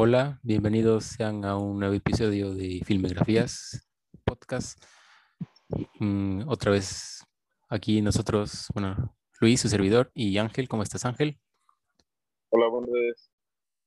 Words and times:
Hola, 0.00 0.38
bienvenidos 0.44 1.06
sean 1.06 1.44
a 1.44 1.58
un 1.58 1.80
nuevo 1.80 1.92
episodio 1.92 2.54
de 2.54 2.82
Filmografías 2.86 3.90
Podcast. 4.22 4.80
Mm, 5.98 6.48
otra 6.48 6.70
vez 6.70 7.26
aquí 7.68 8.00
nosotros, 8.00 8.68
bueno, 8.74 9.16
Luis, 9.40 9.60
su 9.60 9.68
servidor, 9.68 10.12
y 10.14 10.38
Ángel. 10.38 10.68
¿Cómo 10.68 10.84
estás, 10.84 11.04
Ángel? 11.04 11.40
Hola, 12.50 12.68
buenas 12.68 12.90
tardes. 12.92 13.30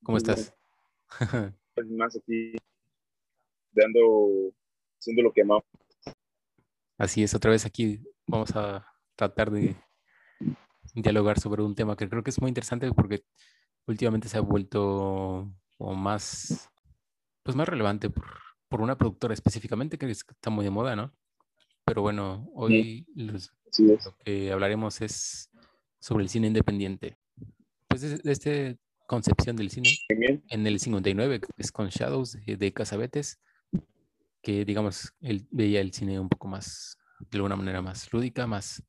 ¿Cómo 0.04 0.18
estás? 0.18 0.54
Pues 1.76 1.87
más 1.87 2.17
aquí, 2.17 2.57
dando, 3.71 4.51
haciendo 4.99 5.21
lo 5.21 5.31
que 5.31 5.43
amamos. 5.43 5.63
Así 6.97 7.23
es, 7.23 7.33
otra 7.33 7.51
vez 7.51 7.65
aquí 7.65 8.03
vamos 8.28 8.53
a 8.57 8.85
tratar 9.15 9.49
de 9.49 9.78
dialogar 10.93 11.39
sobre 11.39 11.63
un 11.63 11.73
tema 11.73 11.96
que 11.96 12.09
creo 12.09 12.21
que 12.21 12.31
es 12.31 12.41
muy 12.41 12.49
interesante 12.49 12.91
porque 12.91 13.23
últimamente 13.87 14.28
se 14.28 14.37
ha 14.37 14.41
vuelto 14.41 15.53
como 15.82 15.96
más, 15.96 16.70
pues 17.44 17.55
más 17.55 17.67
relevante 17.67 18.09
por, 18.09 18.27
por 18.70 18.81
una 18.81 18.98
productora 18.98 19.34
específicamente 19.34 19.98
que 19.98 20.09
está 20.09 20.49
muy 20.49 20.63
de 20.63 20.70
moda, 20.72 20.95
¿no? 20.95 21.12
Pero 21.85 22.03
bueno, 22.03 22.48
hoy 22.53 23.05
los- 23.16 23.52
lo 24.05 24.16
que 24.17 24.52
hablaremos 24.52 25.02
es 25.02 25.49
sobre 25.99 26.23
el 26.23 26.30
cine 26.30 26.48
independiente. 26.48 27.17
Pues 27.88 28.02
de, 28.02 28.17
de 28.17 28.31
esta 28.31 28.52
concepción 29.08 29.55
del 29.55 29.72
cine 29.72 29.89
bien. 30.16 30.44
en 30.49 30.67
el 30.67 30.80
59, 30.80 31.41
que 31.41 31.48
es 31.58 31.72
con 31.72 31.89
Shadows 31.89 32.34
de, 32.45 32.58
de 32.58 32.73
Casabetes, 32.73 33.39
que 34.44 34.63
digamos, 34.66 35.13
él 35.20 35.48
veía 35.52 35.81
el 35.81 35.94
cine 35.94 36.20
un 36.20 36.30
poco 36.30 36.48
más, 36.48 36.98
de 37.31 37.38
alguna 37.38 37.55
manera 37.55 37.81
más 37.81 38.11
lúdica, 38.13 38.45
más, 38.48 38.84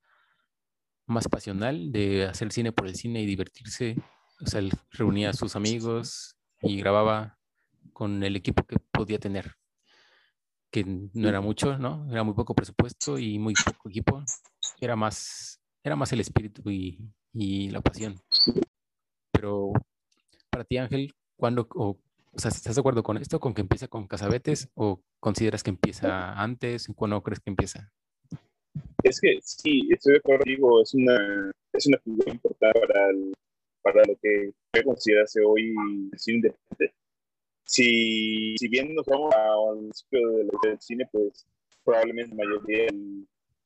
más 1.07 1.27
pasional, 1.29 1.91
de 1.91 2.27
hacer 2.27 2.53
cine 2.53 2.71
por 2.73 2.87
el 2.87 2.95
cine 2.97 3.23
y 3.23 3.27
divertirse. 3.27 3.97
O 4.45 4.47
sea, 4.47 4.61
él 4.61 4.73
reunía 4.91 5.31
a 5.31 5.35
sus 5.35 5.57
amigos 5.57 6.37
y 6.63 6.79
grababa 6.79 7.39
con 7.93 8.23
el 8.23 8.37
equipo 8.37 8.65
que 8.65 8.77
podía 8.91 9.19
tener, 9.19 9.53
que 10.71 10.85
no 10.85 11.29
era 11.29 11.41
mucho, 11.41 11.77
¿no? 11.79 12.11
Era 12.11 12.23
muy 12.23 12.35
poco 12.35 12.55
presupuesto 12.55 13.19
y 13.19 13.39
muy 13.39 13.55
poco 13.55 13.89
equipo. 13.89 14.23
Era 14.81 14.97
más, 14.97 15.61
era 15.83 15.97
más 15.97 16.13
el 16.13 16.21
espíritu 16.21 16.71
y, 16.71 16.99
y 17.33 17.71
la 17.71 17.81
pasión. 17.81 18.15
Pero 19.33 19.73
para 20.51 20.65
ti, 20.65 20.79
Ángel, 20.79 21.15
¿cuándo, 21.37 21.67
o, 21.75 21.99
o 22.33 22.39
sea, 22.39 22.51
¿estás 22.51 22.75
de 22.75 22.81
acuerdo 22.81 23.03
con 23.03 23.17
esto, 23.19 23.41
con 23.41 23.55
que 23.55 23.61
empieza 23.61 23.89
con 23.89 24.07
Casabetes 24.07 24.71
o 24.75 25.03
consideras 25.21 25.63
que 25.63 25.71
empieza 25.71 26.33
antes? 26.41 26.89
¿Cuándo 26.95 27.23
crees 27.23 27.41
que 27.41 27.51
empieza? 27.51 27.93
Es 29.03 29.21
que 29.21 29.39
sí, 29.43 29.89
estoy 29.91 30.13
de 30.15 30.19
acuerdo 30.19 30.45
contigo, 30.45 30.83
es 30.83 30.95
una, 30.95 31.51
es 31.73 31.87
una 31.87 31.99
figura 31.99 32.33
importante 32.33 32.81
para, 32.81 33.11
el- 33.11 33.33
para 33.83 34.03
lo 34.07 34.17
que 34.17 34.53
puede 34.71 34.85
considerarse 34.85 35.41
hoy 35.45 35.75
el 36.13 36.19
cine 36.19 36.37
independiente. 36.39 36.95
Si, 37.65 38.57
si 38.59 38.69
bien 38.69 38.95
nos 38.95 39.07
vamos 39.07 39.35
al 39.35 39.79
principio 39.79 40.21
del, 40.63 40.81
cine, 40.81 41.09
pues 41.13 41.47
probablemente 41.85 42.35
la 42.35 42.45
mayoría 42.45 42.87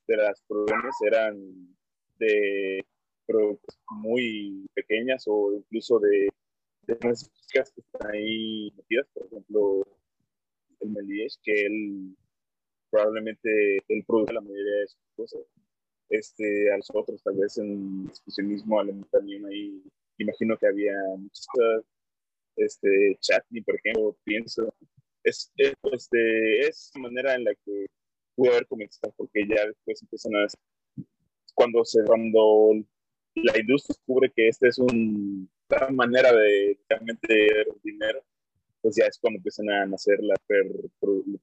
de 0.07 0.17
las 0.17 0.41
producciones 0.43 0.95
eran 1.07 1.77
de 2.19 2.85
producciones 3.27 3.81
muy 3.91 4.67
pequeñas 4.75 5.25
o 5.27 5.53
incluso 5.55 5.99
de, 5.99 6.29
de 6.87 6.99
que 6.99 7.09
están 7.11 8.11
ahí 8.13 8.73
metidas, 8.77 9.09
por 9.13 9.27
ejemplo, 9.27 9.87
el 10.81 10.91
Méliès, 10.91 11.39
que 11.43 11.67
él 11.67 12.17
probablemente 12.91 13.79
él 13.89 14.05
produce 14.07 14.33
la 14.33 14.41
mayoría 14.41 14.81
de 14.81 14.89
sus 14.89 15.01
cosas. 15.17 15.41
Este, 16.09 16.73
a 16.73 16.77
los 16.77 16.89
otros, 16.95 17.23
tal 17.23 17.35
vez 17.37 17.59
en 17.59 18.07
exclusionismo 18.09 18.79
alemán 18.79 19.09
también 19.11 19.45
ahí, 19.47 19.83
imagino 20.19 20.57
que 20.59 20.67
había 20.67 20.95
muchas 21.17 21.47
cosas, 21.47 21.85
este, 22.57 23.19
Chatney, 23.21 23.63
por 23.63 23.77
ejemplo, 23.77 24.17
pienso, 24.25 24.75
es, 25.23 25.53
es, 25.57 25.75
este, 25.93 26.61
es 26.61 26.91
la 26.95 27.03
manera 27.03 27.35
en 27.35 27.45
la 27.45 27.55
que 27.55 27.87
pudo 28.35 28.53
haber 28.53 28.67
comenzado, 28.67 29.13
porque 29.17 29.47
ya 29.49 29.67
después 29.67 30.03
empiezan 30.03 30.37
a, 30.37 30.47
cuando 31.55 31.85
se, 31.85 32.05
cuando 32.05 32.73
la 33.35 33.59
industria 33.59 33.95
descubre 33.95 34.33
que 34.35 34.49
esta 34.49 34.69
es 34.69 34.79
un, 34.79 35.51
una 35.69 35.89
manera 35.91 36.33
de 36.33 36.79
realmente 36.89 37.67
dinero, 37.83 38.25
pues 38.81 38.97
ya 38.97 39.07
es 39.07 39.19
cuando 39.19 39.39
empiezan 39.39 39.69
a 39.71 39.87
nacer 39.87 40.19
las 40.23 40.39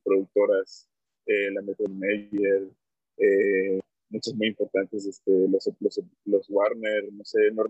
productoras 0.04 0.88
eh, 1.26 1.52
la 1.52 1.62
Metro 1.62 1.88
Meyer, 1.90 2.70
eh, 3.18 3.80
muchas 4.10 4.34
muy 4.36 4.48
importantes, 4.48 5.06
este, 5.06 5.32
los, 5.48 5.70
los, 5.80 6.02
los 6.26 6.50
Warner, 6.50 7.12
no 7.12 7.24
sé, 7.24 7.52
no 7.52 7.64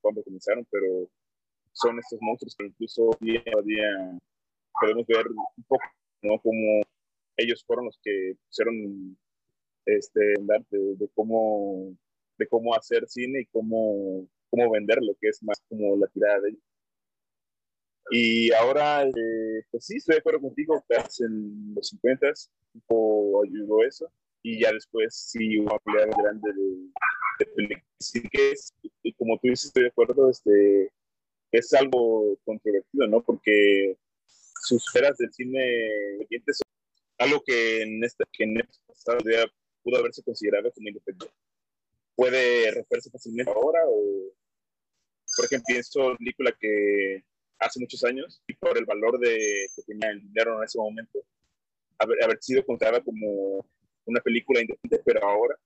cuándo 0.00 0.22
comenzaron, 0.22 0.66
pero 0.70 1.08
son 1.72 1.98
estos 1.98 2.18
monstruos 2.22 2.54
que 2.56 2.66
incluso 2.66 3.10
día 3.20 3.42
a 3.56 3.62
día 3.62 4.18
podemos 4.80 5.06
ver 5.06 5.26
un 5.28 5.64
poco, 5.64 5.84
¿no? 6.22 6.40
Ellos 7.36 7.64
fueron 7.64 7.86
los 7.86 7.98
que 8.02 8.34
pusieron 8.46 9.16
este, 9.86 10.34
andar 10.38 10.64
de, 10.70 10.96
de 10.96 11.08
cómo, 11.14 11.96
de 12.38 12.46
cómo 12.48 12.74
hacer 12.74 13.06
cine 13.08 13.40
y 13.40 13.46
cómo, 13.46 14.26
cómo 14.50 14.70
venderlo, 14.70 15.14
que 15.20 15.28
es 15.28 15.42
más 15.42 15.62
como 15.68 15.96
la 15.96 16.06
tirada 16.08 16.40
de 16.40 16.50
ellos. 16.50 16.62
Y 18.12 18.52
ahora, 18.52 19.04
eh, 19.04 19.62
pues 19.70 19.86
sí, 19.86 19.96
estoy 19.96 20.14
de 20.14 20.18
acuerdo 20.18 20.40
contigo, 20.40 20.84
que 20.88 20.96
en 21.24 21.74
los 21.74 21.88
50 21.88 22.26
un 22.74 22.80
poco 22.86 23.44
ayudó 23.44 23.84
eso, 23.84 24.10
y 24.42 24.60
ya 24.60 24.72
después 24.72 25.14
sí 25.14 25.58
una 25.58 25.78
pelea 25.78 26.06
grande 26.06 26.52
de, 26.52 27.46
películas. 27.54 27.84
Que 28.32 28.52
es, 28.52 28.74
y 29.02 29.12
como 29.14 29.38
tú 29.38 29.48
dices, 29.48 29.66
estoy 29.66 29.84
de 29.84 29.88
acuerdo, 29.88 30.30
este, 30.30 30.92
es 31.52 31.72
algo 31.74 32.36
controvertido, 32.44 33.06
¿no? 33.06 33.22
Porque 33.22 33.96
sus 34.26 34.86
esferas 34.86 35.16
del 35.18 35.32
cine 35.32 35.62
son 36.46 36.70
algo 37.18 37.42
que 37.44 37.82
en 37.82 38.02
esta, 38.04 38.24
que 38.32 38.44
en 38.44 38.60
esta 38.60 39.16
pudo 39.82 39.98
haberse 39.98 40.22
considerado 40.22 40.70
como 40.72 40.88
independiente. 40.88 41.34
Puede 42.14 42.70
referirse 42.72 43.10
fácilmente 43.10 43.50
ahora, 43.50 43.80
o 43.86 44.32
por 45.36 45.44
ejemplo, 45.46 45.64
pienso 45.66 46.10
en 46.10 46.16
película 46.18 46.54
que 46.58 47.24
hace 47.58 47.80
muchos 47.80 48.04
años, 48.04 48.42
y 48.46 48.54
por 48.54 48.76
el 48.76 48.84
valor 48.84 49.18
de 49.18 49.66
que 49.74 49.82
tenía 49.82 50.10
el 50.10 50.20
dinero 50.20 50.58
en 50.58 50.64
ese 50.64 50.78
momento, 50.78 51.20
haber, 51.98 52.22
haber 52.24 52.42
sido 52.42 52.64
contada 52.64 53.02
como 53.02 53.66
una 54.10 54.20
película 54.20 54.60
independiente, 54.60 55.02
pero 55.04 55.26
ahora 55.26 55.56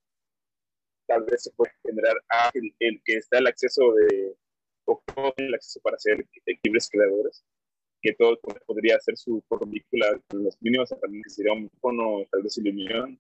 tal 1.07 1.25
vez 1.25 1.43
se 1.43 1.51
puede 1.53 1.73
generar 1.83 2.17
ah, 2.31 2.51
el, 2.55 2.75
el, 2.79 3.03
que 3.05 3.17
está 3.17 3.39
el 3.39 3.47
acceso 3.47 3.93
de, 3.93 4.37
o 4.87 5.03
el 5.37 5.55
acceso 5.55 5.81
para 5.81 5.99
ser 5.99 6.25
libres 6.63 6.89
creadores, 6.91 7.45
que 8.01 8.15
todo 8.15 8.39
podría 8.67 8.97
hacer 8.97 9.17
su 9.17 9.43
película 9.61 10.19
con 10.29 10.45
las 10.45 10.61
mínimas 10.61 10.93
herramientas, 10.93 11.35
sería 11.35 11.53
un 11.53 11.65
micrófono, 11.65 12.27
tal 12.31 12.43
vez 12.43 12.59
iluminación, 12.59 13.19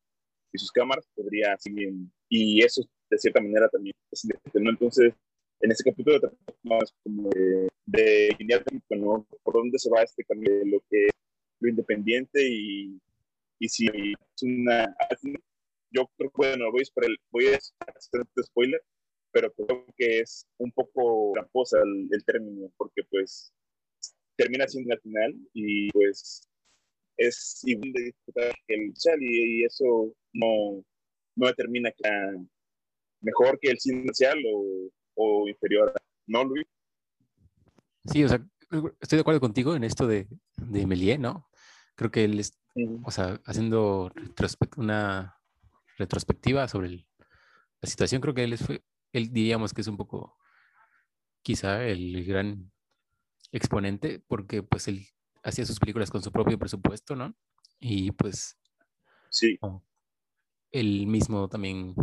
y 0.53 0.59
sus 0.59 0.71
cámaras 0.71 1.07
podría 1.15 1.56
seguir, 1.59 1.93
y 2.29 2.62
eso 2.62 2.83
de 3.11 3.19
cierta 3.19 3.41
manera 3.41 3.69
también 3.69 3.95
es 4.11 4.25
¿no? 4.55 4.71
Entonces, 4.71 5.15
en 5.61 5.71
este 5.73 5.91
capítulo 5.91 6.21
tratamos 6.21 6.95
como 7.03 7.31
de, 7.31 7.69
de 7.87 8.37
¿no? 8.91 9.27
por 9.43 9.55
dónde 9.55 9.79
se 9.79 9.91
va 9.91 10.03
este 10.03 10.25
cambio 10.25 10.55
de 10.55 10.67
lo 10.67 10.81
que 10.89 11.06
es 11.06 11.12
lo 11.61 11.69
independiente 11.69 12.47
y, 12.47 13.01
y 13.59 13.69
si 13.69 13.87
es 13.87 14.43
una 14.43 14.95
yo 15.91 16.11
creo 16.17 16.31
que 16.31 16.37
bueno 16.37 16.71
voy 16.73 16.83
a, 16.83 17.07
el, 17.07 17.17
voy 17.31 17.47
a 17.47 17.57
hacer 17.57 18.21
este 18.23 18.43
spoiler 18.43 18.83
pero 19.33 19.53
creo 19.53 19.87
que 19.97 20.21
es 20.21 20.47
un 20.59 20.71
poco 20.73 21.33
tramposa 21.35 21.79
el, 21.83 22.09
el 22.11 22.25
término 22.25 22.73
porque 22.77 23.03
pues 23.11 23.53
termina 24.37 24.67
siendo 24.67 24.93
al 24.93 25.01
final 25.01 25.35
y 25.53 25.91
pues 25.91 26.49
es 27.17 27.61
igual 27.65 27.93
de 27.93 28.03
disfrutar 28.05 28.53
que 28.67 28.75
el 28.75 28.93
chat 28.95 29.17
y, 29.21 29.61
y, 29.61 29.65
eso 29.65 30.13
no, 30.33 30.85
no 31.37 31.47
determina 31.47 31.93
que 31.93 32.11
mejor 33.21 33.59
que 33.61 33.71
el 33.71 33.79
cine 33.79 34.11
o 34.53 34.91
o 35.15 35.49
inferior, 35.49 35.93
¿no, 36.27 36.45
Luis? 36.45 36.67
Sí, 38.07 38.25
o 38.25 38.29
sea, 38.29 38.45
estoy 39.01 39.17
de 39.17 39.21
acuerdo 39.21 39.41
contigo 39.41 39.75
en 39.75 39.85
esto 39.85 40.07
de, 40.07 40.29
de 40.57 40.87
Méliès, 40.87 41.19
¿no? 41.19 41.49
Creo 41.95 42.11
que 42.11 42.27
-huh. 42.27 42.55
O 43.05 43.11
sea, 43.11 43.41
haciendo 43.44 44.11
retrospect 44.15 44.79
una 44.79 45.38
retrospectiva 45.97 46.67
sobre 46.69 46.88
el, 46.88 47.06
la 47.81 47.88
situación, 47.88 48.21
creo 48.21 48.35
que 48.35 48.44
él, 48.44 48.53
es, 48.53 48.65
él 49.12 49.32
diríamos 49.32 49.73
que 49.73 49.82
es 49.82 49.87
un 49.87 49.97
poco 49.97 50.37
quizá 51.43 51.85
el 51.85 52.25
gran 52.25 52.73
exponente, 53.53 54.19
porque 54.26 54.62
pues 54.62 54.88
él 54.88 55.06
hacía 55.44 55.67
sus 55.67 55.79
películas 55.79 56.11
con 56.11 56.23
su 56.23 56.32
propio 56.32 56.59
presupuesto, 56.59 57.15
¿no? 57.15 57.37
Y 57.79 58.11
pues 58.12 58.59
sí. 59.31 59.59
él 60.73 61.06
mismo 61.06 61.49
también 61.49 61.94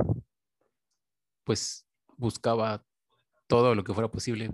pues 1.44 1.86
buscaba 2.18 2.86
todo 3.48 3.76
lo 3.76 3.84
que 3.84 3.94
fuera 3.94 4.10
posible 4.10 4.50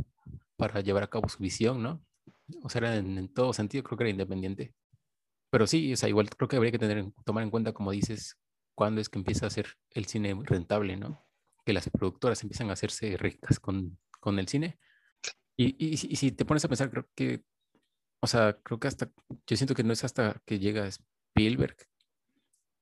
para 0.55 0.81
llevar 0.81 1.03
a 1.03 1.09
cabo 1.09 1.29
su 1.29 1.37
visión, 1.37 1.83
¿no? 1.83 2.03
O 2.63 2.69
sea, 2.69 2.95
en, 2.95 3.17
en, 3.17 3.27
todo 3.27 3.53
sentido 3.53 3.83
creo 3.83 3.97
que 3.97 4.03
era 4.05 4.11
independiente. 4.11 4.73
Pero 5.49 5.67
sí, 5.67 5.93
o 5.93 5.97
sea, 5.97 6.09
igual 6.09 6.29
creo 6.29 6.47
que 6.47 6.57
habría 6.57 6.71
que 6.71 6.79
tener, 6.79 7.05
tomar 7.25 7.43
en 7.43 7.49
cuenta, 7.49 7.73
como 7.73 7.91
dices, 7.91 8.37
cuándo 8.75 9.01
es 9.01 9.09
que 9.09 9.19
empieza 9.19 9.47
a 9.47 9.49
ser 9.49 9.67
el 9.91 10.05
cine 10.05 10.37
rentable, 10.43 10.97
¿no? 10.97 11.25
Que 11.65 11.73
las 11.73 11.89
productoras 11.89 12.41
empiezan 12.43 12.69
a 12.69 12.73
hacerse 12.73 13.17
ricas 13.17 13.59
con, 13.59 13.97
con 14.19 14.39
el 14.39 14.47
cine. 14.47 14.79
Y, 15.55 15.75
y, 15.83 15.97
si 15.97 16.31
te 16.31 16.45
pones 16.45 16.63
a 16.65 16.67
pensar, 16.67 16.91
creo 16.91 17.07
que 17.15 17.43
o 18.19 18.27
sea, 18.27 18.57
creo 18.63 18.79
que 18.79 18.87
hasta, 18.87 19.09
yo 19.47 19.57
siento 19.57 19.75
que 19.75 19.83
no 19.83 19.93
es 19.93 20.03
hasta 20.03 20.41
que 20.45 20.59
llega 20.59 20.87
Spielberg 20.87 21.77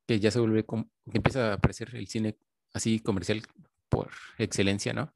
que 0.07 0.19
ya 0.19 0.31
se 0.31 0.39
vuelve, 0.39 0.63
que 0.65 0.85
empieza 1.17 1.51
a 1.51 1.53
aparecer 1.53 1.95
el 1.95 2.07
cine 2.07 2.37
así 2.73 2.99
comercial 2.99 3.41
por 3.89 4.11
excelencia, 4.37 4.93
¿no? 4.93 5.13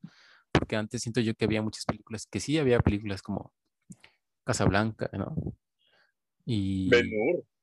Porque 0.52 0.76
antes 0.76 1.02
siento 1.02 1.22
yo 1.22 1.36
que 1.36 1.46
había 1.46 1.62
muchas 1.62 1.86
películas, 1.86 2.26
que 2.26 2.40
sí 2.40 2.58
había 2.58 2.80
películas 2.80 3.22
como 3.22 3.54
Casablanca, 4.44 5.10
¿no? 5.14 5.36
Y... 6.52 6.90
Ben 6.90 7.12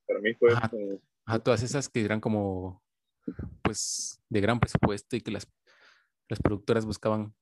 para 0.07 0.21
mí 0.21 0.33
fue 0.35 0.49
a 1.25 1.39
todas 1.39 1.61
esas 1.61 1.89
que 1.89 2.05
eran 2.05 2.21
como, 2.21 2.81
pues, 3.61 4.21
de 4.29 4.39
gran 4.39 4.61
presupuesto 4.61 5.17
y 5.17 5.19
que 5.19 5.31
las, 5.31 5.45
las 6.29 6.39
productoras 6.39 6.85
buscaban, 6.85 7.35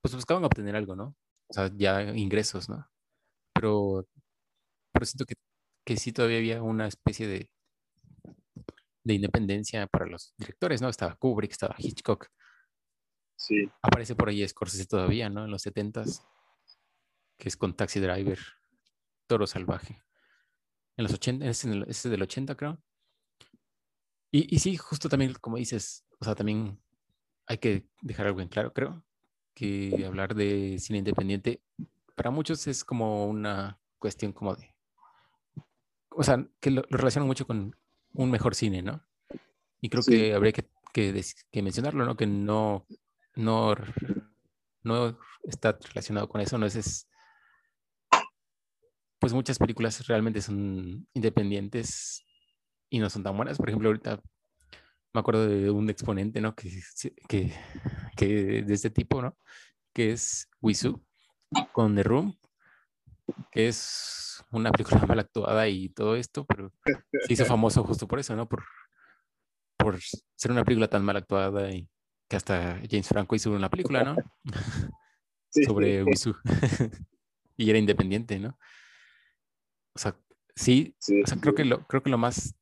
pues 0.00 0.14
buscaban 0.14 0.44
obtener 0.44 0.76
algo, 0.76 0.94
¿no? 0.94 1.16
O 1.48 1.52
sea, 1.52 1.68
ya 1.74 2.00
ingresos, 2.14 2.68
¿no? 2.68 2.88
Pero, 3.52 4.06
pero 4.92 5.04
siento 5.04 5.24
que, 5.24 5.34
que 5.84 5.96
sí 5.96 6.12
todavía 6.12 6.38
había 6.38 6.62
una 6.62 6.86
especie 6.86 7.26
de, 7.26 7.50
de 9.02 9.14
independencia 9.14 9.88
para 9.88 10.06
los 10.06 10.32
directores, 10.38 10.80
¿no? 10.80 10.88
Estaba 10.88 11.16
Kubrick, 11.16 11.50
estaba 11.50 11.74
Hitchcock. 11.76 12.28
Sí. 13.34 13.68
Aparece 13.82 14.14
por 14.14 14.28
ahí 14.28 14.46
Scorsese 14.46 14.86
todavía, 14.86 15.28
¿no? 15.28 15.44
En 15.44 15.50
los 15.50 15.66
70s, 15.66 16.24
que 17.36 17.48
es 17.48 17.56
con 17.56 17.74
Taxi 17.74 17.98
Driver, 17.98 18.38
Toro 19.26 19.48
Salvaje 19.48 20.06
en 20.96 21.02
los 21.04 21.12
80, 21.12 21.46
ese 21.46 21.84
es 21.86 22.02
del 22.04 22.22
80 22.22 22.54
creo. 22.56 22.78
Y, 24.30 24.54
y, 24.54 24.58
sí, 24.58 24.76
justo 24.76 25.08
también, 25.08 25.34
como 25.34 25.56
dices, 25.56 26.04
o 26.18 26.24
sea, 26.24 26.34
también 26.34 26.78
hay 27.46 27.58
que 27.58 27.86
dejar 28.02 28.26
algo 28.26 28.40
en 28.40 28.48
claro, 28.48 28.72
creo, 28.72 29.04
que 29.54 30.04
hablar 30.06 30.34
de 30.34 30.78
cine 30.78 30.98
independiente 30.98 31.62
para 32.14 32.30
muchos 32.30 32.66
es 32.66 32.84
como 32.84 33.26
una 33.26 33.78
cuestión 33.98 34.32
como 34.32 34.54
de, 34.56 34.74
o 36.10 36.22
sea, 36.22 36.46
que 36.60 36.70
lo, 36.70 36.82
relacionan 36.90 37.28
mucho 37.28 37.46
con 37.46 37.76
un 38.12 38.30
mejor 38.30 38.54
cine, 38.54 38.82
¿no? 38.82 39.02
Y 39.80 39.88
creo 39.88 40.02
que 40.02 40.34
habría 40.34 40.52
que, 40.52 40.68
que, 40.92 41.22
que, 41.50 41.62
mencionarlo, 41.62 42.04
¿no? 42.04 42.16
Que 42.16 42.26
no, 42.26 42.86
no, 43.34 43.74
no 44.82 45.18
está 45.44 45.78
relacionado 45.88 46.28
con 46.28 46.40
eso, 46.40 46.58
no 46.58 46.66
es, 46.66 46.76
es 46.76 47.08
pues 49.26 49.34
muchas 49.34 49.58
películas 49.58 50.06
realmente 50.06 50.40
son 50.40 51.08
independientes 51.12 52.24
y 52.88 53.00
no 53.00 53.10
son 53.10 53.24
tan 53.24 53.36
buenas. 53.36 53.58
Por 53.58 53.68
ejemplo, 53.68 53.88
ahorita 53.88 54.22
me 55.12 55.18
acuerdo 55.18 55.48
de 55.48 55.68
un 55.68 55.90
exponente, 55.90 56.40
¿no? 56.40 56.54
Que, 56.54 56.70
que, 57.26 57.52
que 58.16 58.62
de 58.62 58.72
este 58.72 58.88
tipo, 58.88 59.20
¿no? 59.20 59.36
Que 59.92 60.12
es 60.12 60.48
Wisu 60.60 61.04
con 61.72 61.96
The 61.96 62.04
Room, 62.04 62.38
que 63.50 63.66
es 63.66 64.44
una 64.52 64.70
película 64.70 65.00
mal 65.08 65.18
actuada 65.18 65.66
y 65.66 65.88
todo 65.88 66.14
esto, 66.14 66.44
pero 66.44 66.72
se 67.26 67.32
hizo 67.32 67.46
famoso 67.46 67.82
justo 67.82 68.06
por 68.06 68.20
eso, 68.20 68.36
¿no? 68.36 68.48
Por, 68.48 68.62
por 69.76 69.98
ser 70.36 70.52
una 70.52 70.62
película 70.62 70.86
tan 70.86 71.04
mal 71.04 71.16
actuada 71.16 71.68
y 71.72 71.88
que 72.28 72.36
hasta 72.36 72.80
James 72.88 73.08
Franco 73.08 73.34
hizo 73.34 73.50
una 73.50 73.70
película, 73.70 74.04
¿no? 74.04 74.14
Sobre 75.50 76.04
Wisu. 76.04 76.32
y 77.56 77.68
era 77.68 77.80
independiente, 77.80 78.38
¿no? 78.38 78.56
O 79.96 79.98
sea, 79.98 80.14
sí, 80.54 80.94
o 81.24 81.26
sea, 81.26 81.40
creo 81.40 81.54
que 81.54 81.64
lo, 81.64 81.86
creo 81.86 82.02
que 82.02 82.10
lo 82.10 82.18
más, 82.18 82.54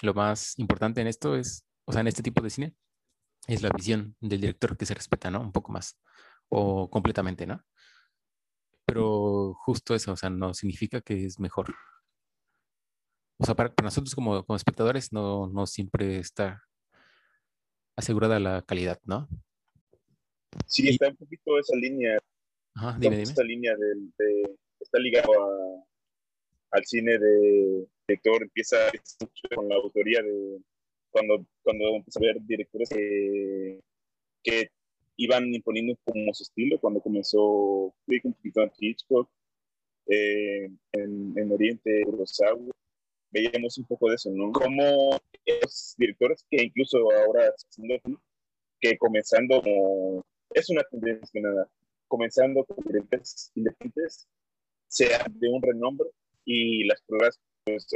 lo 0.00 0.14
más 0.14 0.56
importante 0.60 1.00
en 1.00 1.08
esto 1.08 1.34
es, 1.34 1.66
o 1.84 1.92
sea, 1.92 2.02
en 2.02 2.06
este 2.06 2.22
tipo 2.22 2.40
de 2.40 2.50
cine, 2.50 2.76
es 3.48 3.62
la 3.62 3.70
visión 3.70 4.14
del 4.20 4.40
director 4.40 4.76
que 4.76 4.86
se 4.86 4.94
respeta, 4.94 5.28
¿no? 5.28 5.40
Un 5.40 5.50
poco 5.50 5.72
más, 5.72 5.98
o 6.48 6.88
completamente, 6.88 7.48
¿no? 7.48 7.64
Pero 8.84 9.54
justo 9.54 9.96
eso, 9.96 10.12
o 10.12 10.16
sea, 10.16 10.30
no 10.30 10.54
significa 10.54 11.00
que 11.00 11.24
es 11.24 11.40
mejor. 11.40 11.74
O 13.38 13.44
sea, 13.44 13.56
para, 13.56 13.74
nosotros 13.82 14.14
como, 14.14 14.44
como, 14.44 14.56
espectadores 14.56 15.12
no, 15.12 15.48
no 15.48 15.66
siempre 15.66 16.20
está 16.20 16.62
asegurada 17.96 18.38
la 18.38 18.62
calidad, 18.62 19.00
¿no? 19.04 19.28
Sí, 20.66 20.90
está 20.90 21.08
un 21.08 21.16
poquito 21.16 21.58
esa 21.58 21.74
línea. 21.74 22.18
Ajá, 22.76 22.96
dime, 23.00 23.16
dime. 23.16 23.30
Esta 23.30 23.42
línea 23.42 23.74
de, 23.74 24.56
está 24.78 25.00
ligado 25.00 25.32
a, 25.32 25.95
al 26.70 26.84
cine 26.84 27.18
de 27.18 27.86
director, 28.08 28.42
empieza 28.42 28.76
con 29.54 29.68
la 29.68 29.76
autoría 29.76 30.22
de 30.22 30.60
cuando, 31.10 31.46
cuando 31.62 31.96
empieza 31.96 32.20
a 32.20 32.26
ver 32.26 32.36
directores 32.42 32.88
que, 32.90 33.80
que 34.42 34.70
iban 35.16 35.52
imponiendo 35.54 35.96
como 36.04 36.32
su 36.34 36.42
estilo, 36.42 36.78
cuando 36.78 37.00
comenzó 37.00 37.42
un 38.06 38.32
poquito 38.34 38.70
Hitchcock, 38.78 39.28
eh, 40.08 40.70
en, 40.92 41.34
en, 41.36 41.52
Oriente, 41.52 42.02
Kurosawa, 42.04 42.70
veíamos 43.30 43.76
un 43.78 43.84
poco 43.86 44.08
de 44.08 44.16
eso, 44.16 44.30
¿no? 44.30 44.52
Como 44.52 45.18
los 45.62 45.94
directores 45.98 46.44
que 46.48 46.62
incluso 46.62 46.98
ahora 47.12 47.52
que 48.80 48.96
comenzando 48.98 49.62
como, 49.62 50.24
es 50.50 50.70
una 50.70 50.82
tendencia 50.84 51.40
nada, 51.40 51.68
comenzando 52.08 52.64
con 52.64 52.84
directores 52.84 53.50
independientes, 53.54 54.28
sea 54.86 55.26
de 55.28 55.48
un 55.48 55.62
renombre, 55.62 56.08
y 56.46 56.84
las 56.84 57.02
pruebas 57.02 57.38
pues, 57.64 57.86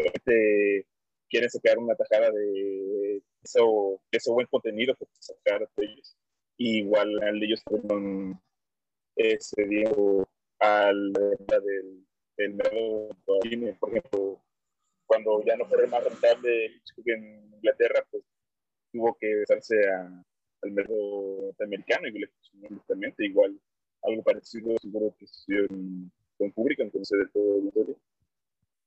quieren 1.31 1.51
sacar 1.51 1.79
una 1.79 1.95
tajada 1.95 2.31
de 2.31 3.23
eso, 3.43 4.03
ese 4.11 4.31
buen 4.33 4.47
contenido 4.49 4.95
que 4.97 5.07
sacar 5.21 5.67
de 5.77 5.85
ellos. 5.87 6.17
igual 6.59 7.23
al 7.23 7.41
de 7.41 7.47
ellos 7.47 7.63
fueron 7.65 8.39
ese 9.17 9.65
dio 9.67 10.29
al 10.59 11.13
del, 11.13 12.07
del 12.37 12.59
cine, 13.43 13.77
por 13.79 13.91
ejemplo, 13.91 14.43
cuando 15.07 15.43
ya 15.45 15.57
no 15.57 15.67
fue 15.67 15.87
más 15.87 16.05
rentable 16.05 16.67
en 17.07 17.55
Inglaterra, 17.55 18.05
pues 18.11 18.25
tuvo 18.93 19.17
que 19.19 19.35
besarse 19.37 19.77
al 20.63 20.71
mercado 20.73 21.43
norteamericano 21.43 22.09
y 22.09 22.19
le 22.19 22.31
justamente 22.69 23.25
igual 23.25 23.59
algo 24.03 24.23
parecido 24.23 24.77
seguro 24.79 25.15
que 25.19 25.27
sucedió 25.27 25.65
en, 25.71 26.11
con 26.37 26.53
público 26.53 26.83
entonces 26.83 27.19
de 27.19 27.27
todo 27.33 27.57
el 27.57 27.63
mundo. 27.63 27.97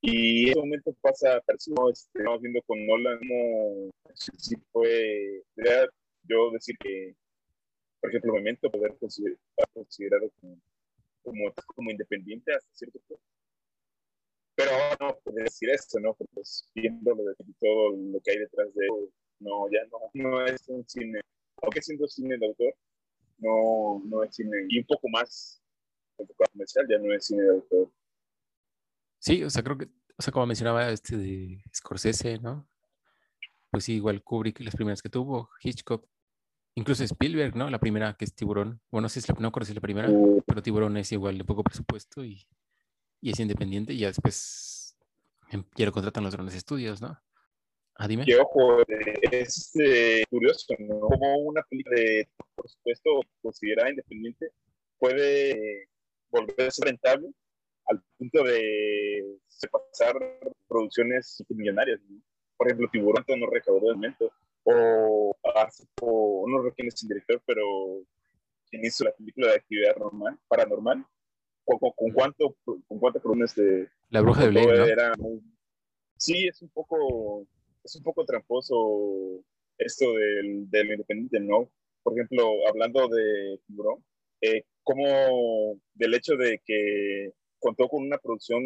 Y 0.05 0.43
en 0.43 0.49
ese 0.49 0.59
momento 0.59 0.93
pasa, 0.99 1.39
parecido, 1.45 1.89
este, 1.89 2.19
estamos 2.19 2.41
viendo 2.41 2.61
con 2.63 2.85
Nolan, 2.85 3.19
como 3.19 3.89
si 4.13 4.57
fue, 4.73 5.41
yo 6.23 6.51
decir 6.51 6.75
que, 6.77 7.15
por 8.01 8.09
ejemplo, 8.09 8.33
Memento 8.33 8.69
poder 8.69 8.97
considerar, 8.99 9.39
considerado 9.73 10.29
como, 10.41 10.59
como, 11.23 11.53
como, 11.67 11.89
independiente 11.89 12.53
hasta 12.53 12.69
cierto 12.73 12.99
punto. 13.07 13.23
Pero 14.55 14.71
ahora 14.71 14.97
no 14.99 15.17
puede 15.23 15.43
decir 15.43 15.69
eso, 15.69 15.97
¿no? 16.01 16.13
Porque 16.13 16.33
pues, 16.33 16.69
viendo 16.75 17.15
lo 17.15 17.23
de 17.23 17.35
todo 17.57 17.95
lo 17.95 18.19
que 18.19 18.31
hay 18.31 18.39
detrás 18.39 18.75
de 18.75 18.85
él, 18.85 19.09
no, 19.39 19.71
ya 19.71 19.85
no, 19.85 20.11
no 20.15 20.45
es 20.45 20.67
un 20.67 20.85
cine, 20.85 21.21
aunque 21.61 21.81
siendo 21.81 22.09
cine 22.09 22.37
de 22.37 22.45
autor, 22.45 22.75
no, 23.37 24.01
no 24.03 24.21
es 24.21 24.35
cine, 24.35 24.65
y 24.67 24.79
un 24.79 24.85
poco 24.85 25.07
más 25.07 25.61
enfocado 26.17 26.51
comercial, 26.51 26.85
ya 26.89 26.97
no 26.97 27.13
es 27.13 27.25
cine 27.25 27.43
de 27.43 27.51
autor. 27.51 27.89
Sí, 29.23 29.41
o 29.41 29.49
sea, 29.49 29.63
creo 29.63 29.77
que, 29.77 29.85
o 30.17 30.21
sea, 30.21 30.33
como 30.33 30.47
mencionaba 30.47 30.89
este 30.89 31.15
de 31.15 31.63
Scorsese, 31.73 32.39
¿no? 32.39 32.67
Pues 33.71 33.85
sí, 33.85 33.93
igual 33.93 34.21
Kubrick, 34.21 34.59
las 34.59 34.75
primeras 34.75 35.01
que 35.01 35.07
tuvo, 35.07 35.49
Hitchcock, 35.61 36.05
incluso 36.75 37.05
Spielberg, 37.05 37.55
¿no? 37.55 37.69
La 37.69 37.79
primera 37.79 38.15
que 38.15 38.25
es 38.25 38.35
Tiburón. 38.35 38.81
Bueno, 38.91 39.03
no 39.03 39.09
sé 39.09 39.21
si 39.21 39.31
es 39.31 39.39
la, 39.39 39.39
no 39.39 39.51
si 39.61 39.71
es 39.71 39.75
la 39.75 39.79
primera, 39.79 40.09
pero 40.45 40.61
Tiburón 40.61 40.97
es 40.97 41.09
igual 41.13 41.37
de 41.37 41.45
poco 41.45 41.63
presupuesto 41.63 42.25
y, 42.25 42.45
y 43.21 43.31
es 43.31 43.39
independiente 43.39 43.93
y 43.93 43.99
ya 43.99 44.07
después 44.07 44.97
em, 45.51 45.63
ya 45.77 45.85
lo 45.85 45.93
contratan 45.93 46.25
los 46.25 46.33
grandes 46.33 46.55
estudios, 46.55 47.01
¿no? 47.01 47.17
Ah, 47.95 48.09
dime. 48.09 48.25
Que 48.25 48.35
ojo, 48.35 48.83
es 49.31 49.71
eh, 49.79 50.25
curioso, 50.29 50.75
¿no? 50.79 50.99
Como 50.99 51.37
una 51.37 51.63
película 51.69 51.95
de, 51.97 52.27
por 52.55 52.67
supuesto, 52.67 53.09
considerada 53.41 53.89
independiente 53.89 54.49
puede 54.97 55.87
volverse 56.29 56.83
rentable 56.83 57.33
al 57.87 58.01
punto 58.17 58.43
de 58.43 59.37
pasar 59.71 60.15
producciones 60.67 61.43
millonarias. 61.49 61.99
Por 62.57 62.67
ejemplo, 62.67 62.89
Tiburón 62.91 63.25
no 63.37 63.47
recaudó 63.47 63.89
el 63.89 63.95
momento, 63.95 64.31
o, 64.63 65.35
o 66.01 66.45
no 66.47 66.61
requiere 66.61 66.89
el 66.89 67.07
director, 67.07 67.41
pero 67.45 67.63
quien 68.69 68.85
hizo 68.85 69.03
la 69.03 69.11
película 69.11 69.47
de 69.47 69.55
actividad 69.55 69.95
normal, 69.97 70.39
paranormal, 70.47 71.05
con, 71.65 71.77
con, 71.95 72.11
cuánto 72.11 72.55
con 72.65 72.99
cuántas 72.99 73.21
columnas 73.21 73.55
de 73.55 73.89
la 74.09 74.21
bruja 74.21 74.43
de 74.43 74.49
Blair, 74.49 74.97
sí 76.17 76.47
es 76.47 76.61
un 76.61 76.69
poco 76.69 77.45
es 77.83 77.95
un 77.95 78.03
poco 78.03 78.25
tramposo 78.25 79.43
esto 79.77 80.13
del, 80.13 80.69
del 80.69 80.91
independiente 80.91 81.39
no 81.39 81.69
por 82.03 82.13
ejemplo 82.13 82.49
hablando 82.67 83.07
de 83.07 83.59
tiburón 83.65 84.03
eh, 84.41 84.63
como 84.83 85.79
del 85.93 86.13
hecho 86.13 86.35
de 86.35 86.61
que 86.65 87.31
contó 87.63 87.87
con 87.87 88.03
una 88.03 88.17
producción 88.17 88.61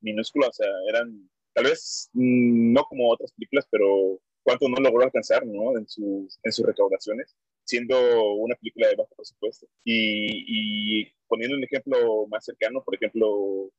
minúscula, 0.00 0.48
o 0.48 0.52
sea, 0.52 0.68
eran 0.88 1.30
tal 1.54 1.64
vez 1.64 2.10
mm, 2.12 2.72
no 2.72 2.84
como 2.84 3.10
otras 3.10 3.32
películas, 3.32 3.66
pero 3.70 4.20
cuánto 4.42 4.68
no 4.68 4.76
logró 4.80 5.04
alcanzar, 5.04 5.46
¿no? 5.46 5.76
En 5.78 5.88
sus, 5.88 6.38
en 6.42 6.52
sus 6.52 6.66
recaudaciones, 6.66 7.34
siendo 7.64 7.96
una 8.34 8.54
película 8.56 8.88
de 8.88 8.96
bajo 8.96 9.14
presupuesto. 9.16 9.66
Y, 9.84 11.00
y 11.02 11.12
poniendo 11.26 11.56
un 11.56 11.64
ejemplo 11.64 12.26
más 12.28 12.44
cercano, 12.44 12.82
por 12.84 12.94
ejemplo, 12.94 13.70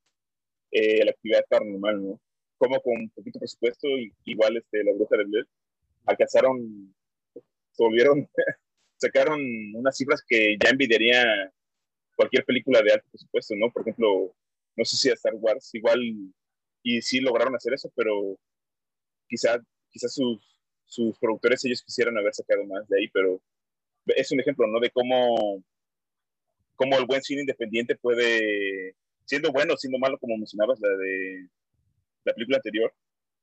eh, 0.71 1.05
la 1.05 1.11
actividad 1.11 1.45
paranormal, 1.49 2.03
¿no? 2.03 2.21
Como 2.57 2.81
con 2.81 3.09
poquito 3.11 3.39
presupuesto, 3.39 3.87
igual 4.25 4.57
este, 4.57 4.83
la 4.83 4.93
bruja 4.93 5.17
de 5.17 5.23
Blair, 5.25 5.47
alcanzaron, 6.05 6.93
volvieron, 7.77 8.27
sacaron 8.97 9.39
unas 9.75 9.95
cifras 9.95 10.23
que 10.27 10.57
ya 10.61 10.71
envidiaría 10.71 11.53
cualquier 12.17 12.43
película 12.43 12.81
de 12.81 12.93
alto 12.93 13.07
presupuesto, 13.09 13.55
¿no? 13.55 13.71
Por 13.71 13.83
ejemplo, 13.83 14.35
no 14.75 14.83
sé 14.83 14.97
si 14.97 15.09
a 15.09 15.13
Star 15.13 15.35
Wars 15.35 15.73
igual, 15.73 16.01
y 16.83 17.01
sí 17.01 17.21
lograron 17.21 17.55
hacer 17.55 17.73
eso, 17.73 17.91
pero 17.95 18.37
quizá, 19.29 19.61
quizá 19.89 20.09
sus, 20.09 20.59
sus 20.85 21.17
productores 21.19 21.63
ellos 21.63 21.83
quisieran 21.83 22.17
haber 22.17 22.33
sacado 22.33 22.65
más 22.65 22.87
de 22.89 22.99
ahí, 22.99 23.07
pero 23.09 23.39
es 24.07 24.31
un 24.31 24.39
ejemplo, 24.39 24.67
¿no? 24.67 24.79
De 24.79 24.89
cómo, 24.89 25.63
cómo 26.75 26.97
el 26.97 27.05
buen 27.05 27.21
cine 27.21 27.41
independiente 27.41 27.95
puede, 27.95 28.95
siendo 29.25 29.51
bueno, 29.51 29.77
siendo 29.77 29.99
malo, 29.99 30.17
como 30.17 30.37
mencionabas, 30.37 30.79
la 30.79 30.89
de 30.89 31.47
la 32.23 32.33
película 32.33 32.57
anterior. 32.57 32.93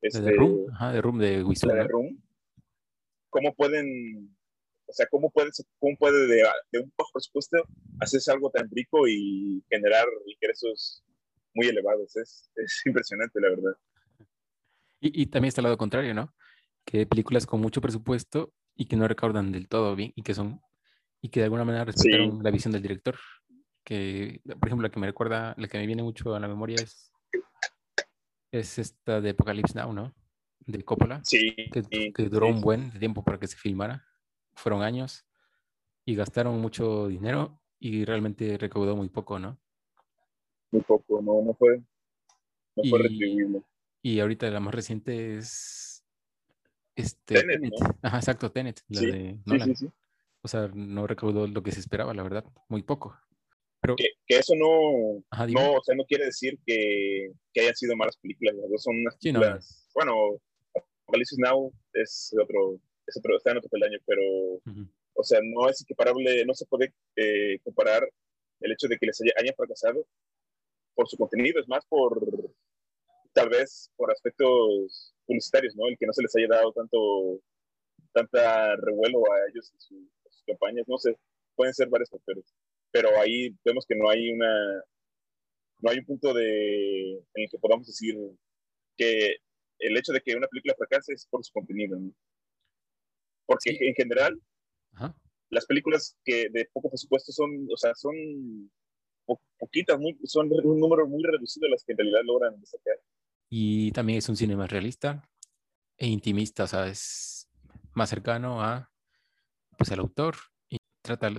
Este, 0.02 0.21
de 0.21 0.33
Room, 0.33 0.66
Ajá, 0.73 0.93
de 0.93 1.00
Room 1.00 1.19
de 1.19 1.45
de 1.45 1.85
Room. 1.85 2.21
¿Cómo 3.31 3.54
pueden, 3.54 4.37
o 4.87 4.93
sea, 4.93 5.07
cómo 5.11 5.31
puede, 5.31 5.50
cómo 5.79 5.97
puede 5.99 6.26
de, 6.26 6.81
un 6.81 6.93
bajo 6.97 7.11
presupuesto 7.12 7.59
hacerse 8.00 8.31
algo 8.31 8.50
tan 8.50 8.69
rico 8.71 9.09
y 9.09 9.62
generar 9.69 10.07
ingresos 10.26 11.03
muy 11.55 11.69
elevados? 11.69 12.17
Es, 12.17 12.50
es 12.57 12.83
impresionante, 12.87 13.41
la 13.41 13.50
verdad. 13.50 13.76
Y, 15.00 15.23
y 15.23 15.26
también 15.26 15.49
está 15.49 15.61
el 15.61 15.64
lado 15.64 15.79
contrario, 15.79 16.14
¿no? 16.14 16.35
Que 16.85 17.07
películas 17.07 17.47
con 17.47 17.61
mucho 17.61 17.81
presupuesto 17.81 18.53
y 18.76 18.87
que 18.87 18.97
no 18.97 19.09
recaudan 19.09 19.53
del 19.53 19.69
todo 19.69 19.95
bien 19.97 20.12
y 20.17 20.23
que 20.23 20.35
son 20.35 20.61
y 21.25 21.31
que 21.31 21.41
de 21.41 21.45
alguna 21.45 21.64
manera 21.64 21.87
respetaron 21.87 22.43
la 22.43 22.50
visión 22.50 22.71
del 22.71 22.83
director. 22.83 23.17
Que, 23.83 24.43
por 24.45 24.69
ejemplo, 24.69 24.87
la 24.87 24.93
que 24.93 25.00
me 25.00 25.07
recuerda, 25.07 25.55
la 25.57 25.69
que 25.69 25.79
me 25.79 25.87
viene 25.87 26.03
mucho 26.03 26.35
a 26.35 26.41
la 26.41 26.49
memoria 26.49 26.76
es, 26.83 27.11
es 28.53 28.79
esta 28.79 29.23
de 29.23 29.31
Apocalypse 29.31 29.73
Now, 29.75 29.95
¿no? 29.95 30.14
De 30.61 30.85
Coppola. 30.85 31.23
Sí. 31.25 31.57
Que, 31.73 32.12
que 32.12 32.29
duró 32.29 32.49
un 32.49 32.61
buen 32.61 32.91
tiempo 32.99 33.25
para 33.25 33.38
que 33.38 33.47
se 33.47 33.57
filmara. 33.57 34.05
Fueron 34.54 34.82
años 34.82 35.25
y 36.04 36.14
gastaron 36.14 36.61
mucho 36.61 37.08
dinero 37.08 37.61
y 37.78 38.04
realmente 38.04 38.56
recaudó 38.58 38.96
muy 38.96 39.08
poco, 39.08 39.38
¿no? 39.38 39.58
Muy 40.70 40.82
poco, 40.82 41.20
no, 41.23 41.42
no 41.42 41.54
fue, 41.54 41.82
no 42.76 42.82
fue 42.88 42.99
retribuible. 43.00 43.62
Y 44.02 44.20
ahorita 44.20 44.50
la 44.50 44.61
más 44.61 44.75
reciente 44.75 45.37
es 45.37 46.04
este, 46.96 47.42
Tenet, 47.42 47.73
Ajá, 48.02 48.18
exacto, 48.18 48.52
Tenet, 48.52 48.80
la 48.88 49.00
de 49.00 49.38
Nolan. 49.44 49.75
o 50.42 50.49
sea, 50.49 50.70
no 50.73 51.06
recaudó 51.06 51.46
lo 51.46 51.62
que 51.62 51.73
se 51.73 51.80
esperaba, 51.80 52.14
la 52.14 52.23
verdad, 52.23 52.44
muy 52.68 52.82
poco. 52.82 53.16
Pero... 53.80 53.96
Que, 53.96 54.08
eso 54.28 54.54
no, 54.56 55.23
no, 55.49 55.73
o 55.75 55.82
sea, 55.82 55.94
no 55.94 56.04
quiere 56.04 56.26
decir 56.26 56.58
que, 56.64 57.32
que 57.52 57.61
hayan 57.61 57.75
sido 57.75 57.96
malas 57.96 58.16
películas, 58.16 58.54
las 58.54 58.70
dos 58.70 58.82
son 58.82 58.96
unas 58.96 59.16
películas, 59.16 59.88
bueno, 59.94 60.14
Apocalipsis 61.04 61.38
Now 61.38 61.73
es 61.92 62.34
otro, 62.40 62.78
es 63.06 63.16
otro, 63.16 63.37
está 63.37 63.50
en 63.50 63.58
otro 63.58 63.70
peldaño, 63.70 63.99
pero, 64.06 64.23
o 65.14 65.25
sea, 65.25 65.40
no 65.42 65.68
es 65.68 65.82
equiparable, 65.82 66.44
no 66.44 66.54
se 66.54 66.66
puede 66.66 66.92
eh, 67.16 67.58
comparar 67.62 68.08
el 68.61 68.73
hecho 68.73 68.88
de 68.88 68.96
que 68.96 69.06
les 69.06 69.20
haya, 69.20 69.32
hayan 69.38 69.54
fracasado 69.54 70.06
por 70.94 71.08
su 71.08 71.16
contenido, 71.16 71.61
es 71.61 71.68
más 71.68 71.84
por, 71.87 72.20
tal 73.32 73.49
vez, 73.49 73.90
por 73.96 74.11
aspectos 74.11 75.14
publicitarios, 75.26 75.75
¿no? 75.76 75.88
El 75.88 75.99
que 75.99 76.06
no 76.06 76.12
se 76.12 76.23
les 76.23 76.34
haya 76.37 76.49
dado 76.49 76.73
tanto, 76.73 77.40
tanta 78.12 78.76
revuelo 78.76 79.20
a 79.32 79.49
ellos 79.50 79.70
en, 79.73 79.80
sus 79.80 80.44
campañas, 80.46 80.87
no 80.87 80.99
sé, 80.99 81.16
pueden 81.56 81.75
ser 81.75 81.88
varios 81.88 82.11
factores, 82.11 82.54
pero 82.90 83.08
ahí 83.20 83.54
vemos 83.64 83.87
que 83.87 83.96
no 83.96 84.08
hay 84.08 84.30
una, 84.30 84.84
no 85.80 85.90
hay 85.90 85.99
un 85.99 86.04
punto 86.04 86.32
de, 86.32 87.12
en 87.12 87.42
el 87.42 87.50
que 87.50 87.58
podamos 87.58 87.87
decir 87.87 88.16
que 88.96 89.37
el 89.78 89.96
hecho 89.96 90.12
de 90.12 90.20
que 90.20 90.37
una 90.37 90.46
película 90.46 90.75
fracase 90.76 91.12
es 91.12 91.26
por 91.26 91.44
su 91.44 91.52
contenido, 91.52 91.99
¿no? 91.99 92.12
Porque 93.47 93.77
en 93.81 93.95
general, 93.95 94.41
las 95.51 95.67
películas 95.67 96.17
que 96.25 96.49
de 96.51 96.69
poco 96.73 96.91
presupuesto 96.91 97.33
son, 97.33 97.67
o 97.73 97.77
sea, 97.77 97.95
son 97.95 98.15
poquitas, 99.59 99.99
muy, 99.99 100.19
son 100.25 100.51
un 100.53 100.81
número 100.81 101.07
muy 101.07 101.23
reducido 101.23 101.67
de 101.67 101.71
las 101.71 101.85
que 101.85 101.93
en 101.93 101.99
realidad 101.99 102.21
logran 102.25 102.61
destacar. 102.61 102.97
Y 103.49 103.93
también 103.93 104.19
es 104.19 104.29
un 104.29 104.37
cine 104.37 104.57
más 104.57 104.71
realista 104.71 105.23
e 105.97 106.07
intimista, 106.07 106.65
o 106.65 106.67
sea, 106.67 106.89
es 106.89 107.49
más 107.93 108.11
cercano 108.11 108.63
a, 108.63 108.91
pues, 109.79 109.93
al 109.93 110.01
autor 110.01 110.37
y 110.69 110.79
trata 111.03 111.31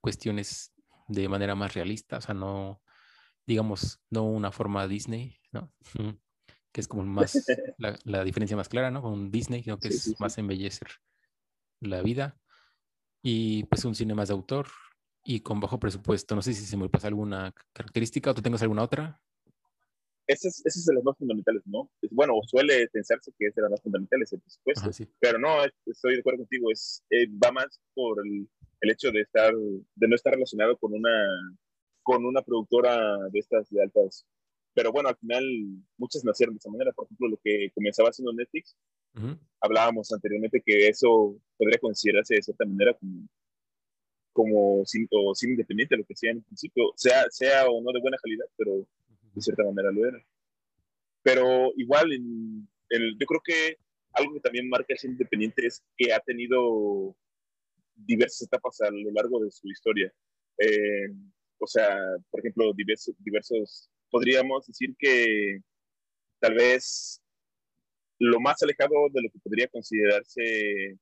cuestiones 0.00 0.72
de 1.08 1.28
manera 1.28 1.54
más 1.54 1.74
realista, 1.74 2.18
o 2.18 2.20
sea, 2.20 2.34
no, 2.34 2.82
digamos, 3.46 4.00
no 4.10 4.24
una 4.24 4.52
forma 4.52 4.86
Disney, 4.86 5.36
¿no? 5.52 5.72
que 6.72 6.80
es 6.80 6.88
como 6.88 7.04
más 7.04 7.32
la, 8.04 8.24
diferencia 8.24 8.56
más 8.56 8.68
clara, 8.68 8.90
¿no? 8.90 9.02
Con 9.02 9.30
Disney, 9.30 9.62
creo 9.62 9.78
que 9.78 9.88
es 9.88 10.18
más 10.18 10.38
embellecer 10.38 10.88
la 11.88 12.02
vida. 12.02 12.38
Y 13.22 13.64
pues 13.64 13.84
un 13.84 13.94
cine 13.94 14.14
más 14.14 14.28
de 14.28 14.34
autor 14.34 14.66
y 15.24 15.40
con 15.40 15.60
bajo 15.60 15.78
presupuesto. 15.78 16.34
No 16.34 16.42
sé 16.42 16.54
si 16.54 16.64
se 16.64 16.76
me 16.76 16.88
pasa 16.88 17.08
alguna 17.08 17.54
característica 17.72 18.30
o 18.30 18.34
tú 18.34 18.42
tengas 18.42 18.62
alguna 18.62 18.82
otra 18.82 19.20
ese 20.26 20.48
es, 20.48 20.62
ese 20.64 20.78
es 20.78 20.86
de 20.86 20.94
los 20.94 21.04
más 21.04 21.16
fundamentales, 21.18 21.62
¿no? 21.66 21.90
Bueno, 22.10 22.34
suele 22.46 22.88
pensarse 22.88 23.32
que 23.38 23.46
es 23.46 23.54
de 23.54 23.62
las 23.62 23.70
más 23.70 23.82
fundamentales, 23.82 24.32
el 24.32 24.40
presupuesto, 24.40 24.90
pero 25.18 25.38
no, 25.38 25.64
estoy 25.86 26.14
de 26.14 26.20
acuerdo 26.20 26.38
contigo, 26.38 26.70
es, 26.70 27.04
eh, 27.10 27.26
va 27.42 27.52
más 27.52 27.80
por 27.94 28.24
el, 28.24 28.48
el, 28.80 28.90
hecho 28.90 29.10
de 29.10 29.22
estar, 29.22 29.52
de 29.54 30.08
no 30.08 30.14
estar 30.14 30.32
relacionado 30.32 30.76
con 30.78 30.94
una, 30.94 31.58
con 32.02 32.24
una 32.24 32.42
productora 32.42 33.18
de 33.30 33.38
estas 33.38 33.68
de 33.70 33.82
altas, 33.82 34.24
pero 34.74 34.92
bueno, 34.92 35.08
al 35.08 35.16
final 35.16 35.44
muchas 35.98 36.24
nacieron 36.24 36.54
de 36.54 36.58
esa 36.58 36.70
manera, 36.70 36.92
por 36.92 37.06
ejemplo, 37.06 37.28
lo 37.28 37.40
que 37.42 37.70
comenzaba 37.74 38.10
haciendo 38.10 38.32
Netflix, 38.32 38.76
hablábamos 39.60 40.12
anteriormente 40.12 40.62
que 40.64 40.88
eso 40.88 41.36
podría 41.56 41.78
considerarse 41.78 42.34
de 42.34 42.42
cierta 42.42 42.64
manera 42.64 42.94
como 42.94 43.28
como 44.32 44.84
cine, 44.86 45.06
o 45.10 45.34
cine 45.34 45.52
independiente, 45.52 45.96
lo 45.96 46.04
que 46.04 46.16
sea 46.16 46.30
en 46.30 46.42
principio, 46.42 46.92
sea, 46.96 47.24
sea 47.30 47.66
o 47.68 47.82
no 47.82 47.92
de 47.92 48.00
buena 48.00 48.16
calidad, 48.22 48.46
pero 48.56 48.86
de 49.34 49.40
cierta 49.42 49.64
manera 49.64 49.90
lo 49.92 50.06
era. 50.06 50.18
Pero 51.22 51.72
igual, 51.76 52.12
en, 52.12 52.68
yo 52.90 53.26
creo 53.26 53.40
que 53.44 53.76
algo 54.12 54.34
que 54.34 54.40
también 54.40 54.68
marca 54.68 54.94
el 54.94 55.10
independiente 55.10 55.66
es 55.66 55.82
que 55.96 56.12
ha 56.12 56.20
tenido 56.20 57.14
diversas 57.94 58.42
etapas 58.42 58.80
a 58.80 58.90
lo 58.90 59.10
largo 59.12 59.40
de 59.44 59.50
su 59.50 59.68
historia. 59.68 60.12
Eh, 60.58 61.08
o 61.58 61.66
sea, 61.66 61.96
por 62.30 62.40
ejemplo, 62.40 62.72
diversos, 62.74 63.14
diversos, 63.18 63.90
podríamos 64.10 64.66
decir 64.66 64.94
que 64.98 65.60
tal 66.40 66.54
vez 66.54 67.22
lo 68.18 68.40
más 68.40 68.62
alejado 68.62 68.94
de 69.12 69.22
lo 69.22 69.30
que 69.30 69.38
podría 69.40 69.68
considerarse 69.68 70.98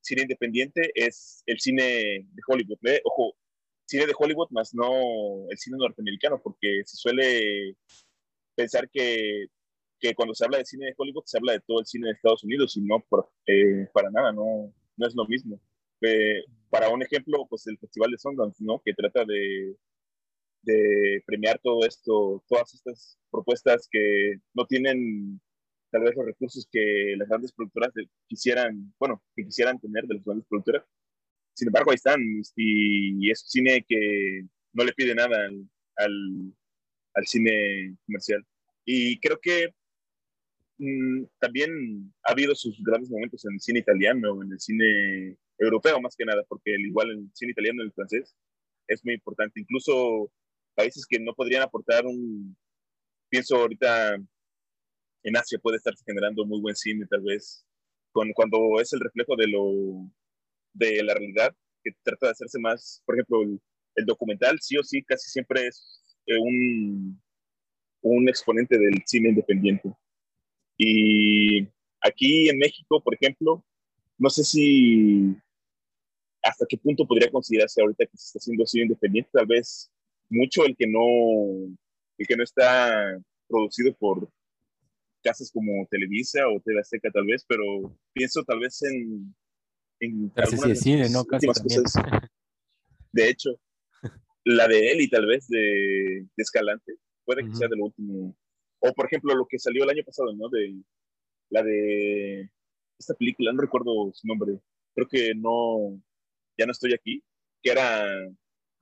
cine 0.00 0.22
independiente 0.22 0.90
es 0.94 1.42
el 1.46 1.58
cine 1.58 1.82
de 1.82 2.42
Hollywood. 2.46 2.78
¿eh? 2.84 3.00
Ojo, 3.04 3.36
cine 3.84 4.06
de 4.06 4.14
Hollywood, 4.16 4.50
más 4.50 4.74
no 4.74 5.50
el 5.50 5.58
cine 5.58 5.76
norteamericano, 5.78 6.40
porque 6.42 6.82
se 6.84 6.96
suele 6.96 7.76
pensar 8.54 8.88
que, 8.90 9.46
que, 9.98 10.14
cuando 10.14 10.34
se 10.34 10.44
habla 10.44 10.58
de 10.58 10.64
cine 10.64 10.86
de 10.86 10.94
Hollywood 10.96 11.24
se 11.26 11.38
habla 11.38 11.52
de 11.52 11.60
todo 11.60 11.80
el 11.80 11.86
cine 11.86 12.06
de 12.06 12.12
Estados 12.14 12.44
Unidos 12.44 12.76
y 12.76 12.82
no 12.82 13.04
eh, 13.46 13.88
para 13.92 14.10
nada, 14.10 14.32
no, 14.32 14.72
no 14.96 15.06
es 15.06 15.14
lo 15.14 15.26
mismo. 15.26 15.60
Eh, 16.02 16.42
para 16.70 16.88
un 16.90 17.02
ejemplo, 17.02 17.46
pues 17.48 17.66
el 17.66 17.78
Festival 17.78 18.10
de 18.10 18.18
Sundance, 18.18 18.62
¿no? 18.62 18.80
Que 18.84 18.92
trata 18.94 19.24
de, 19.24 19.76
de 20.62 21.22
premiar 21.26 21.60
todo 21.62 21.86
esto, 21.86 22.44
todas 22.48 22.74
estas 22.74 23.18
propuestas 23.30 23.88
que 23.90 24.36
no 24.54 24.66
tienen 24.66 25.40
tal 25.96 26.04
vez 26.04 26.14
los 26.14 26.26
recursos 26.26 26.68
que 26.70 27.14
las 27.16 27.26
grandes 27.26 27.52
productoras 27.52 27.90
quisieran, 28.28 28.92
bueno, 28.98 29.22
que 29.34 29.44
quisieran 29.44 29.80
tener 29.80 30.04
de 30.06 30.16
las 30.16 30.24
grandes 30.24 30.46
productoras, 30.46 30.84
sin 31.54 31.68
embargo, 31.68 31.90
ahí 31.90 31.94
están 31.94 32.20
y, 32.54 33.30
es 33.30 33.42
un 33.44 33.48
cine 33.48 33.84
que 33.88 34.42
no 34.74 34.84
le 34.84 34.92
pide 34.92 35.14
nada 35.14 35.38
al, 35.96 36.52
al, 37.14 37.26
cine 37.26 37.96
comercial. 38.04 38.44
Y 38.84 39.18
creo 39.20 39.40
que 39.40 39.70
mm, 40.76 41.24
también 41.38 42.12
ha 42.24 42.32
habido 42.32 42.54
sus 42.54 42.78
grandes 42.84 43.10
momentos 43.10 43.42
en 43.46 43.54
el 43.54 43.60
cine 43.60 43.78
italiano, 43.78 44.42
en 44.42 44.52
el 44.52 44.60
cine 44.60 45.38
europeo 45.58 45.98
más 45.98 46.14
que 46.14 46.26
nada, 46.26 46.44
porque 46.46 46.74
el, 46.74 46.84
igual 46.84 47.10
el 47.10 47.30
cine 47.32 47.52
italiano 47.52 47.82
y 47.82 47.86
el 47.86 47.92
francés 47.94 48.36
es 48.86 49.02
muy 49.02 49.14
importante. 49.14 49.60
Incluso 49.60 50.30
países 50.74 51.06
que 51.06 51.18
no 51.18 51.32
podrían 51.32 51.62
aportar 51.62 52.04
un, 52.04 52.54
pienso 53.30 53.56
ahorita 53.56 54.18
en 55.26 55.36
Asia 55.36 55.58
puede 55.58 55.78
estarse 55.78 56.04
generando 56.06 56.46
muy 56.46 56.60
buen 56.60 56.76
cine 56.76 57.04
tal 57.06 57.20
vez, 57.20 57.66
con, 58.12 58.32
cuando 58.32 58.80
es 58.80 58.92
el 58.92 59.00
reflejo 59.00 59.34
de 59.36 59.48
lo 59.48 60.08
de 60.72 61.02
la 61.02 61.14
realidad, 61.14 61.54
que 61.82 61.90
trata 62.02 62.26
de 62.26 62.32
hacerse 62.32 62.58
más, 62.60 63.02
por 63.04 63.16
ejemplo, 63.16 63.42
el, 63.42 64.06
documental 64.06 64.58
sí 64.60 64.76
o 64.76 64.84
sí 64.84 65.02
casi 65.02 65.28
siempre 65.28 65.66
es 65.66 66.16
eh, 66.26 66.38
un, 66.38 67.20
un 68.02 68.28
exponente 68.28 68.78
del 68.78 69.02
cine 69.04 69.30
independiente. 69.30 69.92
Y 70.76 71.66
aquí 72.00 72.48
en 72.48 72.58
México, 72.58 73.02
por 73.02 73.14
ejemplo, 73.14 73.64
no 74.18 74.30
sé 74.30 74.44
si 74.44 75.34
hasta 76.42 76.66
qué 76.68 76.76
punto 76.78 77.06
podría 77.06 77.30
considerarse 77.30 77.80
ahorita 77.80 78.06
que 78.06 78.16
se 78.16 78.26
está 78.26 78.38
haciendo 78.38 78.66
cine 78.66 78.84
independiente, 78.84 79.30
tal 79.32 79.46
vez 79.46 79.90
mucho 80.28 80.64
el 80.64 80.76
que 80.76 80.86
no, 80.86 81.04
el 82.18 82.26
que 82.28 82.36
no 82.36 82.44
está 82.44 83.18
producido 83.48 83.92
por 83.94 84.30
casas 85.26 85.50
como 85.50 85.86
Televisa 85.90 86.46
o 86.48 86.60
TV 86.60 86.78
Azteca 86.78 87.10
tal 87.10 87.26
vez, 87.26 87.44
pero 87.48 87.64
pienso 88.12 88.44
tal 88.44 88.60
vez 88.60 88.80
en... 88.82 89.34
en 89.98 90.32
sí 90.46 90.68
de 90.68 90.76
cine, 90.76 91.10
¿no? 91.10 91.24
Casi 91.24 91.48
De 93.12 93.28
hecho, 93.28 93.50
la 94.44 94.68
de 94.68 94.92
Eli 94.92 95.08
tal 95.08 95.26
vez 95.26 95.48
de, 95.48 96.26
Escalante, 96.36 96.94
puede 97.24 97.44
que 97.44 97.56
sea 97.56 97.66
de 97.66 97.76
lo 97.76 97.86
último. 97.86 98.36
O 98.78 98.92
por 98.92 99.06
ejemplo, 99.06 99.34
lo 99.34 99.46
que 99.48 99.58
salió 99.58 99.82
el 99.82 99.90
año 99.90 100.04
pasado, 100.04 100.32
¿no? 100.32 100.48
De 100.48 100.80
la 101.50 101.62
de 101.64 102.48
esta 102.96 103.14
película, 103.14 103.52
no 103.52 103.62
recuerdo 103.62 104.12
su 104.12 104.28
nombre, 104.28 104.60
creo 104.94 105.08
que 105.08 105.34
no, 105.34 106.00
ya 106.56 106.66
no 106.66 106.72
estoy 106.72 106.94
aquí, 106.94 107.22
que 107.62 107.72
era, 107.72 108.06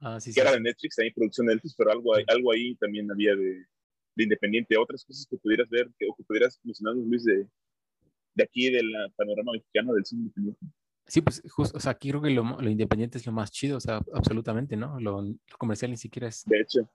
ah, 0.00 0.18
que 0.22 0.40
era 0.40 0.52
de 0.52 0.60
Netflix, 0.60 0.96
también 0.96 1.14
producción 1.14 1.46
de 1.46 1.54
Netflix, 1.54 1.74
pero 1.76 1.90
algo, 1.90 2.12
algo 2.14 2.52
ahí 2.52 2.74
también 2.76 3.10
había 3.10 3.34
de, 3.34 3.64
de 4.14 4.24
independiente, 4.24 4.76
otras 4.76 5.04
cosas 5.04 5.26
que 5.28 5.36
pudieras 5.36 5.68
ver 5.68 5.90
que, 5.98 6.06
o 6.08 6.14
que 6.14 6.24
pudieras 6.24 6.60
mencionar, 6.62 6.94
Luis, 6.96 7.24
de, 7.24 7.46
de 8.34 8.44
aquí, 8.44 8.70
del 8.70 8.90
panorama 9.16 9.52
mexicano 9.52 9.94
del 9.94 10.04
cine 10.04 10.22
independiente. 10.22 10.66
Sí, 11.06 11.20
pues 11.20 11.42
justo, 11.50 11.76
o 11.76 11.80
sea, 11.80 11.92
aquí 11.92 12.08
creo 12.08 12.22
que 12.22 12.30
lo, 12.30 12.42
lo, 12.42 12.70
independiente 12.70 13.18
es 13.18 13.26
lo 13.26 13.32
más 13.32 13.50
chido, 13.50 13.76
o 13.76 13.80
sea, 13.80 14.00
absolutamente, 14.14 14.76
¿no? 14.76 14.98
Lo, 15.00 15.22
comercial 15.58 15.90
ni 15.90 15.98
siquiera 15.98 16.28
es. 16.28 16.44
De 16.46 16.60
hecho. 16.60 16.88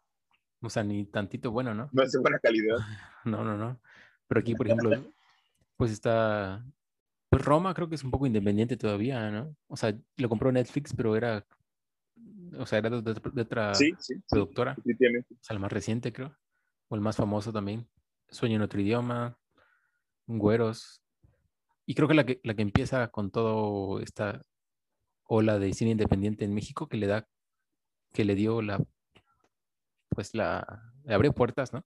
O 0.61 0.69
sea, 0.69 0.83
ni 0.83 1.05
tantito 1.05 1.51
bueno, 1.51 1.73
¿no? 1.73 1.89
No 1.93 2.03
es 2.03 2.11
de 2.11 2.19
buena 2.19 2.39
calidad. 2.39 2.77
No, 3.25 3.43
no, 3.43 3.57
no. 3.57 3.79
Pero 4.27 4.41
aquí, 4.41 4.55
por 4.55 4.65
ejemplo, 4.65 5.13
pues 5.75 5.91
está. 5.91 6.65
Pues 7.29 7.43
Roma 7.45 7.73
creo 7.73 7.89
que 7.89 7.95
es 7.95 8.03
un 8.03 8.11
poco 8.11 8.25
independiente 8.25 8.77
todavía, 8.77 9.29
¿no? 9.29 9.55
O 9.67 9.77
sea, 9.77 9.95
lo 10.17 10.29
compró 10.29 10.51
Netflix, 10.51 10.93
pero 10.95 11.15
era. 11.15 11.45
O 12.57 12.65
sea, 12.65 12.79
era 12.79 12.89
de, 12.89 12.95
otra 12.95 13.13
productora. 13.21 13.75
Sí, 13.75 13.91
o 13.91 14.01
sea, 14.01 15.53
el 15.53 15.59
más 15.59 15.71
reciente, 15.71 16.11
creo 16.11 16.35
o 16.89 16.95
el 16.95 17.01
más 17.01 17.15
famoso 17.15 17.53
también, 17.53 17.87
Sueño 18.29 18.57
en 18.57 18.61
otro 18.61 18.81
idioma, 18.81 19.39
Güeros. 20.27 21.01
Y 21.85 21.95
creo 21.95 22.07
que 22.07 22.13
la 22.13 22.25
que, 22.25 22.39
la 22.43 22.53
que 22.53 22.61
empieza 22.61 23.07
con 23.09 23.31
todo 23.31 23.99
esta 23.99 24.43
ola 25.23 25.57
de 25.57 25.73
cine 25.73 25.91
independiente 25.91 26.45
en 26.45 26.53
México 26.53 26.87
que 26.87 26.97
le 26.97 27.07
da, 27.07 27.27
que 28.13 28.25
le 28.25 28.35
dio 28.35 28.61
la, 28.61 28.83
pues 30.09 30.35
la, 30.35 30.93
le 31.05 31.13
abrió 31.13 31.33
puertas, 31.33 31.73
¿no? 31.73 31.85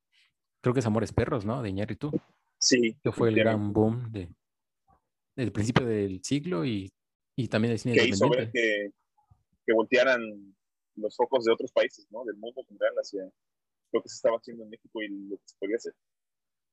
Creo 0.62 0.74
que 0.74 0.80
es 0.80 0.86
Amores 0.86 1.14
Perros, 1.14 1.46
¿no? 1.46 1.62
De 1.62 1.96
tú 1.96 2.12
Sí. 2.58 2.98
Que 3.04 3.12
fue 3.12 3.30
el 3.30 3.36
gran 3.36 3.74
boom 3.74 4.12
de, 4.12 4.34
del 5.36 5.52
principio 5.52 5.86
del 5.86 6.24
siglo 6.24 6.66
y, 6.66 6.92
y 7.36 7.48
también 7.50 7.72
del 7.72 7.80
cine 7.80 7.96
independiente. 7.96 8.52
que, 8.54 8.92
que 9.66 9.74
voltearan 9.74 10.22
los 10.96 11.16
focos 11.16 11.44
de 11.46 11.52
otros 11.52 11.72
países, 11.72 12.08
¿no? 12.12 12.24
Del 12.24 12.38
mundo 12.38 12.62
hacia, 13.02 13.30
lo 13.94 14.02
que 14.02 14.10
se 14.10 14.16
estaba 14.16 14.38
haciendo 14.38 14.64
en 14.64 14.72
México 14.72 15.02
y 15.02 15.08
lo 15.30 15.38
que 15.38 15.44
se 15.46 15.56
podía 15.58 15.78
hacer. 15.78 15.96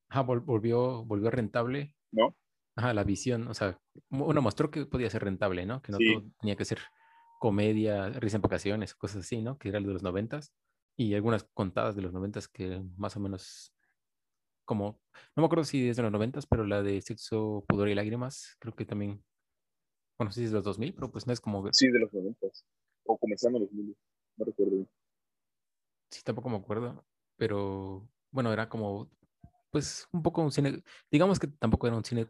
Ajá, 0.09 0.21
volvió, 0.21 1.05
volvió 1.05 1.31
rentable. 1.31 1.95
¿No? 2.11 2.35
Ajá, 2.75 2.93
la 2.93 3.03
visión, 3.03 3.47
o 3.47 3.53
sea, 3.53 3.79
uno 4.09 4.41
mostró 4.41 4.71
que 4.71 4.85
podía 4.85 5.09
ser 5.09 5.23
rentable, 5.23 5.65
¿no? 5.65 5.81
Que 5.81 5.91
no 5.91 5.97
todo 5.97 6.31
tenía 6.39 6.55
que 6.55 6.65
ser 6.65 6.79
comedia, 7.39 8.09
risa 8.09 8.37
en 8.37 8.41
vacaciones, 8.41 8.95
cosas 8.95 9.25
así, 9.25 9.41
¿no? 9.41 9.57
Que 9.57 9.69
era 9.69 9.77
el 9.77 9.85
de 9.85 9.93
los 9.93 10.03
noventas. 10.03 10.53
Y 10.97 11.13
algunas 11.15 11.43
contadas 11.53 11.95
de 11.95 12.01
los 12.01 12.13
noventas 12.13 12.47
que 12.47 12.81
más 12.97 13.15
o 13.15 13.19
menos 13.19 13.73
como, 14.65 15.01
no 15.35 15.41
me 15.41 15.45
acuerdo 15.45 15.65
si 15.65 15.89
es 15.89 15.97
de 15.97 16.03
los 16.03 16.11
noventas, 16.11 16.45
pero 16.45 16.65
la 16.65 16.81
de 16.81 17.01
Sexo, 17.01 17.65
Pudor 17.67 17.89
y 17.89 17.95
Lágrimas, 17.95 18.55
creo 18.59 18.73
que 18.73 18.85
también, 18.85 19.23
bueno, 20.17 20.31
sí 20.31 20.43
es 20.43 20.51
de 20.51 20.55
los 20.55 20.63
2000, 20.63 20.93
pero 20.93 21.11
pues 21.11 21.27
no 21.27 21.33
es 21.33 21.41
como... 21.41 21.67
Sí, 21.73 21.89
de 21.89 21.99
los 21.99 22.13
noventas, 22.13 22.65
o 23.05 23.17
comenzando 23.17 23.59
los 23.59 23.69
2000, 23.69 23.97
no 24.37 24.45
recuerdo. 24.45 24.87
Sí, 26.09 26.21
tampoco 26.23 26.49
me 26.49 26.57
acuerdo 26.57 27.03
pero 27.41 28.07
bueno, 28.29 28.53
era 28.53 28.69
como, 28.69 29.09
pues 29.71 30.07
un 30.11 30.21
poco 30.21 30.43
un 30.43 30.51
cine, 30.51 30.83
digamos 31.09 31.39
que 31.39 31.47
tampoco 31.47 31.87
era 31.87 31.95
un 31.95 32.05
cine, 32.05 32.27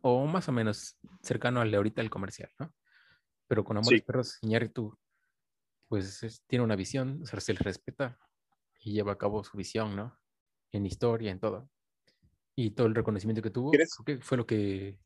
o 0.00 0.24
más 0.24 0.48
o 0.48 0.52
menos 0.52 0.96
cercano 1.20 1.60
al 1.60 1.70
de 1.70 1.76
ahorita 1.76 2.00
el 2.00 2.08
comercial, 2.08 2.50
¿no? 2.58 2.74
Pero 3.46 3.62
con 3.62 3.76
Amores 3.76 4.00
sí. 4.00 4.06
Perros, 4.06 4.38
Iñárritu, 4.40 4.98
pues 5.86 6.42
tiene 6.46 6.64
una 6.64 6.76
visión, 6.76 7.20
o 7.22 7.26
sea, 7.26 7.40
se 7.40 7.52
le 7.52 7.58
respeta 7.58 8.18
y 8.80 8.94
lleva 8.94 9.12
a 9.12 9.18
cabo 9.18 9.44
su 9.44 9.54
visión, 9.58 9.94
¿no? 9.94 10.18
En 10.72 10.86
historia, 10.86 11.30
en 11.30 11.40
todo. 11.40 11.68
Y 12.56 12.70
todo 12.70 12.86
el 12.86 12.94
reconocimiento 12.94 13.42
que 13.42 13.50
tuvo, 13.50 13.72
creo 13.72 13.86
que 14.06 14.18
fue 14.22 14.38
lo 14.38 14.46
que, 14.46 14.98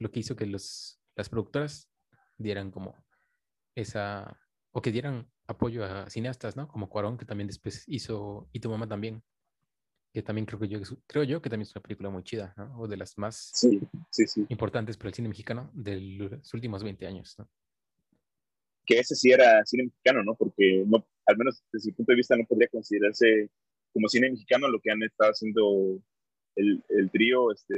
lo 0.00 0.10
que 0.10 0.18
hizo 0.18 0.34
que 0.34 0.46
los, 0.46 1.00
las 1.14 1.28
productoras 1.28 1.92
dieran 2.38 2.72
como 2.72 3.06
esa, 3.76 4.36
o 4.72 4.82
que 4.82 4.90
dieran 4.90 5.32
apoyo 5.46 5.84
a 5.84 6.08
cineastas, 6.10 6.56
¿no? 6.56 6.68
Como 6.68 6.88
Cuarón, 6.88 7.18
que 7.18 7.24
también 7.24 7.48
después 7.48 7.84
hizo, 7.86 8.48
y 8.52 8.60
tu 8.60 8.70
mamá 8.70 8.88
también, 8.88 9.22
que 10.12 10.22
también 10.22 10.46
creo 10.46 10.60
que 10.60 10.68
yo, 10.68 10.78
creo 11.06 11.24
yo 11.24 11.42
que 11.42 11.50
también 11.50 11.68
es 11.68 11.74
una 11.74 11.82
película 11.82 12.10
muy 12.10 12.22
chida, 12.22 12.54
¿no? 12.56 12.78
O 12.78 12.88
de 12.88 12.96
las 12.96 13.18
más 13.18 13.50
sí, 13.54 13.80
sí, 14.10 14.26
sí. 14.26 14.46
importantes 14.48 14.96
para 14.96 15.08
el 15.08 15.14
cine 15.14 15.28
mexicano 15.28 15.70
de 15.74 16.00
los 16.00 16.54
últimos 16.54 16.82
20 16.82 17.06
años, 17.06 17.34
¿no? 17.38 17.48
Que 18.86 18.98
ese 18.98 19.14
sí 19.14 19.32
era 19.32 19.64
cine 19.64 19.84
mexicano, 19.84 20.22
¿no? 20.22 20.34
Porque 20.34 20.84
no, 20.86 21.06
al 21.26 21.36
menos 21.36 21.62
desde 21.72 21.90
mi 21.90 21.96
punto 21.96 22.12
de 22.12 22.16
vista 22.16 22.36
no 22.36 22.44
podría 22.46 22.68
considerarse 22.68 23.50
como 23.92 24.08
cine 24.08 24.30
mexicano 24.30 24.68
lo 24.68 24.80
que 24.80 24.90
han 24.90 25.02
estado 25.02 25.30
haciendo 25.30 26.00
el, 26.56 26.84
el 26.88 27.10
trío 27.10 27.50
este, 27.52 27.74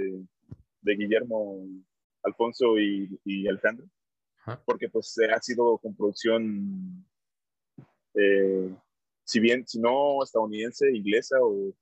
de 0.83 0.97
Guillermo, 0.97 1.67
Alfonso 2.23 2.79
y, 2.79 3.21
y 3.25 3.47
Alejandro. 3.47 3.87
Porque 4.65 4.89
pues 4.89 5.17
ha 5.35 5.41
sido 5.43 5.79
con 5.79 5.97
producción 5.97 7.05
eh, 8.17 8.75
si 9.25 9.41
bien, 9.41 9.67
si 9.67 9.79
no 9.81 10.23
estadounidense, 10.23 10.91
inglesa 10.95 11.37
o 11.41 11.73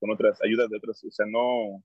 con 0.00 0.10
otras 0.10 0.42
ayudas 0.42 0.68
de 0.68 0.76
otras, 0.76 1.02
o 1.04 1.10
sea, 1.10 1.26
no, 1.26 1.82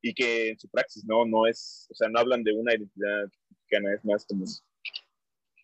y 0.00 0.14
que 0.14 0.50
en 0.50 0.58
su 0.58 0.68
praxis 0.68 1.04
no, 1.04 1.24
no 1.24 1.46
es, 1.46 1.86
o 1.90 1.94
sea, 1.94 2.08
no 2.08 2.18
hablan 2.18 2.42
de 2.42 2.52
una 2.52 2.74
identidad 2.74 3.24
mexicana, 3.48 3.94
es 3.94 4.04
más 4.04 4.26
como 4.26 4.44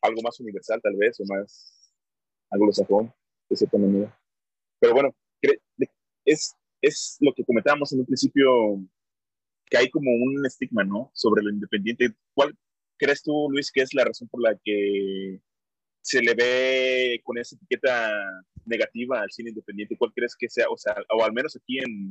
algo 0.03 0.23
más 0.23 0.39
universal 0.41 0.81
tal 0.83 0.97
vez, 0.97 1.19
o 1.21 1.25
más 1.27 1.93
anglosajón, 2.51 3.13
de 3.49 3.57
cierta 3.57 3.79
manera. 3.79 4.17
Pero 4.81 4.95
bueno, 4.95 5.15
es, 6.25 6.57
es 6.81 7.17
lo 7.21 7.33
que 7.35 7.45
comentábamos 7.45 7.93
en 7.93 8.01
un 8.01 8.07
principio, 8.07 8.81
que 9.67 9.77
hay 9.77 9.91
como 9.91 10.11
un 10.11 10.47
estigma, 10.47 10.85
¿no? 10.85 11.11
Sobre 11.15 11.43
lo 11.43 11.51
independiente. 11.51 12.15
¿Cuál 12.35 12.57
crees 12.97 13.23
tú, 13.23 13.49
Luis, 13.51 13.71
que 13.73 13.83
es 13.83 13.93
la 13.93 14.05
razón 14.05 14.29
por 14.29 14.41
la 14.41 14.57
que 14.65 15.41
se 16.09 16.23
le 16.23 16.35
ve 16.35 17.21
con 17.23 17.37
esa 17.37 17.55
etiqueta 17.55 18.11
negativa 18.65 19.21
al 19.21 19.31
cine 19.31 19.51
independiente? 19.51 19.97
¿Cuál 19.99 20.13
crees 20.15 20.35
que 20.39 20.49
sea, 20.49 20.65
o 20.71 20.79
sea, 20.79 20.97
o 21.11 21.23
al 21.23 21.35
menos 21.35 21.55
aquí 21.55 21.79
en, 21.81 22.09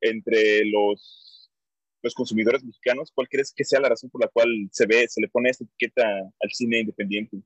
entre 0.00 0.64
los, 0.66 1.50
los 2.00 2.14
consumidores 2.14 2.62
mexicanos, 2.62 3.10
cuál 3.12 3.28
crees 3.28 3.52
que 3.52 3.64
sea 3.64 3.80
la 3.80 3.88
razón 3.88 4.08
por 4.08 4.20
la 4.20 4.28
cual 4.28 4.48
se 4.70 4.86
ve, 4.86 5.08
se 5.08 5.20
le 5.20 5.28
pone 5.28 5.50
esa 5.50 5.64
etiqueta 5.64 6.04
al 6.06 6.50
cine 6.52 6.78
independiente? 6.78 7.42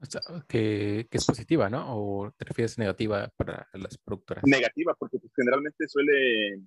O 0.00 0.06
sea, 0.06 0.20
que, 0.48 1.06
que, 1.08 1.18
es 1.18 1.24
positiva, 1.24 1.70
¿no? 1.70 1.84
¿O 1.96 2.32
te 2.32 2.44
refieres 2.44 2.76
negativa 2.76 3.32
para 3.36 3.68
las 3.72 3.96
productoras? 3.98 4.42
Negativa, 4.44 4.96
porque 4.98 5.20
pues, 5.20 5.32
generalmente 5.36 5.86
suele 5.86 6.60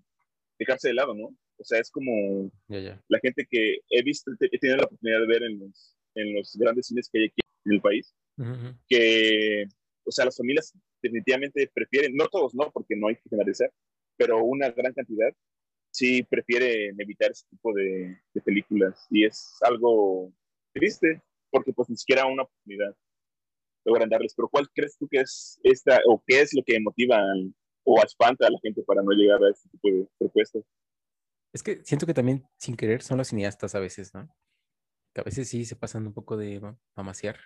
dejarse 0.58 0.88
de 0.88 0.94
lado, 0.94 1.14
¿no? 1.14 1.36
O 1.58 1.64
sea, 1.66 1.80
es 1.80 1.92
como 1.92 2.50
la 2.70 3.20
gente 3.22 3.46
que 3.50 3.80
he 3.90 4.04
visto, 4.04 4.32
he 4.40 4.58
tenido 4.58 4.78
la 4.78 4.86
oportunidad 4.86 5.20
de 5.20 5.28
ver 5.28 5.44
en 5.44 5.60
los, 5.60 5.97
en 6.18 6.34
los 6.36 6.56
grandes 6.56 6.88
cines 6.88 7.10
que 7.12 7.20
hay 7.20 7.26
aquí 7.26 7.42
en 7.66 7.74
el 7.74 7.82
país, 7.82 8.14
que, 8.88 9.66
o 10.06 10.12
sea, 10.12 10.26
las 10.26 10.38
familias 10.38 10.74
definitivamente 11.02 11.70
prefieren, 11.74 12.16
no 12.16 12.28
todos, 12.28 12.54
no, 12.54 12.72
porque 12.72 12.96
no 12.96 13.08
hay 13.08 13.16
que 13.16 13.30
generalizar, 13.30 13.72
pero 14.18 14.44
una 14.44 14.70
gran 14.72 14.94
cantidad 14.94 15.32
sí 15.92 16.24
prefieren 16.24 17.00
evitar 17.00 17.32
ese 17.32 17.46
tipo 17.50 17.74
de, 17.74 18.18
películas 18.46 19.08
y 19.10 19.26
es 19.26 19.58
algo 19.62 20.32
triste 20.74 21.22
porque 21.50 21.74
pues 21.74 21.90
ni 21.90 21.98
siquiera 21.98 22.28
una 22.28 22.44
oportunidad 22.44 22.96
logran 23.84 24.10
darles. 24.10 24.34
Pero 24.36 24.48
¿cuál 24.48 24.70
crees 24.74 24.96
tú 24.98 25.08
que 25.08 25.22
es 25.22 25.60
esta 25.64 26.00
o 26.06 26.22
qué 26.26 26.42
es 26.42 26.54
lo 26.54 26.62
que 26.64 26.80
motiva 26.80 27.20
o 27.84 28.04
espanta 28.04 28.46
a 28.46 28.52
la 28.52 28.60
gente 28.62 28.84
para 28.84 29.02
no 29.02 29.12
llegar 29.12 29.44
a 29.44 29.50
este 29.50 29.70
tipo 29.70 29.90
de 29.90 30.08
propuestas? 30.20 30.64
Es 31.54 31.64
que 31.64 31.84
siento 31.84 32.06
que 32.06 32.14
también 32.14 32.46
sin 32.58 32.76
querer 32.76 33.02
son 33.02 33.18
los 33.18 33.30
cineastas 33.30 33.74
a 33.74 33.80
veces, 33.80 34.14
¿no? 34.14 34.30
Que 35.18 35.22
a 35.22 35.24
veces 35.24 35.50
sí 35.50 35.66
se 35.66 35.76
pasan 35.76 36.06
un 36.06 36.14
poco 36.14 36.38
de 36.38 36.62
mamasear 36.96 37.38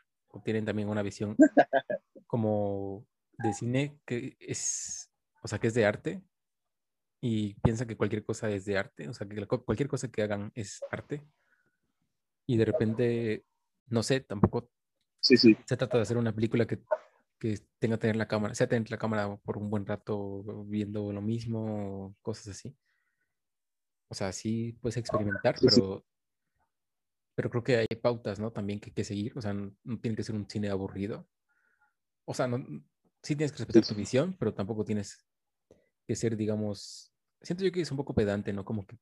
tienen 0.43 0.65
también 0.65 0.89
una 0.89 1.01
visión 1.01 1.38
como 2.27 3.05
de 3.38 3.53
cine 3.53 3.97
que 4.05 4.36
es, 4.39 5.10
o 5.41 5.47
sea, 5.47 5.57
que 5.57 5.67
es 5.67 5.73
de 5.73 5.86
arte 5.86 6.21
y 7.21 7.53
piensan 7.55 7.88
que 7.88 7.95
cualquier 7.95 8.25
cosa 8.25 8.49
es 8.49 8.65
de 8.65 8.77
arte, 8.77 9.07
o 9.07 9.13
sea, 9.13 9.25
que 9.25 9.45
cualquier 9.45 9.88
cosa 9.88 10.10
que 10.10 10.23
hagan 10.23 10.51
es 10.53 10.81
arte. 10.91 11.23
Y 12.45 12.57
de 12.57 12.65
repente, 12.65 13.45
no 13.88 14.01
sé, 14.03 14.21
tampoco 14.21 14.69
sí, 15.21 15.38
sí. 15.38 15.55
se 15.65 15.77
trata 15.77 15.97
de 15.97 16.03
hacer 16.03 16.17
una 16.17 16.34
película 16.34 16.65
que, 16.65 16.81
que 17.39 17.60
tenga 17.79 17.95
que 17.97 18.01
tener 18.01 18.15
la 18.15 18.27
cámara, 18.27 18.55
sea 18.55 18.67
tener 18.67 18.89
la 18.89 18.97
cámara 18.97 19.36
por 19.38 19.57
un 19.57 19.69
buen 19.69 19.86
rato 19.86 20.43
viendo 20.65 21.13
lo 21.13 21.21
mismo, 21.21 22.15
cosas 22.21 22.49
así. 22.49 22.75
O 24.10 24.15
sea, 24.15 24.34
sí 24.34 24.77
puedes 24.81 24.97
experimentar, 24.97 25.55
pero 25.62 26.03
pero 27.36 27.50
creo 27.50 27.63
que 27.63 27.78
hay 27.78 27.88
pautas, 28.02 28.39
¿no? 28.39 28.52
También 28.52 28.80
que, 28.80 28.91
que 28.91 29.04
seguir, 29.04 29.34
o 29.38 29.41
sea, 29.41 29.54
no, 29.54 29.74
tiene 30.02 30.15
que 30.15 30.24
ser 30.24 30.36
un 30.36 30.50
cine 30.50 30.70
aburrido. 30.70 31.28
O 32.26 32.34
sea, 32.34 32.48
no, 32.48 32.58
sí 33.22 33.36
tienes 33.36 33.52
que 33.52 33.60
respetar 33.60 33.86
tu 33.86 33.96
visión, 33.96 34.36
pero 34.38 34.54
tampoco 34.54 34.86
tienes 34.86 35.26
que 36.08 36.15
ser, 36.15 36.36
digamos, 36.36 37.13
siento 37.41 37.63
yo 37.63 37.72
que 37.72 37.82
es 37.82 37.91
un 37.91 37.98
poco 37.98 38.13
pedante, 38.13 38.54
¿no? 38.54 38.65
Como 38.65 38.86
que 38.86 38.98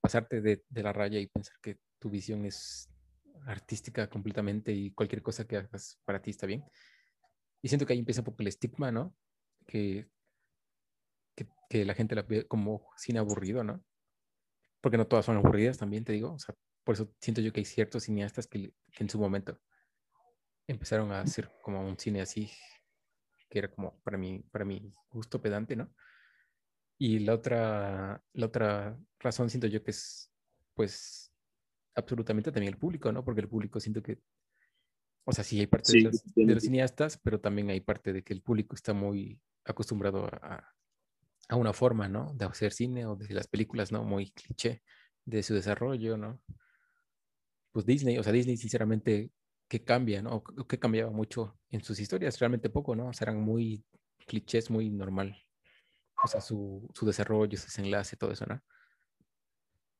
pasarte 0.00 0.40
de, 0.40 0.64
de 0.68 0.82
la 0.82 0.92
raya 0.92 1.18
y 1.18 1.26
pensar 1.26 1.56
que 1.62 1.78
tu 1.98 2.10
visión 2.10 2.44
es 2.44 2.88
artística 3.46 4.08
completamente 4.08 4.72
y 4.72 4.90
cualquier 4.92 5.22
cosa 5.22 5.46
que 5.46 5.56
hagas 5.56 5.98
para 6.04 6.20
ti 6.20 6.30
está 6.30 6.46
bien. 6.46 6.64
Y 7.62 7.68
siento 7.68 7.86
que 7.86 7.92
ahí 7.92 7.98
empieza 7.98 8.20
un 8.22 8.26
poco 8.26 8.42
el 8.42 8.48
estigma, 8.48 8.90
¿no? 8.90 9.14
Que, 9.66 10.08
que, 11.36 11.46
que, 11.68 11.84
la 11.84 11.94
gente 11.94 12.14
la 12.14 12.22
ve 12.22 12.46
como 12.46 12.88
cine 12.96 13.18
aburrido, 13.18 13.62
¿no? 13.64 13.84
Porque 14.80 14.96
no 14.96 15.06
todas 15.06 15.26
son 15.26 15.36
aburridas 15.36 15.78
también, 15.78 16.04
te 16.04 16.12
digo. 16.12 16.32
O 16.32 16.38
sea, 16.38 16.54
por 16.90 16.96
eso 16.96 17.14
siento 17.20 17.40
yo 17.40 17.52
que 17.52 17.60
hay 17.60 17.64
ciertos 17.64 18.02
cineastas 18.02 18.48
que, 18.48 18.74
que 18.90 19.04
en 19.04 19.08
su 19.08 19.16
momento 19.16 19.60
empezaron 20.66 21.12
a 21.12 21.20
hacer 21.20 21.48
como 21.62 21.86
un 21.86 21.96
cine 21.96 22.20
así, 22.20 22.50
que 23.48 23.60
era 23.60 23.70
como 23.70 24.00
para 24.00 24.18
mí, 24.18 24.40
para 24.50 24.64
mi 24.64 24.92
gusto 25.08 25.40
pedante, 25.40 25.76
¿no? 25.76 25.94
Y 26.98 27.20
la 27.20 27.34
otra, 27.34 28.24
la 28.32 28.46
otra 28.46 28.98
razón 29.20 29.50
siento 29.50 29.68
yo 29.68 29.84
que 29.84 29.92
es, 29.92 30.32
pues, 30.74 31.32
absolutamente 31.94 32.50
también 32.50 32.74
el 32.74 32.80
público, 32.80 33.12
¿no? 33.12 33.24
Porque 33.24 33.42
el 33.42 33.48
público 33.48 33.78
siento 33.78 34.02
que, 34.02 34.20
o 35.22 35.30
sea, 35.30 35.44
sí 35.44 35.60
hay 35.60 35.68
parte 35.68 35.92
de, 35.92 36.00
los, 36.00 36.24
de, 36.34 36.54
los, 36.54 36.64
cineastas, 36.64 37.20
pero 37.22 37.38
también 37.38 37.70
hay 37.70 37.82
parte 37.82 38.12
de 38.12 38.24
que 38.24 38.32
el 38.32 38.42
público 38.42 38.74
está 38.74 38.94
muy 38.94 39.40
acostumbrado 39.64 40.26
a, 40.26 40.74
a 41.48 41.54
una 41.54 41.72
forma, 41.72 42.08
¿no? 42.08 42.34
De 42.34 42.46
hacer 42.46 42.72
cine 42.72 43.06
o 43.06 43.14
de 43.14 43.32
las 43.32 43.46
películas, 43.46 43.92
¿no? 43.92 44.02
Muy 44.02 44.32
cliché 44.32 44.82
de 45.24 45.44
su 45.44 45.54
desarrollo, 45.54 46.16
¿no? 46.16 46.42
Pues 47.72 47.86
Disney, 47.86 48.18
o 48.18 48.22
sea, 48.22 48.32
Disney 48.32 48.56
sinceramente 48.56 49.30
que 49.68 49.84
cambia, 49.84 50.20
¿no? 50.20 50.36
O 50.36 50.66
que 50.66 50.78
cambiaba 50.78 51.12
mucho 51.12 51.56
en 51.70 51.82
sus 51.82 52.00
historias, 52.00 52.38
realmente 52.40 52.70
poco, 52.70 52.96
¿no? 52.96 53.08
O 53.08 53.12
sea, 53.12 53.26
eran 53.26 53.40
muy 53.40 53.84
clichés, 54.26 54.68
muy 54.70 54.90
normal. 54.90 55.36
O 56.24 56.28
sea, 56.28 56.40
su, 56.40 56.88
su 56.92 57.06
desarrollo, 57.06 57.56
su 57.56 57.66
desenlace, 57.66 58.16
todo 58.16 58.32
eso, 58.32 58.44
¿no? 58.46 58.60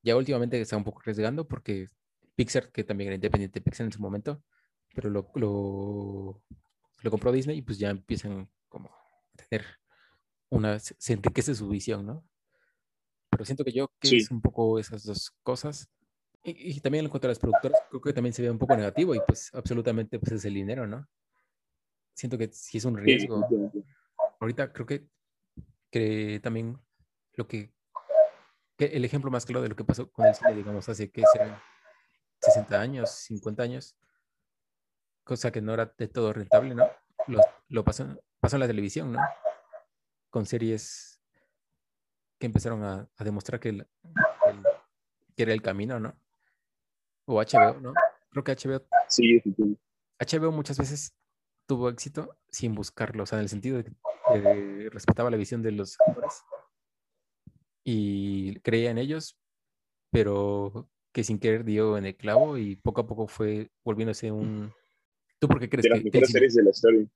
Ya 0.02 0.16
últimamente 0.16 0.60
está 0.60 0.76
un 0.76 0.84
poco 0.84 1.00
arriesgando 1.00 1.46
porque 1.46 1.86
Pixar, 2.34 2.72
que 2.72 2.84
también 2.84 3.08
era 3.08 3.14
independiente 3.14 3.60
Pixar 3.60 3.86
en 3.86 3.92
su 3.92 4.00
momento, 4.00 4.42
pero 4.94 5.08
lo, 5.08 5.30
lo, 5.34 6.42
lo 7.02 7.10
compró 7.10 7.30
Disney 7.30 7.58
y 7.58 7.62
pues 7.62 7.78
ya 7.78 7.90
empiezan 7.90 8.50
como 8.68 8.88
a 8.88 9.36
tener 9.36 9.64
una, 10.48 10.80
se 10.80 11.12
enriquece 11.12 11.54
su 11.54 11.68
visión, 11.68 12.06
¿no? 12.06 12.24
Pero 13.30 13.44
siento 13.44 13.64
que 13.64 13.72
yo 13.72 13.92
que 14.00 14.08
sí. 14.08 14.16
es 14.16 14.30
un 14.32 14.40
poco 14.40 14.80
esas 14.80 15.04
dos 15.04 15.30
cosas 15.44 15.88
y, 16.42 16.76
y, 16.76 16.80
también 16.80 17.04
en 17.04 17.10
cuanto 17.10 17.26
a 17.26 17.30
las 17.30 17.38
productoras, 17.38 17.80
creo 17.88 18.00
que 18.00 18.12
también 18.12 18.32
se 18.32 18.42
ve 18.42 18.50
un 18.50 18.58
poco 18.58 18.74
negativo 18.74 19.14
y 19.14 19.20
pues 19.26 19.52
absolutamente 19.54 20.18
pues 20.18 20.32
es 20.32 20.44
el 20.44 20.54
dinero, 20.54 20.86
¿no? 20.86 21.06
Siento 22.14 22.38
que 22.38 22.48
sí 22.52 22.78
es 22.78 22.84
un 22.84 22.96
riesgo. 22.96 23.46
Sí, 23.48 23.84
Ahorita 24.40 24.72
creo 24.72 24.86
que, 24.86 25.06
que 25.90 26.40
también 26.42 26.78
lo 27.34 27.46
que, 27.46 27.72
que, 28.76 28.86
el 28.86 29.04
ejemplo 29.04 29.30
más 29.30 29.44
claro 29.44 29.62
de 29.62 29.68
lo 29.68 29.76
que 29.76 29.84
pasó 29.84 30.10
con 30.10 30.26
el 30.26 30.34
cine, 30.34 30.54
digamos, 30.54 30.88
hace 30.88 31.10
que 31.10 31.22
serán 31.32 31.60
60 32.40 32.80
años, 32.80 33.10
50 33.10 33.62
años, 33.62 33.96
cosa 35.24 35.52
que 35.52 35.60
no 35.60 35.74
era 35.74 35.94
de 35.96 36.08
todo 36.08 36.32
rentable, 36.32 36.74
¿no? 36.74 36.88
Lo, 37.26 37.40
lo 37.68 37.84
pasó, 37.84 38.18
pasó 38.40 38.56
en 38.56 38.60
la 38.60 38.66
televisión, 38.66 39.12
¿no? 39.12 39.20
Con 40.30 40.46
series 40.46 41.20
que 42.38 42.46
empezaron 42.46 42.82
a, 42.82 43.08
a 43.14 43.24
demostrar 43.24 43.60
que, 43.60 43.68
el, 43.68 43.80
el, 44.46 44.62
que 45.36 45.42
era 45.42 45.52
el 45.52 45.60
camino, 45.60 46.00
¿no? 46.00 46.18
O 47.34 47.42
HBO, 47.42 47.80
¿no? 47.80 47.94
Creo 48.30 48.44
que 48.44 48.52
HBO. 48.52 48.86
Sí, 49.08 49.40
sí, 49.40 49.54
sí. 49.56 49.78
HBO 50.18 50.52
muchas 50.52 50.78
veces 50.78 51.14
tuvo 51.66 51.88
éxito 51.88 52.36
sin 52.48 52.74
buscarlo, 52.74 53.22
o 53.22 53.26
sea, 53.26 53.38
en 53.38 53.44
el 53.44 53.48
sentido 53.48 53.78
de 53.78 53.84
que 53.84 53.92
eh, 54.34 54.88
respetaba 54.90 55.30
la 55.30 55.36
visión 55.36 55.62
de 55.62 55.72
los 55.72 55.96
actores 56.00 56.42
y 57.84 58.54
creía 58.60 58.90
en 58.90 58.98
ellos, 58.98 59.38
pero 60.10 60.88
que 61.12 61.24
sin 61.24 61.38
querer 61.38 61.64
dio 61.64 61.96
en 61.96 62.06
el 62.06 62.16
clavo 62.16 62.56
y 62.56 62.76
poco 62.76 63.00
a 63.00 63.06
poco 63.06 63.26
fue 63.26 63.70
volviéndose 63.84 64.30
un... 64.30 64.72
¿Tú 65.38 65.48
por 65.48 65.58
qué 65.58 65.68
crees 65.68 65.84
de 65.84 65.90
las 65.90 65.98
que... 66.00 66.04
mejores 66.04 66.30
series 66.30 66.54
de 66.54 66.62
la 66.62 66.70
historia. 66.70 67.06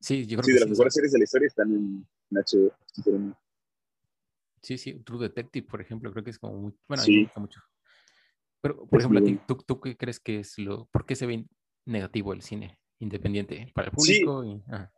Sí, 0.00 0.26
yo 0.26 0.38
creo 0.38 0.44
sí, 0.44 0.50
que 0.50 0.54
de 0.54 0.60
las 0.60 0.68
sí, 0.68 0.70
mejores 0.70 0.94
series 0.94 1.12
de 1.12 1.18
la 1.18 1.24
historia 1.24 1.46
están 1.46 1.72
en, 1.72 2.06
en 2.30 2.36
HBO. 2.38 3.36
Sí, 4.62 4.78
sí, 4.78 4.94
True 5.00 5.20
Detective, 5.20 5.66
por 5.66 5.80
ejemplo, 5.80 6.10
creo 6.12 6.24
que 6.24 6.30
es 6.30 6.38
como 6.38 6.54
muy... 6.54 6.74
Bueno, 6.88 7.02
sí. 7.02 7.10
a 7.10 7.14
mí 7.14 7.16
me 7.18 7.24
gusta 7.24 7.40
mucho. 7.40 7.60
Pero, 8.66 8.84
por 8.84 8.98
ejemplo, 8.98 9.20
¿tú, 9.46 9.56
¿tú, 9.64 9.80
qué 9.80 9.96
crees 9.96 10.18
que 10.18 10.40
es 10.40 10.58
lo... 10.58 10.86
¿Por 10.86 11.06
qué 11.06 11.14
se 11.14 11.26
ve 11.26 11.44
negativo 11.84 12.32
el 12.32 12.42
cine 12.42 12.76
independiente 12.98 13.70
para 13.72 13.88
el 13.88 13.94
público? 13.94 14.42
Sí. 14.42 14.48
Y, 14.48 14.62
ah. 14.72 14.90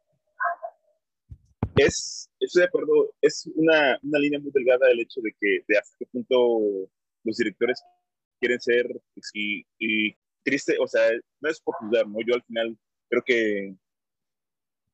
es, 1.76 2.30
estoy 2.40 2.60
de 2.60 2.66
acuerdo, 2.66 3.12
es 3.20 3.46
una, 3.56 3.98
una, 4.02 4.18
línea 4.18 4.40
muy 4.40 4.50
delgada 4.52 4.90
el 4.90 5.00
hecho 5.00 5.20
de 5.20 5.32
que 5.38 5.64
de 5.68 5.76
hasta 5.76 5.94
qué 5.98 6.06
punto 6.06 6.88
los 7.24 7.36
directores 7.36 7.82
quieren 8.40 8.58
ser 8.58 8.86
y, 9.34 9.66
y 9.78 10.16
triste, 10.42 10.76
o 10.80 10.86
sea, 10.86 11.02
no 11.40 11.50
es 11.50 11.60
por 11.60 11.74
juzgar, 11.74 12.08
¿no? 12.08 12.20
Yo 12.26 12.36
al 12.36 12.44
final 12.44 12.78
creo 13.10 13.22
que 13.22 13.76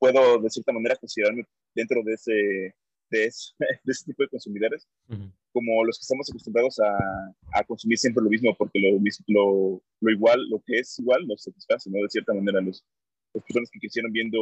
puedo 0.01 0.41
de 0.41 0.51
cierta 0.51 0.73
manera 0.73 0.97
considerarme 0.97 1.45
dentro 1.77 2.03
de 2.03 2.15
ese, 2.15 2.75
de 3.11 3.25
ese, 3.27 3.53
de 3.85 3.93
ese 3.93 4.05
tipo 4.07 4.25
de 4.25 4.31
consumidores, 4.31 4.89
uh 5.11 5.15
-huh. 5.15 5.33
Como 5.55 5.85
los 5.85 5.97
que 5.99 6.03
estamos 6.03 6.29
acostumbrados 6.29 6.81
a, 6.81 7.65
consumir 7.65 7.97
siempre 7.97 8.25
lo 8.25 8.29
mismo, 8.29 8.55
porque 8.57 8.81
lo, 8.81 8.99
lo, 9.29 9.83
lo, 10.01 10.11
igual, 10.11 10.45
lo 10.51 10.61
que 10.67 10.81
es 10.81 10.99
igual, 10.99 11.25
nos 11.29 11.45
satisface, 11.45 11.89
¿no? 11.89 12.03
De 12.03 12.11
cierta 12.11 12.35
manera, 12.35 12.61
los, 12.61 12.85
las 13.33 13.45
personas 13.45 13.71
que 13.71 13.79
crecieron 13.79 14.11
viendo, 14.11 14.41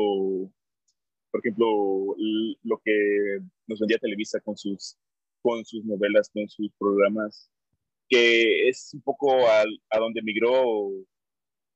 por 1.30 1.40
ejemplo, 1.40 2.16
lo 2.62 2.80
que 2.82 3.40
nos 3.66 3.78
vendía 3.78 3.98
Televisa 3.98 4.40
con 4.40 4.56
sus, 4.56 4.96
con 5.42 5.62
sus 5.66 5.84
novelas, 5.84 6.30
con 6.32 6.48
sus 6.48 6.72
programas, 6.78 7.50
que 8.08 8.68
es 8.70 8.90
un 8.94 9.02
poco 9.02 9.46
a 9.46 9.98
donde 9.98 10.22
migró 10.22 10.88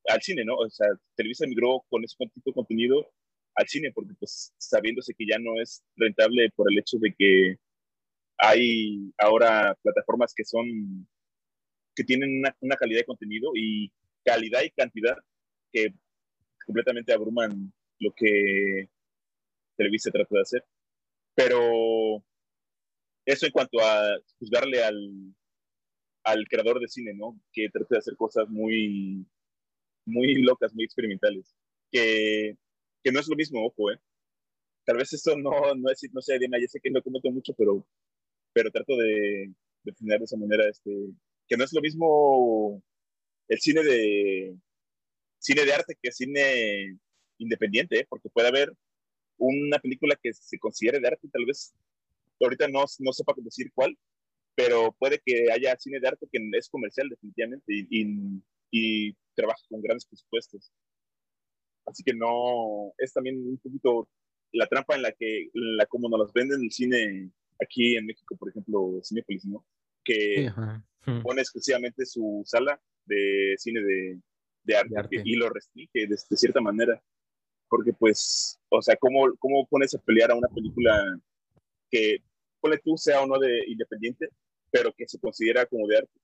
al 0.08 0.22
cine, 0.22 0.46
¿no? 0.46 0.56
O 0.56 0.70
sea, 0.70 0.88
Televisa 1.14 1.46
migró 1.46 1.84
con 1.90 2.02
ese 2.04 2.16
tipo 2.32 2.50
de 2.50 2.54
contenido 2.54 3.06
al 3.54 3.68
cine, 3.68 3.92
porque 3.94 4.14
pues 4.18 4.54
sabiéndose 4.56 5.12
que 5.14 5.26
ya 5.26 5.38
no 5.38 5.60
es 5.60 5.82
rentable 5.96 6.50
por 6.56 6.72
el 6.72 6.78
hecho 6.78 6.96
de 6.98 7.14
que 7.16 7.56
hay 8.38 9.12
ahora 9.18 9.76
plataformas 9.82 10.32
que 10.34 10.44
son, 10.44 11.08
que 11.94 12.04
tienen 12.04 12.38
una, 12.38 12.56
una 12.60 12.76
calidad 12.76 13.00
de 13.00 13.06
contenido 13.06 13.50
y 13.54 13.92
calidad 14.24 14.62
y 14.62 14.70
cantidad 14.70 15.16
que 15.72 15.94
completamente 16.66 17.12
abruman 17.12 17.72
lo 18.00 18.12
que 18.16 18.88
Televisa 19.76 20.10
trata 20.10 20.34
de 20.34 20.40
hacer. 20.42 20.64
Pero 21.34 22.24
eso 23.24 23.46
en 23.46 23.52
cuanto 23.52 23.80
a 23.80 24.18
juzgarle 24.38 24.82
al, 24.84 25.34
al 26.24 26.46
creador 26.48 26.80
de 26.80 26.88
cine, 26.88 27.14
¿no? 27.14 27.38
Que 27.52 27.68
trata 27.70 27.96
de 27.96 27.98
hacer 27.98 28.16
cosas 28.16 28.48
muy, 28.48 29.26
muy 30.06 30.34
locas, 30.42 30.74
muy 30.74 30.84
experimentales. 30.84 31.54
Que 31.90 32.56
que 33.06 33.12
no 33.12 33.20
es 33.20 33.28
lo 33.28 33.36
mismo, 33.36 33.64
ojo, 33.64 33.92
¿eh? 33.92 34.00
Tal 34.84 34.96
vez 34.96 35.12
esto 35.12 35.36
no, 35.36 35.76
no 35.76 35.90
es, 35.90 36.00
no 36.12 36.20
sé, 36.20 36.40
Diana, 36.40 36.58
ya 36.58 36.66
sé 36.66 36.80
que 36.82 36.90
no 36.90 37.00
comento 37.00 37.30
mucho, 37.30 37.54
pero, 37.56 37.86
pero 38.56 38.70
trato 38.70 38.96
de 38.96 39.52
definir 39.84 40.18
de 40.18 40.24
esa 40.24 40.38
manera, 40.38 40.66
este, 40.66 40.90
que 41.46 41.58
no 41.58 41.64
es 41.64 41.74
lo 41.74 41.82
mismo 41.82 42.82
el 43.48 43.58
cine 43.60 43.82
de, 43.82 44.56
cine 45.38 45.66
de 45.66 45.74
arte 45.74 45.94
que 46.00 46.10
cine 46.10 46.98
independiente, 47.36 48.00
¿eh? 48.00 48.06
porque 48.08 48.30
puede 48.30 48.48
haber 48.48 48.72
una 49.36 49.78
película 49.78 50.18
que 50.22 50.32
se 50.32 50.58
considere 50.58 51.00
de 51.00 51.06
arte, 51.06 51.28
tal 51.30 51.44
vez 51.44 51.74
ahorita 52.40 52.66
no, 52.68 52.86
no 53.00 53.12
sepa 53.12 53.34
decir 53.36 53.70
cuál, 53.74 53.94
pero 54.54 54.96
puede 54.98 55.20
que 55.22 55.52
haya 55.52 55.76
cine 55.78 56.00
de 56.00 56.08
arte 56.08 56.26
que 56.32 56.38
es 56.54 56.70
comercial 56.70 57.10
definitivamente 57.10 57.66
y, 57.68 57.86
y, 57.90 58.42
y 58.70 59.16
trabaja 59.34 59.60
con 59.68 59.82
grandes 59.82 60.06
presupuestos. 60.06 60.72
Así 61.84 62.02
que 62.02 62.14
no, 62.14 62.94
es 62.96 63.12
también 63.12 63.36
un 63.36 63.58
poquito 63.58 64.08
la 64.52 64.66
trampa 64.66 64.94
en 64.94 65.02
la 65.02 65.12
que, 65.12 65.50
la, 65.52 65.84
como 65.84 66.08
nos 66.08 66.20
las 66.20 66.32
venden 66.32 66.62
el 66.62 66.72
cine 66.72 67.30
aquí 67.60 67.96
en 67.96 68.06
México, 68.06 68.36
por 68.36 68.48
ejemplo, 68.50 69.00
Cinepolis, 69.02 69.44
¿no? 69.44 69.64
Que 70.04 70.50
sí, 71.04 71.10
pone 71.22 71.40
exclusivamente 71.40 72.04
su 72.06 72.42
sala 72.44 72.80
de 73.04 73.54
cine 73.58 73.80
de, 73.80 74.20
de, 74.64 74.76
arte, 74.76 74.90
de 74.90 74.98
arte, 74.98 75.22
y 75.24 75.36
lo 75.36 75.48
restringe 75.48 76.06
de, 76.06 76.06
de, 76.06 76.36
cierta 76.36 76.60
manera. 76.60 77.02
Porque, 77.68 77.92
pues, 77.92 78.60
o 78.68 78.80
sea, 78.80 78.96
¿cómo, 78.96 79.34
¿cómo 79.38 79.66
pones 79.66 79.94
a 79.94 79.98
pelear 79.98 80.30
a 80.30 80.36
una 80.36 80.48
película 80.48 81.20
que, 81.90 82.18
pone 82.60 82.78
tú, 82.78 82.96
sea 82.96 83.22
o 83.22 83.26
no 83.26 83.38
de 83.38 83.64
independiente, 83.66 84.28
pero 84.70 84.92
que 84.92 85.06
se 85.08 85.18
considera 85.18 85.66
como 85.66 85.86
de 85.86 85.98
arte? 85.98 86.20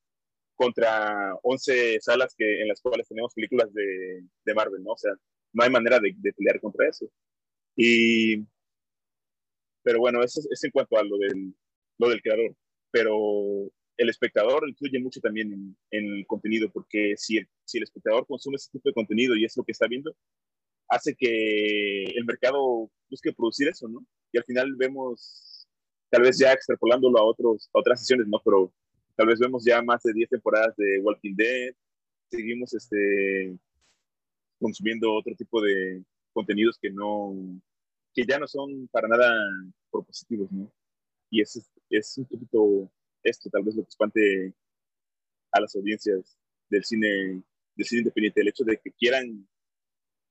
contra 0.54 1.34
11 1.42 1.98
salas 2.00 2.34
que, 2.36 2.62
en 2.62 2.68
las 2.68 2.80
cuales 2.80 3.08
tenemos 3.08 3.34
películas 3.34 3.72
de, 3.72 4.22
de 4.44 4.54
Marvel, 4.54 4.82
¿no? 4.82 4.92
O 4.92 4.96
sea, 4.96 5.12
no 5.52 5.64
hay 5.64 5.70
manera 5.70 5.98
de, 5.98 6.14
de, 6.16 6.32
pelear 6.32 6.60
contra 6.60 6.88
eso. 6.88 7.06
Y, 7.76 8.44
pero 9.82 9.98
bueno, 10.00 10.22
eso 10.22 10.40
es, 10.50 10.64
en 10.64 10.70
cuanto 10.70 10.96
a 10.96 11.04
lo 11.04 11.18
del, 11.18 11.54
lo 11.98 12.08
del 12.08 12.22
creador. 12.22 12.54
Pero 12.90 13.70
el 13.96 14.08
espectador 14.08 14.68
influye 14.68 15.00
mucho 15.00 15.20
también 15.20 15.52
en, 15.52 15.76
en 15.90 16.18
el 16.18 16.26
contenido, 16.26 16.70
porque 16.72 17.14
si 17.16 17.38
el, 17.38 17.48
si 17.64 17.78
el 17.78 17.84
espectador 17.84 18.26
consume 18.26 18.56
ese 18.56 18.70
tipo 18.70 18.88
de 18.88 18.94
contenido 18.94 19.36
y 19.36 19.44
es 19.44 19.56
lo 19.56 19.64
que 19.64 19.72
está 19.72 19.86
viendo, 19.86 20.14
hace 20.88 21.14
que 21.14 22.04
el 22.04 22.24
mercado 22.24 22.90
busque 23.10 23.32
producir 23.32 23.68
eso, 23.68 23.88
¿no? 23.88 24.04
Y 24.32 24.38
al 24.38 24.44
final 24.44 24.74
vemos 24.76 25.66
tal 26.10 26.22
vez 26.22 26.38
ya 26.38 26.52
extrapolándolo 26.52 27.18
a, 27.18 27.24
otros, 27.24 27.70
a 27.72 27.78
otras 27.78 28.00
sesiones, 28.00 28.26
¿no? 28.28 28.40
Pero 28.44 28.72
tal 29.16 29.26
vez 29.26 29.38
vemos 29.38 29.64
ya 29.64 29.80
más 29.82 30.02
de 30.02 30.12
10 30.12 30.28
temporadas 30.28 30.76
de 30.76 31.00
Walking 31.00 31.34
Dead, 31.34 31.74
seguimos 32.30 32.74
este, 32.74 33.56
consumiendo 34.58 35.12
otro 35.14 35.34
tipo 35.34 35.60
de 35.62 36.02
contenidos 36.32 36.78
que 36.80 36.90
no, 36.90 37.34
que 38.14 38.25
ya 38.27 38.38
no 38.38 38.46
son 38.46 38.88
para 38.88 39.09
nada 39.09 39.33
propositivos, 39.90 40.51
¿no? 40.53 40.72
Y 41.31 41.40
es, 41.40 41.70
es 41.90 42.18
un 42.18 42.27
poquito 42.27 42.90
esto, 43.22 43.51
tal 43.51 43.62
vez 43.64 43.75
lo 43.75 43.83
que 43.83 43.88
espante 43.88 44.55
a 45.53 45.61
las 45.61 45.75
audiencias 45.77 46.37
del 46.68 46.85
cine, 46.85 47.42
del 47.75 47.87
cine 47.87 48.01
independiente, 48.01 48.40
el 48.40 48.48
hecho 48.48 48.64
de 48.64 48.79
que 48.79 48.90
quieran, 48.92 49.48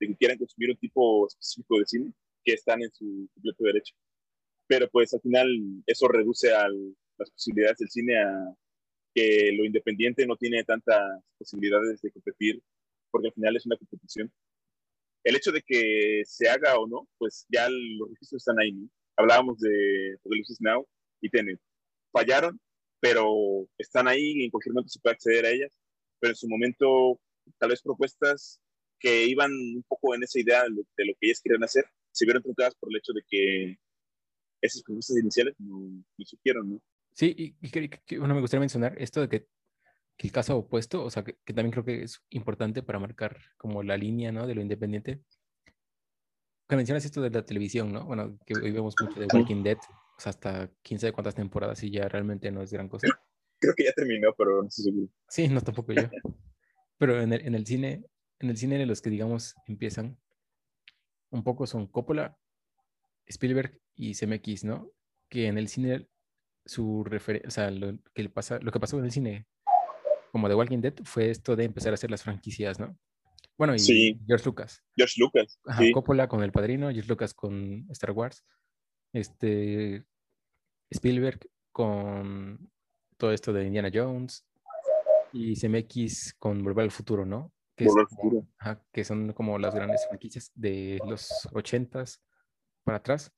de 0.00 0.06
que 0.08 0.16
quieran 0.16 0.38
consumir 0.38 0.70
un 0.70 0.76
tipo 0.76 1.26
específico 1.26 1.78
de 1.78 1.86
cine, 1.86 2.12
que 2.44 2.54
están 2.54 2.82
en 2.82 2.92
su 2.92 3.28
completo 3.34 3.64
derecho. 3.64 3.94
Pero 4.66 4.88
pues 4.90 5.12
al 5.14 5.20
final 5.20 5.48
eso 5.86 6.08
reduce 6.08 6.50
las 6.50 7.30
posibilidades 7.30 7.78
del 7.78 7.90
cine 7.90 8.18
a 8.18 8.56
que 9.14 9.52
lo 9.52 9.64
independiente 9.64 10.26
no 10.26 10.36
tiene 10.36 10.64
tantas 10.64 11.22
posibilidades 11.38 12.00
de 12.00 12.10
competir, 12.10 12.62
porque 13.10 13.28
al 13.28 13.34
final 13.34 13.56
es 13.56 13.66
una 13.66 13.76
competición. 13.76 14.32
El 15.24 15.36
hecho 15.36 15.52
de 15.52 15.62
que 15.62 16.22
se 16.24 16.48
haga 16.48 16.78
o 16.78 16.86
no, 16.86 17.08
pues 17.18 17.46
ya 17.48 17.68
los 17.68 18.10
registros 18.10 18.42
están 18.42 18.58
ahí. 18.58 18.88
Hablábamos 19.16 19.58
de 19.60 20.16
Luces 20.24 20.58
Now 20.60 20.86
y 21.20 21.30
Tenet. 21.30 21.60
Fallaron, 22.12 22.60
pero 23.00 23.68
están 23.78 24.08
ahí 24.08 24.32
y 24.40 24.44
en 24.44 24.50
cualquier 24.50 24.74
momento 24.74 24.90
se 24.90 25.00
puede 25.00 25.14
acceder 25.14 25.46
a 25.46 25.50
ellas. 25.50 25.78
Pero 26.20 26.32
en 26.32 26.36
su 26.36 26.48
momento, 26.48 27.20
tal 27.58 27.70
vez 27.70 27.82
propuestas 27.82 28.60
que 28.98 29.26
iban 29.26 29.50
un 29.52 29.84
poco 29.88 30.14
en 30.14 30.22
esa 30.22 30.40
idea 30.40 30.62
de 30.62 30.70
lo, 30.70 30.84
que 30.96 31.26
ellas 31.26 31.40
querían 31.42 31.64
hacer, 31.64 31.84
se 32.12 32.24
vieron 32.24 32.42
truncadas 32.42 32.74
por 32.76 32.90
el 32.90 32.98
hecho 32.98 33.12
de 33.12 33.22
que 33.28 33.76
esas 34.60 34.82
propuestas 34.82 35.18
iniciales 35.18 35.54
no, 35.58 35.80
no 35.80 36.24
supieron, 36.24 36.70
¿no? 36.70 36.82
Sí, 37.14 37.34
y, 37.36 37.70
que, 37.70 38.18
bueno, 38.18 38.34
me 38.34 38.40
gustaría 38.40 38.60
mencionar 38.60 38.94
esto 39.00 39.20
de 39.20 39.28
que, 39.28 39.46
que 40.22 40.28
el 40.28 40.32
caso 40.32 40.56
opuesto, 40.56 41.04
o 41.04 41.10
sea, 41.10 41.24
que, 41.24 41.34
también 41.46 41.72
creo 41.72 41.84
que 41.84 42.04
es 42.04 42.22
importante 42.30 42.84
para 42.84 43.00
marcar 43.00 43.38
como 43.56 43.82
la 43.82 43.96
línea, 43.96 44.30
¿no? 44.30 44.46
De 44.46 44.54
lo 44.54 44.62
independiente. 44.62 45.20
Que 46.68 46.76
mencionas 46.76 47.04
esto 47.04 47.20
de 47.22 47.30
la 47.30 47.44
televisión, 47.44 47.92
¿no? 47.92 48.04
Bueno, 48.04 48.38
que 48.46 48.54
hoy 48.54 48.70
vemos 48.70 48.94
mucho 49.00 49.18
de 49.18 49.26
Walking 49.32 49.64
Dead, 49.64 49.78
o 49.78 50.20
sea, 50.20 50.30
hasta 50.30 50.70
15 50.82 51.06
de 51.06 51.12
cuántas 51.12 51.34
temporadas 51.34 51.82
y 51.82 51.90
ya 51.90 52.08
realmente 52.08 52.52
no 52.52 52.62
es 52.62 52.72
gran 52.72 52.88
cosa. 52.88 53.08
Creo 53.58 53.74
que 53.74 53.84
ya 53.84 53.92
terminó, 53.92 54.32
pero 54.38 54.62
no 54.62 54.70
sé 54.70 54.82
si... 54.82 55.10
Sí, 55.28 55.48
no 55.48 55.60
tampoco 55.60 55.92
yo. 55.92 56.02
Pero 56.98 57.20
en 57.20 57.32
el, 57.32 57.44
en 57.44 57.54
el 57.56 57.66
cine, 57.66 58.04
en 58.38 58.50
el 58.50 58.56
cine 58.56 58.78
de 58.78 58.86
los 58.86 59.02
que 59.02 59.10
digamos 59.10 59.56
empiezan, 59.66 60.18
un 61.30 61.42
poco 61.42 61.66
son 61.66 61.88
Coppola, 61.88 62.38
Spielberg 63.26 63.80
y 63.96 64.14
CMX, 64.14 64.64
¿no? 64.64 64.92
Que 65.28 65.46
en 65.48 65.58
el 65.58 65.66
cine 65.66 66.08
su 66.64 67.02
referencia, 67.02 67.48
o 67.48 67.50
sea, 67.50 67.70
lo 67.72 67.98
que, 68.14 68.28
pasa, 68.28 68.60
lo 68.60 68.70
que 68.70 68.78
pasó 68.78 68.98
en 69.00 69.06
el 69.06 69.10
cine 69.10 69.46
como 70.32 70.48
de 70.48 70.54
Walking 70.54 70.80
Dead 70.80 70.94
fue 71.04 71.30
esto 71.30 71.54
de 71.54 71.64
empezar 71.64 71.92
a 71.92 71.94
hacer 71.94 72.10
las 72.10 72.22
franquicias, 72.22 72.80
¿no? 72.80 72.98
Bueno, 73.58 73.76
y 73.76 74.18
George 74.26 74.46
Lucas. 74.46 74.82
George 74.96 75.20
Lucas. 75.20 75.60
Coppola 75.92 76.26
con 76.26 76.42
El 76.42 76.50
Padrino, 76.52 76.90
George 76.90 77.08
Lucas 77.08 77.34
con 77.34 77.86
Star 77.90 78.12
Wars, 78.12 78.42
este 79.12 80.04
Spielberg 80.90 81.38
con 81.70 82.70
todo 83.18 83.32
esto 83.32 83.52
de 83.52 83.66
Indiana 83.66 83.90
Jones 83.92 84.44
y 85.32 85.54
CMX 85.54 86.34
con 86.38 86.64
Volver 86.64 86.84
al 86.84 86.90
Futuro, 86.90 87.26
¿no? 87.26 87.52
Que, 87.76 87.84
Volver 87.84 88.06
al 88.10 88.16
futuro. 88.16 88.46
que 88.90 89.04
son 89.04 89.32
como 89.34 89.58
las 89.58 89.74
grandes 89.74 90.04
franquicias 90.08 90.50
de 90.54 90.98
los 91.06 91.28
ochentas 91.52 92.22
para 92.84 92.98
atrás, 92.98 93.32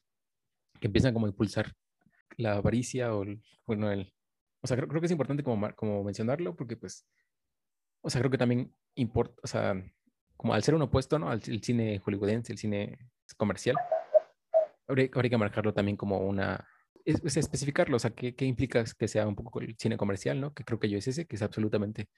que 0.80 0.86
empiezan 0.86 1.12
como 1.12 1.26
a 1.26 1.30
impulsar 1.30 1.72
la 2.36 2.54
avaricia 2.54 3.14
o, 3.14 3.24
el, 3.24 3.42
bueno, 3.66 3.90
el, 3.90 4.12
o 4.64 4.66
sea, 4.66 4.78
creo, 4.78 4.88
creo, 4.88 5.00
que 5.02 5.06
es 5.06 5.12
importante 5.12 5.42
como, 5.42 5.70
como 5.76 6.02
mencionarlo 6.02 6.56
porque 6.56 6.74
pues, 6.74 7.06
o 8.00 8.08
sea, 8.08 8.22
creo 8.22 8.30
que 8.30 8.38
también 8.38 8.74
importa, 8.94 9.34
o 9.42 9.46
sea, 9.46 9.74
como 10.38 10.54
al 10.54 10.62
ser 10.62 10.74
un 10.74 10.80
opuesto, 10.80 11.18
¿no? 11.18 11.28
Al 11.28 11.42
cine 11.42 11.98
hollywoodense, 11.98 12.50
el 12.50 12.58
cine 12.58 12.98
comercial, 13.36 13.76
habría, 14.88 15.10
que 15.10 15.36
marcarlo 15.36 15.74
también 15.74 15.98
como 15.98 16.18
una, 16.18 16.66
es, 17.04 17.36
especificarlo, 17.36 17.96
o 17.96 17.98
sea, 17.98 18.12
¿qué, 18.12 18.34
¿qué, 18.34 18.46
implica 18.46 18.82
que 18.98 19.06
sea 19.06 19.28
un 19.28 19.34
poco 19.34 19.60
el 19.60 19.76
cine 19.76 19.98
comercial, 19.98 20.40
¿no? 20.40 20.54
Que 20.54 20.64
creo 20.64 20.80
que 20.80 20.88
yo 20.88 20.96
es 20.96 21.08
ese, 21.08 21.26
que 21.26 21.36
es 21.36 21.42
absolutamente, 21.42 22.08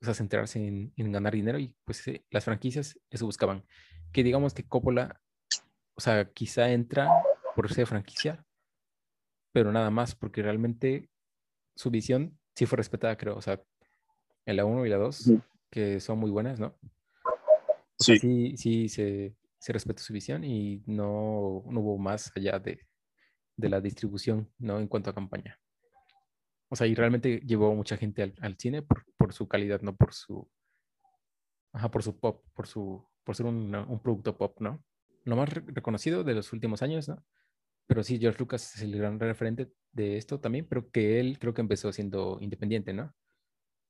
o 0.00 0.04
sea, 0.04 0.14
centrarse 0.14 0.64
en, 0.64 0.92
en 0.96 1.10
ganar 1.10 1.32
dinero 1.32 1.58
y 1.58 1.74
pues 1.84 2.06
eh, 2.06 2.24
las 2.30 2.44
franquicias 2.44 3.00
eso 3.10 3.26
buscaban. 3.26 3.64
Que 4.12 4.22
digamos 4.22 4.54
que 4.54 4.62
Coppola, 4.62 5.20
o 5.96 6.00
sea, 6.00 6.30
quizá 6.30 6.70
entra 6.70 7.08
por 7.56 7.72
ser 7.72 7.88
franquicia, 7.88 8.44
pero 9.52 9.72
nada 9.72 9.90
más, 9.90 10.14
porque 10.14 10.40
realmente 10.40 11.10
su 11.74 11.90
visión 11.90 12.38
sí 12.54 12.66
fue 12.66 12.76
respetada, 12.76 13.16
creo. 13.16 13.36
O 13.36 13.42
sea, 13.42 13.62
en 14.46 14.56
la 14.56 14.64
1 14.64 14.86
y 14.86 14.88
la 14.88 14.96
2, 14.96 15.32
que 15.70 16.00
son 16.00 16.18
muy 16.18 16.30
buenas, 16.30 16.60
¿no? 16.60 16.78
sí. 17.98 18.18
sí, 18.18 18.56
sí, 18.56 18.88
se, 18.88 19.36
se 19.58 19.72
respetó 19.72 20.02
su 20.02 20.12
visión 20.12 20.44
y 20.44 20.82
no, 20.86 21.64
no 21.66 21.80
hubo 21.80 21.98
más 21.98 22.32
allá 22.36 22.58
de, 22.58 22.86
de, 23.56 23.68
la 23.68 23.80
distribución, 23.80 24.52
¿no? 24.58 24.78
En 24.78 24.88
cuanto 24.88 25.10
a 25.10 25.14
campaña. 25.14 25.60
O 26.68 26.76
sea, 26.76 26.86
y 26.86 26.94
realmente 26.94 27.40
llevó 27.40 27.74
mucha 27.74 27.96
gente 27.96 28.22
al, 28.22 28.34
al 28.40 28.56
cine 28.58 28.82
por, 28.82 29.04
por, 29.16 29.32
su 29.32 29.48
calidad, 29.48 29.80
no 29.82 29.96
por 29.96 30.12
su. 30.12 30.50
Ajá, 31.72 31.90
por 31.90 32.02
su 32.02 32.18
pop, 32.18 32.44
por 32.54 32.66
su. 32.66 33.06
por 33.24 33.36
ser 33.36 33.46
un, 33.46 33.74
un 33.74 34.02
producto 34.02 34.36
pop, 34.36 34.60
¿no? 34.60 34.84
Lo 35.24 35.36
más 35.36 35.48
reconocido 35.48 36.24
de 36.24 36.34
los 36.34 36.52
últimos 36.52 36.82
años, 36.82 37.08
¿no? 37.08 37.24
pero 37.86 38.02
sí, 38.02 38.18
George 38.18 38.38
Lucas 38.38 38.76
es 38.76 38.82
el 38.82 38.96
gran 38.96 39.18
referente 39.20 39.70
de 39.94 40.16
esto 40.16 40.40
también, 40.40 40.66
pero 40.68 40.90
que 40.90 41.20
él 41.20 41.38
creo 41.38 41.54
que 41.54 41.60
empezó 41.62 41.92
siendo 41.92 42.38
independiente, 42.40 42.92
¿no? 42.92 43.14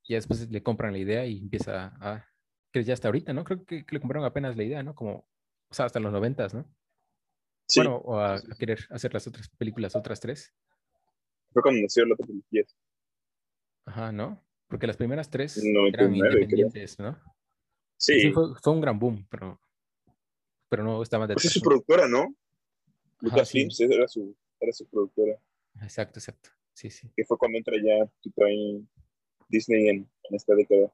Y 0.06 0.14
después 0.14 0.50
le 0.50 0.62
compran 0.62 0.92
la 0.92 0.98
idea 0.98 1.26
y 1.26 1.38
empieza 1.38 1.96
a, 2.00 2.26
que 2.72 2.84
ya 2.84 2.94
hasta 2.94 3.08
ahorita, 3.08 3.32
¿no? 3.32 3.44
Creo 3.44 3.64
que, 3.64 3.84
le 3.88 4.00
compraron 4.00 4.26
apenas 4.26 4.56
la 4.56 4.64
idea, 4.64 4.82
¿no? 4.82 4.94
Como, 4.94 5.26
o 5.70 5.74
sea, 5.74 5.86
hasta 5.86 6.00
los 6.00 6.12
noventas, 6.12 6.52
¿no? 6.54 6.68
Sí. 7.66 7.80
Bueno, 7.80 7.96
o 7.96 8.18
a, 8.18 8.40
querer 8.58 8.80
hacer 8.90 9.14
las 9.14 9.26
otras 9.26 9.48
películas, 9.56 9.96
otras 9.96 10.20
tres. 10.20 10.52
Fue 11.52 11.62
cuando 11.62 11.80
nació 11.80 12.04
la 12.04 12.16
película. 12.16 12.64
Ajá, 13.86 14.12
¿no? 14.12 14.44
Porque 14.68 14.86
las 14.86 14.96
primeras 14.96 15.30
tres 15.30 15.62
eran 15.92 16.14
independientes, 16.14 16.98
¿no? 16.98 17.18
Sí. 17.96 18.32
fue, 18.32 18.72
un 18.72 18.80
gran 18.80 18.98
boom, 18.98 19.26
pero, 19.30 19.60
pero 20.68 20.82
no 20.82 21.02
estaba 21.02 21.26
de... 21.26 21.34
Pues 21.34 21.46
es 21.46 21.52
su 21.52 21.60
productora, 21.60 22.08
¿no? 22.08 22.34
Lucasfilms 23.20 23.80
era, 23.80 24.06
su, 24.08 24.36
era 24.60 24.72
su 24.72 24.86
productora. 24.86 25.38
Exacto, 25.82 26.18
exacto. 26.18 26.50
Sí, 26.72 26.90
sí. 26.90 27.10
Que 27.16 27.24
fue 27.24 27.38
cuando 27.38 27.58
entra 27.58 27.76
ya 27.76 28.10
en 28.48 28.88
Disney 29.48 29.88
en, 29.88 30.10
esta 30.30 30.54
década 30.54 30.92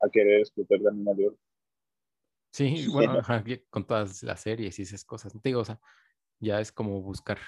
a 0.00 0.08
querer 0.10 0.40
explotar 0.40 0.80
la 0.80 0.90
mina 0.90 1.14
de 1.14 1.28
oro. 1.28 1.38
Sí, 2.50 2.86
bueno, 2.92 3.20
con 3.70 3.86
todas 3.86 4.22
las 4.22 4.40
series 4.40 4.78
y 4.78 4.82
esas 4.82 5.04
cosas. 5.04 5.32
Te 5.32 5.48
digo, 5.48 5.60
o 5.60 5.64
sea, 5.64 5.80
ya 6.40 6.60
es 6.60 6.72
como 6.72 7.00
buscar 7.02 7.38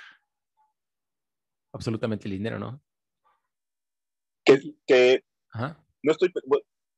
absolutamente 1.73 2.27
el 2.27 2.33
dinero, 2.33 2.59
¿no? 2.59 2.83
Que, 4.44 4.59
que 4.87 5.25
no 6.03 6.12
estoy, 6.12 6.33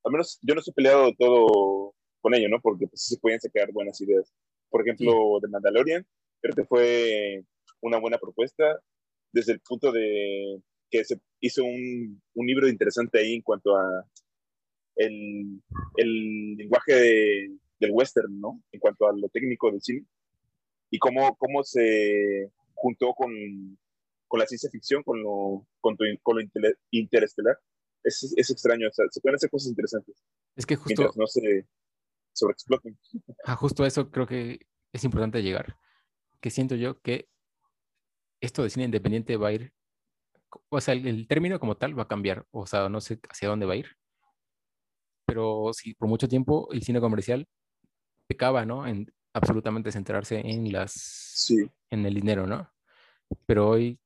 al 0.04 0.12
menos 0.12 0.38
yo 0.42 0.54
no 0.54 0.60
estoy 0.60 0.74
peleado 0.74 1.12
todo 1.18 1.94
con 2.20 2.34
ello, 2.34 2.48
¿no? 2.48 2.60
Porque 2.60 2.86
pues 2.86 3.06
se 3.06 3.18
pueden 3.18 3.40
sacar 3.40 3.72
buenas 3.72 4.00
ideas. 4.00 4.32
Por 4.70 4.82
ejemplo, 4.82 5.38
de 5.40 5.48
Mandalorian, 5.48 6.06
Creo 6.42 6.56
que 6.56 6.64
fue 6.64 7.44
una 7.80 7.98
buena 7.98 8.18
propuesta 8.18 8.80
desde 9.32 9.52
el 9.52 9.60
punto 9.60 9.90
de 9.92 10.62
que 10.90 11.04
se 11.04 11.20
hizo 11.40 11.64
un, 11.64 12.22
un 12.34 12.46
libro 12.46 12.68
interesante 12.68 13.18
ahí 13.18 13.34
en 13.34 13.42
cuanto 13.42 13.76
a 13.76 14.06
el, 14.96 15.62
el 15.96 16.54
lenguaje 16.56 17.48
del 17.80 17.90
western, 17.92 18.38
¿no? 18.38 18.62
En 18.70 18.78
cuanto 18.78 19.08
a 19.08 19.12
lo 19.16 19.28
técnico 19.28 19.70
del 19.70 19.80
cine 19.80 20.06
y 20.90 20.98
cómo, 20.98 21.34
cómo 21.36 21.64
se 21.64 22.50
juntó 22.74 23.14
con, 23.14 23.30
con 24.28 24.40
la 24.40 24.46
ciencia 24.46 24.70
ficción, 24.70 25.02
con 25.02 25.22
lo, 25.22 25.66
con, 25.80 25.96
con 26.22 26.36
lo 26.36 26.70
interestelar. 26.90 27.58
Es, 28.04 28.34
es 28.36 28.50
extraño, 28.50 28.88
o 28.88 28.92
sea, 28.92 29.06
se 29.10 29.20
pueden 29.20 29.36
hacer 29.36 29.48
cosas 29.48 29.70
interesantes. 29.70 30.16
Es 30.56 30.66
que 30.66 30.76
justo... 30.76 31.10
no 31.16 31.26
se 31.26 31.66
sobreexploten. 32.34 32.98
Ah, 33.44 33.56
justo 33.56 33.86
eso 33.86 34.10
creo 34.10 34.26
que 34.26 34.60
es 34.92 35.04
importante 35.04 35.42
llegar 35.42 35.78
que 36.40 36.50
siento 36.50 36.74
yo 36.74 37.00
que 37.00 37.28
esto 38.42 38.62
de 38.62 38.70
cine 38.70 38.84
independiente 38.84 39.36
va 39.36 39.48
a 39.48 39.52
ir, 39.52 39.72
o 40.68 40.80
sea, 40.80 40.94
el, 40.94 41.26
término 41.28 41.58
como 41.58 41.76
tal 41.76 41.98
va 41.98 42.02
a 42.02 42.08
cambiar, 42.08 42.44
o 42.50 42.66
sea, 42.66 42.88
no 42.88 43.00
sé 43.00 43.20
hacia 43.30 43.48
dónde 43.48 43.66
va 43.66 43.74
a 43.74 43.76
ir, 43.76 43.96
pero 45.24 45.70
si 45.72 45.94
por 45.94 46.08
mucho 46.08 46.28
tiempo 46.28 46.68
el 46.72 46.82
cine 46.82 47.00
comercial 47.00 47.48
pecaba, 48.26 48.66
¿no? 48.66 48.86
En 48.86 49.10
absolutamente 49.32 49.92
centrarse 49.92 50.40
en 50.40 50.70
las, 50.72 50.92
sí. 50.92 51.70
en 51.88 52.04
el 52.04 52.14
dinero, 52.14 52.46
¿no? 52.46 52.70
Pero 53.46 53.70
hoy 53.70 53.98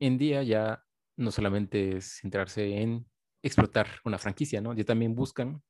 en 0.00 0.18
día 0.18 0.42
ya 0.42 0.84
no 1.16 1.30
solamente 1.30 1.96
es 1.96 2.18
centrarse 2.20 2.80
en 2.82 3.06
explotar 3.42 3.86
una 4.04 4.18
franquicia, 4.18 4.60
¿no? 4.60 4.74
Ya 4.74 4.84
también 4.84 5.14
buscan 5.14 5.62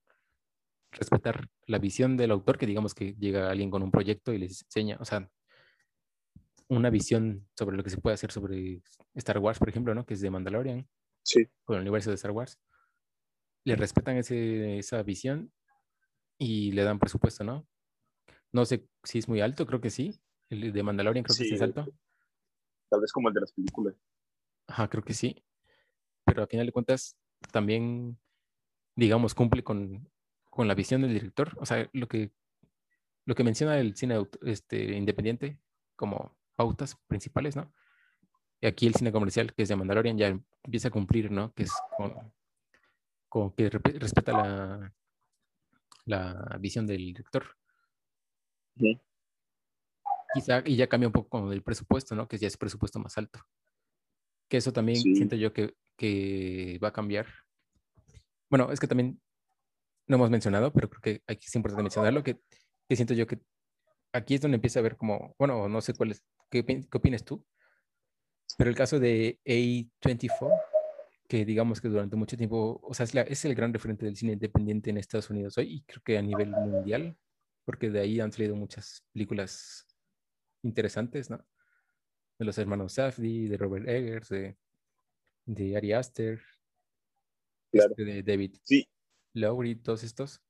respetar 0.91 1.49
la 1.67 1.79
visión 1.79 2.17
del 2.17 2.31
autor, 2.31 2.59
que 2.59 2.67
digamos 2.67 2.95
que 2.95 3.15
llega 3.15 3.51
alguien 3.51 3.71
con 3.71 3.83
un 3.83 3.91
proyecto 3.91 4.33
y 4.33 4.39
les 4.39 4.63
enseña, 4.63 4.97
o 5.01 5.05
sea, 5.05 5.31
una 6.69 6.91
visión 6.91 7.49
sobre 7.57 7.77
lo 7.77 7.83
que 7.83 7.91
se 7.91 7.99
puede 7.99 8.15
hacer 8.15 8.33
sobre 8.33 8.83
Star 9.15 9.39
Wars, 9.39 9.59
por 9.59 9.69
ejemplo, 9.69 9.95
¿no? 9.95 10.07
Que 10.07 10.15
es 10.15 10.21
de 10.21 10.31
Mandalorian. 10.31 10.89
Sí. 11.23 11.49
Con 11.65 11.77
el 11.77 11.83
universo 11.83 12.11
de 12.11 12.17
Star 12.17 12.33
Wars. 12.33 12.59
Le 13.65 13.77
respetan 13.77 14.17
ese, 14.17 14.79
esa 14.79 15.03
visión 15.03 15.53
y 16.39 16.73
le 16.73 16.83
dan 16.83 16.99
presupuesto, 16.99 17.45
¿no? 17.45 17.67
No 18.51 18.65
sé 18.65 18.89
si 19.05 19.19
es 19.19 19.29
muy 19.29 19.41
alto, 19.41 19.67
creo 19.67 19.81
que 19.81 19.91
sí. 19.91 20.21
El 20.51 20.73
de 20.73 20.83
Mandalorian 20.83 21.25
creo 21.25 21.37
que 21.37 21.45
sí 21.45 21.55
es 21.55 21.63
alto. 21.63 21.87
Tal 22.91 23.01
vez 23.01 23.13
como 23.13 23.29
el 23.29 23.35
de 23.35 23.41
las 23.41 23.53
películas. 23.53 23.95
Ajá, 24.67 24.89
creo 24.89 25.03
que 25.03 25.15
sí. 25.15 25.43
Pero 26.25 26.43
a 26.43 26.47
final 26.47 26.67
de 26.67 26.73
cuentas, 26.73 27.17
también, 27.51 28.19
digamos, 28.97 29.35
cumple 29.35 29.65
con, 29.65 30.11
con 30.51 30.69
la 30.69 30.75
visión 30.75 31.03
del 31.03 31.15
director. 31.15 31.57
O 31.59 31.67
sea, 31.67 31.89
lo 31.93 32.09
que, 32.09 32.33
lo 33.25 33.35
que 33.35 33.45
menciona 33.45 33.79
el 33.79 33.97
cine 33.97 34.27
este, 34.43 34.97
independiente 34.97 35.59
como 35.97 36.37
pautas 36.55 36.97
principales, 37.07 37.57
¿no? 37.57 37.73
Y 38.61 38.67
aquí 38.67 38.87
el 38.87 38.95
cine 38.95 39.11
comercial, 39.11 39.53
que 39.53 39.65
es 39.65 39.69
de 39.69 39.77
Mandalorian, 39.77 40.17
ya 40.17 40.29
empieza 40.63 40.89
a 40.89 40.93
cumplir, 40.93 41.31
¿no? 41.31 41.53
Que 41.53 41.65
es 41.65 41.73
con, 43.29 43.53
que 43.53 43.71
respeta 43.71 44.33
la, 44.33 44.95
la 46.05 46.59
visión 46.61 46.87
del 46.87 46.99
director. 46.99 47.45
Quizá, 50.35 50.63
y 50.65 50.77
ya 50.77 50.89
cambia 50.89 51.09
un 51.09 51.13
poco 51.13 51.29
con 51.29 51.53
el 51.53 51.63
presupuesto, 51.63 52.15
¿no? 52.15 52.27
Que 52.29 52.39
ya 52.39 52.47
es 52.47 52.57
presupuesto 52.57 52.99
más 52.99 53.19
alto. 53.19 53.41
Que 54.49 54.59
eso 54.59 54.73
también 54.73 54.99
siento 54.99 55.37
yo 55.37 55.53
que, 55.53 55.75
que, 55.97 56.79
va 56.83 56.89
a 56.89 56.93
cambiar. 56.93 57.27
Bueno, 58.49 58.71
es 58.71 58.81
que 58.81 58.87
también 58.87 59.21
no 60.07 60.17
hemos 60.17 60.31
mencionado, 60.31 60.73
pero 60.73 60.89
creo 60.89 61.01
que 61.01 61.23
aquí 61.27 61.47
es 61.47 61.55
importante 61.55 61.83
mencionarlo, 61.83 62.23
que, 62.23 62.41
que 62.89 62.97
siento 62.97 63.15
yo 63.15 63.27
que 63.27 63.41
aquí 64.13 64.35
es 64.35 64.41
donde 64.41 64.57
empieza 64.57 64.81
a 64.81 64.83
ver 64.83 64.97
como, 64.97 65.35
bueno, 65.39 65.69
no 65.69 65.81
sé 65.81 65.95
cuál 65.95 66.13
es, 66.13 66.23
qué, 66.51 66.65
qué 66.65 66.87
opinas 66.93 67.25
tú, 67.25 67.45
pero 68.59 68.71
el 68.71 68.77
caso 68.77 69.01
de 69.01 69.41
A24, 69.45 70.51
que 71.29 71.45
digamos 71.45 71.81
que 71.81 71.89
durante 71.89 72.17
mucho 72.17 72.37
tiempo, 72.37 72.81
o 72.83 72.95
sea, 72.95 73.05
es, 73.05 73.15
es, 73.15 73.45
el 73.45 73.55
gran 73.55 73.73
referente 73.73 74.05
del 74.05 74.17
cine 74.17 74.33
independiente 74.33 74.91
en 74.91 74.99
Estados 74.99 75.31
Unidos 75.31 75.57
hoy 75.59 75.77
y 75.77 75.83
creo 75.83 76.03
que 76.05 76.19
a 76.19 76.23
nivel 76.23 76.51
mundial, 76.51 77.17
porque 77.65 77.91
de 77.91 78.01
ahí 78.01 78.21
han 78.21 78.33
salido 78.33 78.55
muchas 78.55 79.05
películas 79.13 79.87
interesantes, 80.63 81.31
¿no? 81.31 81.45
De 82.39 82.45
los 82.45 82.59
hermanos 82.59 82.95
Safdie, 82.95 83.49
de 83.49 83.57
Robert 83.57 83.89
Eggers, 83.89 84.29
de, 84.29 84.57
de 85.47 85.77
Ari 85.77 85.93
Aster, 85.93 86.41
este, 87.73 88.05
de 88.05 88.23
David 88.23 88.57
sí. 88.63 88.87
Lowry, 89.35 89.77
todos 89.77 90.03
estos. 90.05 90.43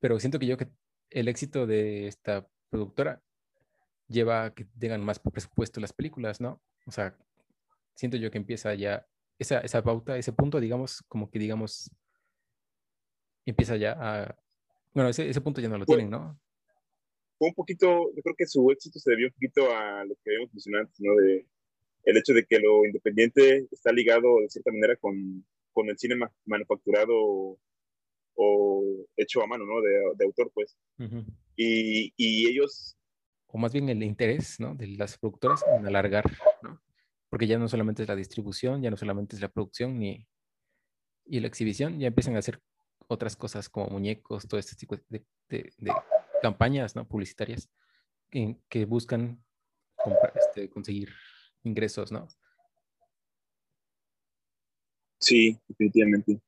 Pero 0.00 0.18
siento 0.18 0.38
que 0.38 0.46
yo 0.46 0.56
que 0.56 0.68
el 1.10 1.28
éxito 1.28 1.66
de 1.66 2.08
esta 2.08 2.48
productora 2.72 3.22
lleva 4.08 4.46
a 4.46 4.54
que 4.54 4.64
tengan 4.78 5.04
más 5.04 5.18
presupuesto 5.18 5.80
las 5.80 5.92
películas, 5.92 6.40
¿no? 6.40 6.60
O 6.86 6.90
sea, 6.90 7.16
siento 7.94 8.16
yo 8.16 8.30
que 8.30 8.38
empieza 8.38 8.74
ya 8.74 9.06
esa, 9.38 9.60
esa 9.60 9.82
pauta, 9.82 10.16
ese 10.16 10.32
punto, 10.32 10.58
digamos, 10.58 11.02
como 11.08 11.30
que 11.30 11.38
digamos, 11.38 11.90
empieza 13.44 13.76
ya 13.76 13.92
a... 13.98 14.36
Bueno, 14.94 15.10
ese, 15.10 15.28
ese 15.28 15.40
punto 15.40 15.60
ya 15.60 15.68
no 15.68 15.78
lo 15.78 15.86
tienen, 15.86 16.10
¿no? 16.10 16.38
Fue 17.38 17.48
un 17.48 17.54
poquito, 17.54 17.86
yo 18.14 18.22
creo 18.22 18.36
que 18.36 18.46
su 18.46 18.70
éxito 18.70 18.98
se 18.98 19.10
debió 19.10 19.26
un 19.26 19.32
poquito 19.32 19.74
a 19.74 20.04
lo 20.04 20.14
que 20.16 20.30
habíamos 20.30 20.52
mencionado 20.52 20.84
antes, 20.84 21.00
¿no? 21.00 21.14
De 21.16 21.46
el 22.04 22.16
hecho 22.16 22.32
de 22.32 22.44
que 22.44 22.58
lo 22.58 22.84
independiente 22.84 23.68
está 23.70 23.92
ligado 23.92 24.40
de 24.40 24.48
cierta 24.48 24.72
manera 24.72 24.96
con, 24.96 25.44
con 25.72 25.88
el 25.88 25.98
cine 25.98 26.16
manufacturado 26.44 27.58
o 28.34 29.06
hecho 29.16 29.42
a 29.42 29.46
mano, 29.46 29.64
¿no? 29.64 29.80
De, 29.80 29.90
de 30.16 30.24
autor, 30.24 30.50
pues. 30.52 30.76
Y, 31.56 32.12
y, 32.16 32.48
ellos... 32.48 32.96
O 33.46 33.58
más 33.58 33.72
bien 33.72 33.88
el 33.88 34.02
interés, 34.02 34.58
¿no? 34.60 34.74
De 34.74 34.86
las 34.86 35.18
productoras 35.18 35.62
en 35.76 35.86
alargar, 35.86 36.24
¿no? 36.62 36.80
Porque 37.28 37.46
ya 37.46 37.58
no 37.58 37.68
solamente 37.68 38.02
es 38.02 38.08
la 38.08 38.16
distribución, 38.16 38.82
ya 38.82 38.90
no 38.90 38.96
solamente 38.96 39.36
es 39.36 39.42
la 39.42 39.48
producción 39.48 39.98
ni... 39.98 40.26
Y 41.24 41.40
la 41.40 41.46
exhibición, 41.46 41.98
ya 42.00 42.08
empiezan 42.08 42.36
a 42.36 42.40
hacer 42.40 42.60
otras 43.06 43.36
cosas 43.36 43.68
como 43.68 43.88
muñecos, 43.88 44.48
todo 44.48 44.58
este 44.58 44.74
tipo 44.74 44.96
de, 45.08 45.24
de, 45.48 45.72
campañas, 46.40 46.96
¿no? 46.96 47.06
Publicitarias 47.06 47.70
que, 48.30 48.56
que 48.68 48.84
buscan 48.84 49.42
este, 50.34 50.68
conseguir 50.68 51.10
ingresos, 51.62 52.10
¿no? 52.10 52.26
Sí, 55.20 55.56
definitivamente 55.68 56.42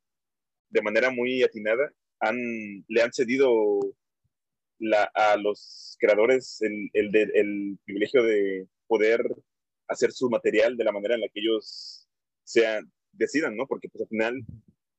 de 0.74 0.82
manera 0.82 1.08
muy 1.08 1.42
atinada, 1.42 1.92
han, 2.18 2.36
le 2.88 3.02
han 3.02 3.12
cedido 3.12 3.80
la, 4.78 5.04
a 5.14 5.36
los 5.36 5.96
creadores 5.98 6.60
el, 6.62 6.90
el, 6.92 7.14
el, 7.34 7.78
privilegio 7.84 8.22
de 8.22 8.66
poder 8.86 9.22
hacer 9.88 10.12
su 10.12 10.28
material 10.28 10.76
de 10.76 10.84
la 10.84 10.92
manera 10.92 11.14
en 11.14 11.22
la 11.22 11.28
que 11.28 11.40
ellos 11.40 12.08
sean, 12.44 12.90
decidan, 13.12 13.56
¿no? 13.56 13.66
Porque 13.66 13.88
pues 13.88 14.02
al 14.02 14.08
final 14.08 14.44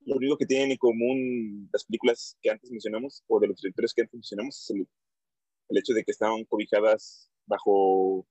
lo 0.05 0.15
único 0.15 0.37
que 0.37 0.45
tienen 0.45 0.71
en 0.71 0.77
común 0.77 1.69
las 1.73 1.85
películas 1.85 2.37
que 2.41 2.51
antes 2.51 2.71
mencionamos 2.71 3.23
o 3.27 3.39
de 3.39 3.47
los 3.47 3.61
directores 3.61 3.93
que 3.93 4.01
antes 4.01 4.13
mencionamos 4.13 4.61
es 4.61 4.75
el, 4.75 4.87
el 5.69 5.77
hecho 5.77 5.93
de 5.93 6.03
que 6.03 6.11
estaban 6.11 6.43
cobijadas 6.45 7.29
bajo 7.45 8.27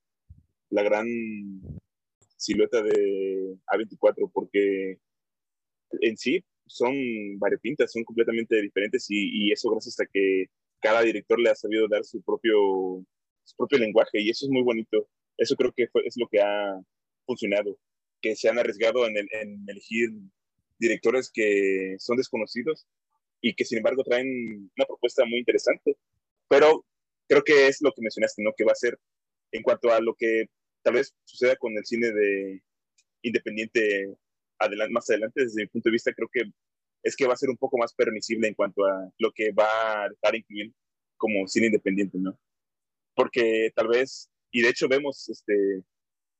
la 0.71 0.83
gran 0.83 1.07
silueta 2.37 2.83
de 2.83 3.57
A24 3.67 4.31
porque 4.33 4.99
en 6.01 6.17
sí 6.17 6.45
son 6.67 6.95
variopintas, 7.39 7.93
son 7.93 8.05
completamente 8.05 8.61
diferentes 8.61 9.07
y, 9.09 9.53
eso 9.53 9.71
gracias 9.71 10.01
a 10.01 10.07
que 10.07 10.47
cada 10.81 11.03
director 11.03 11.39
le 11.41 11.51
ha 11.51 11.55
sabido 11.55 11.89
dar 11.89 12.05
su 12.05 12.23
propio, 12.23 13.05
su 13.45 13.57
propio 13.57 13.79
lenguaje 13.79 14.21
y 14.21 14.31
eso 14.31 14.47
es 14.47 14.51
muy 14.51 14.63
bonito. 14.63 15.09
Eso 15.37 15.57
creo 15.57 15.73
que 15.73 15.89
es 16.05 16.17
lo 16.17 16.29
que 16.29 16.41
ha 16.41 16.81
funcionado, 17.27 17.79
que 18.21 18.37
se 18.37 18.49
han 18.49 18.59
arriesgado 18.59 19.07
en, 19.07 19.17
elegir 19.69 20.11
directores 20.79 21.31
que 21.33 21.97
son 21.99 22.17
desconocidos 22.17 22.87
y 23.41 23.55
que 23.55 23.65
sin 23.65 23.79
embargo 23.79 24.05
traen 24.05 24.71
una 24.77 24.87
propuesta 24.87 25.25
muy 25.25 25.39
interesante. 25.39 25.97
Pero 26.49 26.85
creo 27.29 27.43
que 27.43 27.69
es 27.69 27.81
lo 27.81 27.93
que 27.93 28.03
mencionaste, 28.03 28.43
¿no? 28.43 28.53
Que 28.57 28.65
va 28.65 28.73
a 28.73 28.77
ser 28.77 28.99
en 29.53 29.63
cuanto 29.63 29.91
a 29.91 30.01
lo 30.01 30.15
que 30.15 30.47
tal 30.83 30.95
vez 30.95 31.15
suceda 31.25 31.57
con 31.57 31.77
el 31.77 31.85
cine 31.85 32.13
de 32.13 32.63
independiente 33.23 34.17
más 34.91 35.09
adelante, 35.11 35.43
desde 35.43 35.63
mi 35.63 35.69
punto 35.69 35.89
de 35.89 35.93
vista, 35.93 36.13
creo 36.13 36.29
que 36.33 36.43
es 37.05 37.15
que 37.15 37.27
va 37.27 37.35
a 37.35 37.37
ser 37.37 37.51
un 37.51 37.57
poco 37.59 37.77
más 37.79 37.95
permisible 37.95 38.49
en 38.49 38.55
cuanto 38.55 38.85
a 38.85 39.11
lo 39.19 39.31
que 39.33 39.53
va 39.53 40.05
a 40.05 40.07
estar 40.07 40.35
incluir 40.35 40.73
como 41.17 41.47
cine 41.47 41.67
independiente, 41.67 42.19
¿no? 42.19 42.37
Porque 43.15 43.71
tal 43.77 43.89
vez, 43.89 44.31
y 44.51 44.63
de 44.63 44.71
hecho 44.71 44.89
vemos 44.89 45.29
este, 45.29 45.85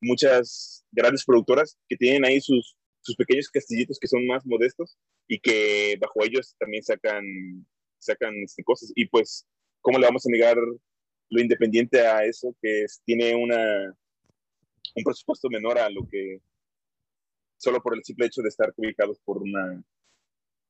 muchas 0.01 0.85
grandes 0.91 1.25
productoras 1.25 1.79
que 1.87 1.97
tienen 1.97 2.25
ahí 2.25 2.41
sus, 2.41 2.77
sus 3.03 3.15
pequeños 3.15 3.51
castillitos 3.51 3.99
que 4.01 4.09
son 4.09 4.27
más 4.27 4.45
modestos 4.47 4.97
y 5.29 5.39
que 5.39 5.97
bajo 6.01 6.25
ellos 6.25 6.57
también 6.59 6.83
sacan, 6.83 7.25
sacan 7.99 8.35
este, 8.43 8.65
cosas. 8.65 8.91
Y 8.97 9.07
pues, 9.07 9.47
¿cómo 9.83 9.99
le 9.99 10.07
vamos 10.07 10.27
a 10.27 10.31
negar 10.31 10.57
lo 10.57 11.41
independiente 11.41 12.01
a 12.01 12.25
eso 12.25 12.57
que 12.63 12.87
tiene 13.05 13.35
una, 13.35 13.95
un 14.95 15.05
presupuesto 15.05 15.49
menor 15.51 15.79
a 15.79 15.91
lo 15.91 16.09
que 16.11 16.41
solo 17.59 17.83
por 17.83 17.95
el 17.95 18.05
simple 18.05 18.27
hecho 18.27 18.43
de 18.43 18.49
estar 18.49 18.73
ubicados 18.77 19.19
por 19.25 19.43
una, 19.43 19.83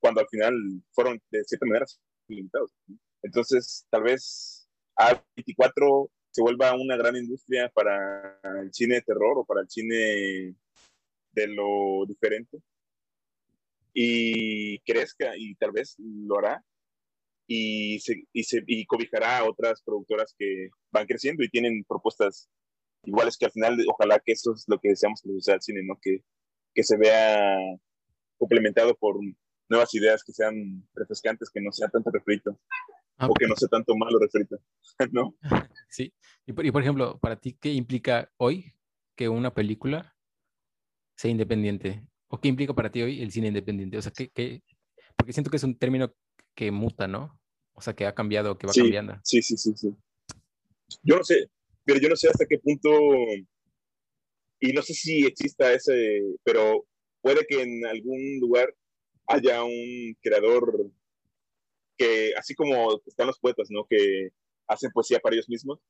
cuando 0.04 0.20
al 0.20 0.28
final 0.28 0.54
fueron 0.92 1.18
de 1.30 1.42
cierta 1.44 1.64
manera 1.64 1.86
limitados. 2.28 2.70
Entonces, 3.22 3.86
tal 3.88 4.02
vez 4.02 4.68
A24 4.96 6.10
se 6.30 6.42
vuelva 6.42 6.74
una 6.74 6.98
gran 6.98 7.16
industria 7.16 7.70
para 7.70 8.38
el 8.60 8.70
cine 8.74 8.96
de 8.96 9.00
terror 9.00 9.38
o 9.38 9.46
para 9.46 9.62
el 9.62 9.70
cine 9.70 10.54
de 11.32 11.46
lo 11.46 12.04
diferente 12.06 12.58
y 13.94 14.78
crezca 14.80 15.38
y 15.38 15.54
tal 15.54 15.72
vez 15.72 15.94
lo 15.98 16.38
hará 16.38 16.62
y, 17.46 17.98
se, 18.00 18.24
y, 18.30 18.44
se, 18.44 18.62
y 18.66 18.84
cobijará 18.84 19.38
a 19.38 19.48
otras 19.48 19.80
productoras 19.82 20.34
que 20.36 20.68
van 20.92 21.06
creciendo 21.06 21.42
y 21.42 21.48
tienen 21.48 21.82
propuestas 21.88 22.50
iguales 23.04 23.38
que 23.38 23.46
al 23.46 23.52
final 23.52 23.78
ojalá 23.88 24.20
que 24.22 24.32
eso 24.32 24.52
es 24.52 24.64
lo 24.66 24.78
que 24.78 24.90
deseamos 24.90 25.22
que 25.22 25.30
suceda 25.30 25.54
al 25.54 25.62
cine, 25.62 25.80
¿no? 25.82 25.98
Que 26.02 26.22
que 26.74 26.82
se 26.82 26.98
vea 26.98 27.56
complementado 28.36 28.94
por 28.96 29.16
nuevas 29.68 29.94
ideas 29.94 30.22
que 30.22 30.32
sean 30.32 30.86
refrescantes, 30.94 31.50
que 31.50 31.60
no 31.60 31.72
sea 31.72 31.88
tanto 31.88 32.10
refrito 32.10 32.58
ah, 33.18 33.28
o 33.28 33.34
que 33.34 33.46
no 33.46 33.56
sea 33.56 33.68
tanto 33.68 33.96
malo 33.96 34.18
refrito, 34.18 34.58
¿no? 35.12 35.34
Sí. 35.88 36.12
Y 36.46 36.52
por, 36.52 36.66
y 36.66 36.72
por, 36.72 36.82
ejemplo, 36.82 37.18
para 37.18 37.36
ti, 37.36 37.56
¿qué 37.60 37.72
implica 37.72 38.32
hoy 38.36 38.74
que 39.14 39.28
una 39.28 39.54
película 39.54 40.16
sea 41.16 41.30
independiente? 41.30 42.04
¿O 42.28 42.40
qué 42.40 42.48
implica 42.48 42.74
para 42.74 42.90
ti 42.90 43.02
hoy 43.02 43.22
el 43.22 43.30
cine 43.30 43.48
independiente? 43.48 43.96
O 43.96 44.02
sea, 44.02 44.12
¿qué, 44.12 44.62
porque 45.16 45.32
siento 45.32 45.50
que 45.50 45.56
es 45.56 45.62
un 45.62 45.78
término 45.78 46.12
que 46.54 46.70
muta, 46.72 47.06
¿no? 47.06 47.38
O 47.74 47.80
sea, 47.80 47.94
que 47.94 48.06
ha 48.06 48.14
cambiado, 48.14 48.58
que 48.58 48.66
va 48.66 48.72
cambiando. 48.74 49.18
Sí, 49.22 49.40
sí, 49.40 49.56
sí, 49.56 49.72
sí. 49.76 49.94
Yo 51.02 51.16
no 51.16 51.24
sé, 51.24 51.48
pero 51.84 52.00
yo 52.00 52.08
no 52.08 52.16
sé 52.16 52.28
hasta 52.28 52.46
qué 52.46 52.58
punto 52.58 52.90
y 54.60 54.72
no 54.72 54.82
sé 54.82 54.94
si 54.94 55.26
exista 55.26 55.72
ese, 55.72 56.22
pero 56.42 56.86
puede 57.20 57.44
que 57.46 57.62
en 57.62 57.86
algún 57.86 58.38
lugar 58.40 58.74
haya 59.26 59.62
un 59.64 60.16
creador 60.20 60.90
que, 61.96 62.32
así 62.36 62.54
como 62.54 63.00
están 63.06 63.26
los 63.26 63.38
poetas, 63.38 63.68
¿no? 63.70 63.86
Que 63.88 64.30
hacen 64.66 64.90
poesía 64.90 65.20
para 65.20 65.34
ellos 65.34 65.48
mismos, 65.48 65.80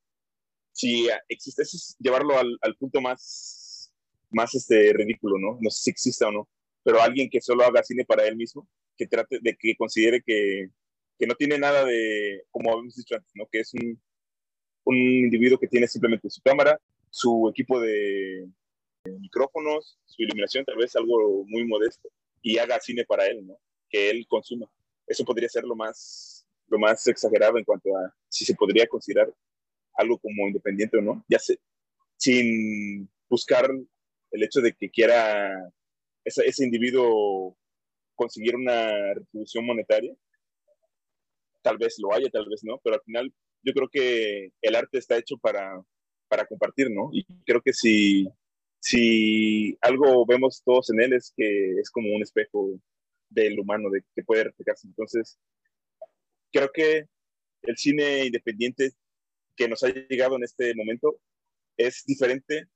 si 0.72 1.08
existe, 1.28 1.62
es 1.62 1.96
llevarlo 1.98 2.36
al, 2.38 2.58
al, 2.60 2.76
punto 2.76 3.00
más, 3.00 3.92
más 4.30 4.54
este, 4.54 4.92
ridículo, 4.92 5.38
¿no? 5.38 5.58
No 5.60 5.70
sé 5.70 5.84
si 5.84 5.90
exista 5.90 6.28
o 6.28 6.32
no, 6.32 6.48
pero 6.82 7.00
alguien 7.00 7.30
que 7.30 7.40
solo 7.40 7.64
haga 7.64 7.82
cine 7.84 8.04
para 8.04 8.26
él 8.26 8.36
mismo, 8.36 8.68
que 8.96 9.06
trate 9.06 9.38
de 9.40 9.56
que 9.56 9.76
considere 9.76 10.22
que, 10.22 10.68
que 11.18 11.26
no 11.26 11.34
tiene 11.36 11.58
nada 11.58 11.84
de, 11.84 12.42
como 12.50 12.72
habíamos 12.72 12.96
dicho 12.96 13.14
antes, 13.14 13.30
¿no? 13.34 13.46
Que 13.50 13.60
es 13.60 13.72
un, 13.74 14.00
un 14.84 14.96
individuo 14.96 15.58
que 15.58 15.68
tiene 15.68 15.86
simplemente 15.86 16.28
su 16.28 16.42
cámara, 16.42 16.80
su 17.10 17.48
equipo 17.48 17.80
de, 17.80 18.48
micrófonos, 19.04 19.98
su 20.06 20.22
iluminación, 20.22 20.64
tal 20.64 20.76
vez 20.76 20.94
algo 20.96 21.44
muy 21.46 21.64
modesto, 21.66 22.08
y 22.44 22.58
haga 22.58 22.78
cine 22.78 23.04
para 23.04 23.26
él. 23.26 23.44
Que 23.88 24.10
él 24.10 24.26
consuma. 24.28 24.70
Eso 25.06 25.24
podría 25.24 25.48
ser 25.48 25.64
lo 25.64 25.74
más, 25.74 26.46
lo 26.68 26.78
más 26.78 27.04
exagerado 27.08 27.58
en 27.58 27.64
cuanto 27.64 27.96
a 27.96 28.14
si 28.28 28.44
se 28.44 28.54
podría 28.54 28.86
considerar 28.86 29.32
algo 29.96 30.18
como 30.18 30.46
independiente 30.46 30.98
o 30.98 31.02
no, 31.02 31.24
ya 31.28 31.38
sé, 31.38 31.58
sin 32.16 33.08
buscar 33.28 33.68
el 34.30 34.42
hecho 34.42 34.60
de 34.60 34.72
que 34.72 34.90
quiera 34.90 35.72
ese, 36.24 36.44
ese 36.46 36.64
individuo 36.64 37.56
conseguir 38.16 38.56
una 38.56 39.14
retribución 39.14 39.66
monetaria. 39.66 40.14
Tal 41.62 41.78
vez 41.78 41.96
lo 41.98 42.12
haya, 42.12 42.28
tal 42.30 42.46
vez 42.48 42.60
no, 42.64 42.80
pero 42.82 42.96
al 42.96 43.02
final 43.02 43.32
yo 43.62 43.72
creo 43.72 43.88
que 43.88 44.50
el 44.60 44.74
arte 44.74 44.98
está 44.98 45.16
hecho 45.16 45.38
para, 45.38 45.80
para 46.28 46.44
compartir, 46.46 46.90
¿no? 46.90 47.10
Y 47.12 47.24
creo 47.44 47.62
que 47.62 47.72
si, 47.72 48.28
si 48.84 49.78
algo 49.80 50.26
vemos 50.26 50.62
todos 50.62 50.90
en 50.90 51.00
él 51.00 51.14
es 51.14 51.32
que 51.34 51.70
es 51.80 51.90
como 51.90 52.14
un 52.14 52.22
espejo 52.22 52.78
del 53.30 53.58
humano, 53.58 53.88
de 53.88 54.04
que 54.14 54.22
puede 54.22 54.44
reflejarse. 54.44 54.86
Entonces, 54.86 55.38
creo 56.52 56.70
que 56.70 57.06
el 57.62 57.76
cine 57.78 58.26
independiente 58.26 58.92
que 59.56 59.68
nos 59.68 59.82
ha 59.84 59.88
llegado 59.88 60.36
en 60.36 60.44
este 60.44 60.74
momento 60.74 61.18
es 61.78 62.04
diferente 62.06 62.66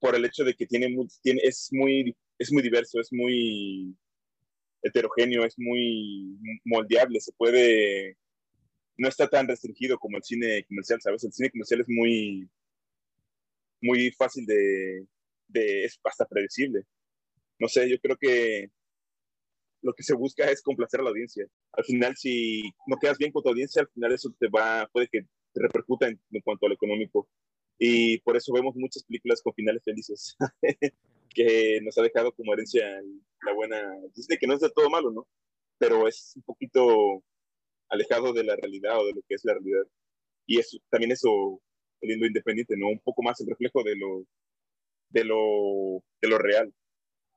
por 0.00 0.14
el 0.14 0.24
hecho 0.24 0.44
de 0.44 0.54
que 0.54 0.66
tiene, 0.66 0.88
tiene 1.20 1.42
es, 1.44 1.68
muy, 1.72 2.16
es 2.38 2.50
muy 2.50 2.62
diverso, 2.62 2.98
es 2.98 3.12
muy 3.12 3.94
heterogéneo, 4.82 5.44
es 5.44 5.58
muy 5.58 6.38
moldeable, 6.64 7.20
se 7.20 7.32
puede, 7.32 8.16
no 8.96 9.08
está 9.08 9.28
tan 9.28 9.46
restringido 9.46 9.98
como 9.98 10.16
el 10.16 10.24
cine 10.24 10.64
comercial, 10.64 11.02
¿sabes? 11.02 11.22
El 11.22 11.34
cine 11.34 11.50
comercial 11.50 11.82
es 11.82 11.88
muy, 11.90 12.48
muy 13.82 14.12
fácil 14.12 14.46
de, 14.46 15.06
de 15.48 15.84
es 15.84 16.00
hasta 16.04 16.26
predecible. 16.26 16.84
No 17.58 17.68
sé, 17.68 17.88
yo 17.90 17.98
creo 18.00 18.16
que 18.16 18.70
lo 19.82 19.92
que 19.94 20.02
se 20.02 20.14
busca 20.14 20.50
es 20.50 20.62
complacer 20.62 21.00
a 21.00 21.02
la 21.02 21.10
audiencia. 21.10 21.46
Al 21.72 21.84
final, 21.84 22.16
si 22.16 22.62
no 22.86 22.96
quedas 22.96 23.18
bien 23.18 23.32
con 23.32 23.42
tu 23.42 23.50
audiencia, 23.50 23.82
al 23.82 23.88
final 23.88 24.12
eso 24.12 24.34
te 24.38 24.48
va, 24.48 24.88
puede 24.92 25.08
que 25.08 25.26
repercuta 25.54 26.08
en, 26.08 26.18
cuanto 26.42 26.66
al 26.66 26.72
económico. 26.72 27.28
Y 27.78 28.18
por 28.18 28.36
eso 28.36 28.52
vemos 28.52 28.76
muchas 28.76 29.02
películas 29.04 29.42
con 29.42 29.52
finales 29.54 29.82
felices, 29.84 30.36
que 31.34 31.80
nos 31.82 31.98
ha 31.98 32.02
dejado 32.02 32.32
como 32.32 32.52
herencia 32.52 32.86
la 33.44 33.52
buena 33.54 33.82
Disney, 34.14 34.38
que 34.38 34.46
no 34.46 34.54
es 34.54 34.60
de 34.60 34.70
todo 34.70 34.88
malo, 34.88 35.10
¿no? 35.10 35.26
Pero 35.78 36.06
es 36.06 36.32
un 36.36 36.42
poquito 36.42 37.24
alejado 37.88 38.32
de 38.32 38.44
la 38.44 38.54
realidad 38.56 39.00
o 39.00 39.06
de 39.06 39.14
lo 39.14 39.22
que 39.28 39.34
es 39.34 39.44
la 39.44 39.54
realidad. 39.54 39.84
Y 40.46 40.58
eso, 40.60 40.78
también 40.90 41.12
eso, 41.12 41.60
lindo 42.02 42.26
independiente, 42.26 42.76
¿no? 42.76 42.88
Un 42.88 43.00
poco 43.00 43.22
más 43.22 43.40
el 43.40 43.48
reflejo 43.48 43.82
de 43.82 43.96
lo, 43.96 44.24
de 45.10 45.24
lo, 45.24 46.04
de 46.20 46.28
lo 46.28 46.38
real, 46.38 46.72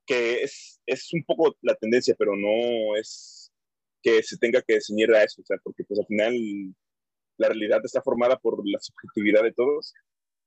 que 0.05 0.43
es, 0.43 0.81
es 0.85 1.13
un 1.13 1.23
poco 1.23 1.55
la 1.61 1.75
tendencia, 1.75 2.15
pero 2.17 2.35
no 2.35 2.95
es 2.97 3.51
que 4.01 4.21
se 4.23 4.37
tenga 4.37 4.61
que 4.61 4.79
ceñir 4.81 5.11
a 5.13 5.23
eso, 5.23 5.41
o 5.41 5.45
sea, 5.45 5.57
porque 5.63 5.83
pues 5.83 5.99
al 5.99 6.05
final 6.05 6.35
la 7.37 7.47
realidad 7.49 7.81
está 7.83 8.01
formada 8.01 8.37
por 8.37 8.61
la 8.65 8.79
subjetividad 8.79 9.43
de 9.43 9.53
todos 9.53 9.93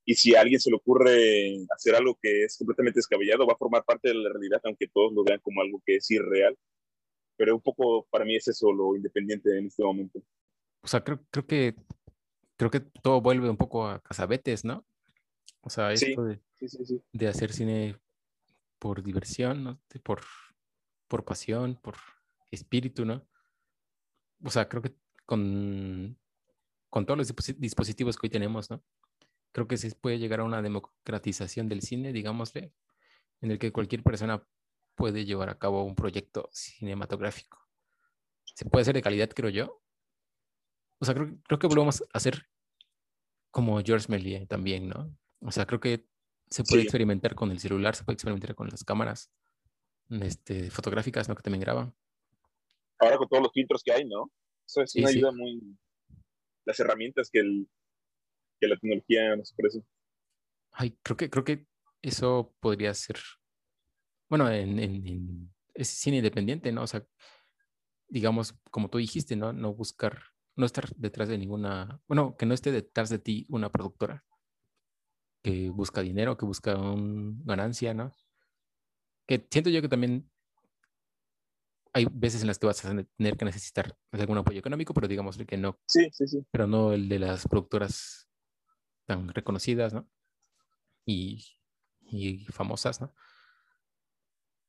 y 0.08 0.14
si 0.14 0.34
a 0.34 0.40
alguien 0.40 0.58
se 0.58 0.70
le 0.70 0.76
ocurre 0.76 1.66
hacer 1.74 1.94
algo 1.94 2.18
que 2.22 2.44
es 2.44 2.56
completamente 2.56 2.98
descabellado, 2.98 3.46
va 3.46 3.52
a 3.52 3.58
formar 3.58 3.84
parte 3.84 4.08
de 4.08 4.14
la 4.14 4.30
realidad, 4.30 4.58
aunque 4.64 4.88
todos 4.88 5.12
lo 5.12 5.22
vean 5.22 5.38
como 5.40 5.60
algo 5.60 5.82
que 5.84 5.96
es 5.96 6.10
irreal. 6.10 6.56
Pero 7.36 7.54
un 7.54 7.60
poco 7.60 8.06
para 8.10 8.24
mí 8.24 8.34
es 8.34 8.48
eso 8.48 8.72
lo 8.72 8.96
independiente 8.96 9.58
en 9.58 9.66
este 9.66 9.84
momento. 9.84 10.22
O 10.80 10.88
sea, 10.88 11.04
creo, 11.04 11.20
creo 11.30 11.46
que 11.46 11.74
creo 12.58 12.70
que 12.70 12.80
todo 12.80 13.22
vuelve 13.22 13.48
un 13.48 13.56
poco 13.56 13.88
a 13.88 14.02
casabetes, 14.02 14.66
¿no? 14.66 14.84
O 15.62 15.70
sea, 15.70 15.92
esto 15.92 16.24
de, 16.24 16.40
de, 17.12 17.28
hacer 17.28 17.52
cine 17.54 17.96
por 18.78 19.02
diversión, 19.02 19.64
¿no? 19.64 19.80
por, 20.02 20.20
por 21.08 21.24
pasión, 21.24 21.76
por 21.76 21.96
espíritu, 22.50 23.06
¿no? 23.06 23.26
O 24.44 24.50
sea, 24.50 24.68
creo 24.68 24.82
que 24.82 24.94
con 25.24 26.16
con 26.90 27.06
todos 27.06 27.18
los 27.18 27.58
dispositivos 27.58 28.16
que 28.16 28.26
hoy 28.26 28.30
tenemos, 28.30 28.70
¿no? 28.70 28.82
Creo 29.52 29.66
que 29.66 29.76
se 29.76 29.90
puede 29.94 30.18
llegar 30.18 30.40
a 30.40 30.44
una 30.44 30.62
democratización 30.62 31.68
del 31.68 31.82
cine, 31.82 32.12
digámosle, 32.12 32.72
en 33.40 33.50
el 33.50 33.58
que 33.58 33.72
cualquier 33.72 34.02
persona 34.02 34.42
puede 34.94 35.24
llevar 35.24 35.48
a 35.48 35.58
cabo 35.58 35.84
un 35.84 35.94
proyecto 35.94 36.48
cinematográfico. 36.52 37.58
Se 38.44 38.64
puede 38.64 38.82
hacer 38.82 38.94
de 38.94 39.02
calidad, 39.02 39.30
creo 39.30 39.50
yo. 39.50 39.80
O 41.00 41.04
sea, 41.04 41.14
creo, 41.14 41.38
creo 41.46 41.58
que 41.58 41.66
volvemos 41.66 42.02
a 42.02 42.18
hacer 42.18 42.46
como 43.50 43.80
George 43.82 44.06
Méliès 44.08 44.46
también, 44.48 44.88
¿no? 44.88 45.16
O 45.40 45.52
sea, 45.52 45.66
creo 45.66 45.80
que 45.80 46.06
se 46.50 46.64
puede 46.64 46.82
experimentar 46.82 47.34
con 47.34 47.50
el 47.50 47.60
celular, 47.60 47.94
se 47.94 48.04
puede 48.04 48.14
experimentar 48.14 48.54
con 48.54 48.68
las 48.68 48.84
cámaras 48.84 49.30
este, 50.10 50.70
fotográficas, 50.70 51.28
¿no? 51.28 51.34
Que 51.34 51.42
también 51.42 51.60
graban. 51.60 51.94
Ahora 52.98 53.18
con 53.18 53.28
todos 53.28 53.42
los 53.42 53.52
filtros 53.52 53.82
que 53.82 53.92
hay, 53.92 54.04
¿no? 54.04 54.30
Eso 54.66 54.82
es 54.82 54.94
una 54.96 55.08
ayuda 55.08 55.32
muy, 55.32 55.78
las 56.64 56.78
herramientas 56.80 57.30
que, 57.30 57.40
el, 57.40 57.68
que 58.60 58.68
la 58.68 58.76
tecnología 58.76 59.36
nos 59.36 59.52
ofrece. 59.52 59.82
Ay, 60.72 60.98
creo 61.02 61.16
que, 61.16 61.30
creo 61.30 61.44
que 61.44 61.66
eso 62.02 62.54
podría 62.60 62.92
ser, 62.94 63.18
bueno, 64.28 64.50
en, 64.50 64.78
en, 64.78 65.54
es 65.74 65.88
cine 65.88 66.18
independiente, 66.18 66.70
¿no? 66.72 66.82
O 66.82 66.86
sea, 66.86 67.06
digamos, 68.08 68.54
como 68.70 68.90
tú 68.90 68.98
dijiste, 68.98 69.36
¿no? 69.36 69.52
No 69.52 69.74
buscar, 69.74 70.22
no 70.58 70.66
estar 70.66 70.88
detrás 70.96 71.28
de 71.28 71.38
ninguna, 71.38 72.00
bueno, 72.08 72.36
que 72.36 72.44
no 72.44 72.54
esté 72.54 72.72
detrás 72.72 73.08
de 73.08 73.18
ti 73.18 73.46
una 73.48 73.70
productora 73.70 74.24
que 75.42 75.70
busca 75.70 76.02
dinero, 76.02 76.36
que 76.36 76.44
busca 76.44 76.76
una 76.76 77.36
ganancia, 77.44 77.94
¿no? 77.94 78.12
Que 79.26 79.46
siento 79.50 79.70
yo 79.70 79.80
que 79.80 79.88
también 79.88 80.30
hay 81.92 82.06
veces 82.10 82.42
en 82.42 82.48
las 82.48 82.58
que 82.58 82.66
vas 82.66 82.84
a 82.84 83.04
tener 83.16 83.36
que 83.36 83.44
necesitar 83.44 83.96
algún 84.12 84.38
apoyo 84.38 84.58
económico, 84.58 84.92
pero 84.92 85.08
digamos 85.08 85.38
que 85.38 85.56
no. 85.56 85.78
Sí, 85.86 86.08
sí, 86.12 86.26
sí. 86.26 86.44
Pero 86.50 86.66
no 86.66 86.92
el 86.92 87.08
de 87.08 87.18
las 87.18 87.46
productoras 87.46 88.28
tan 89.06 89.28
reconocidas, 89.28 89.94
¿no? 89.94 90.08
Y, 91.06 91.44
y 92.00 92.44
famosas, 92.46 93.00
¿no? 93.00 93.14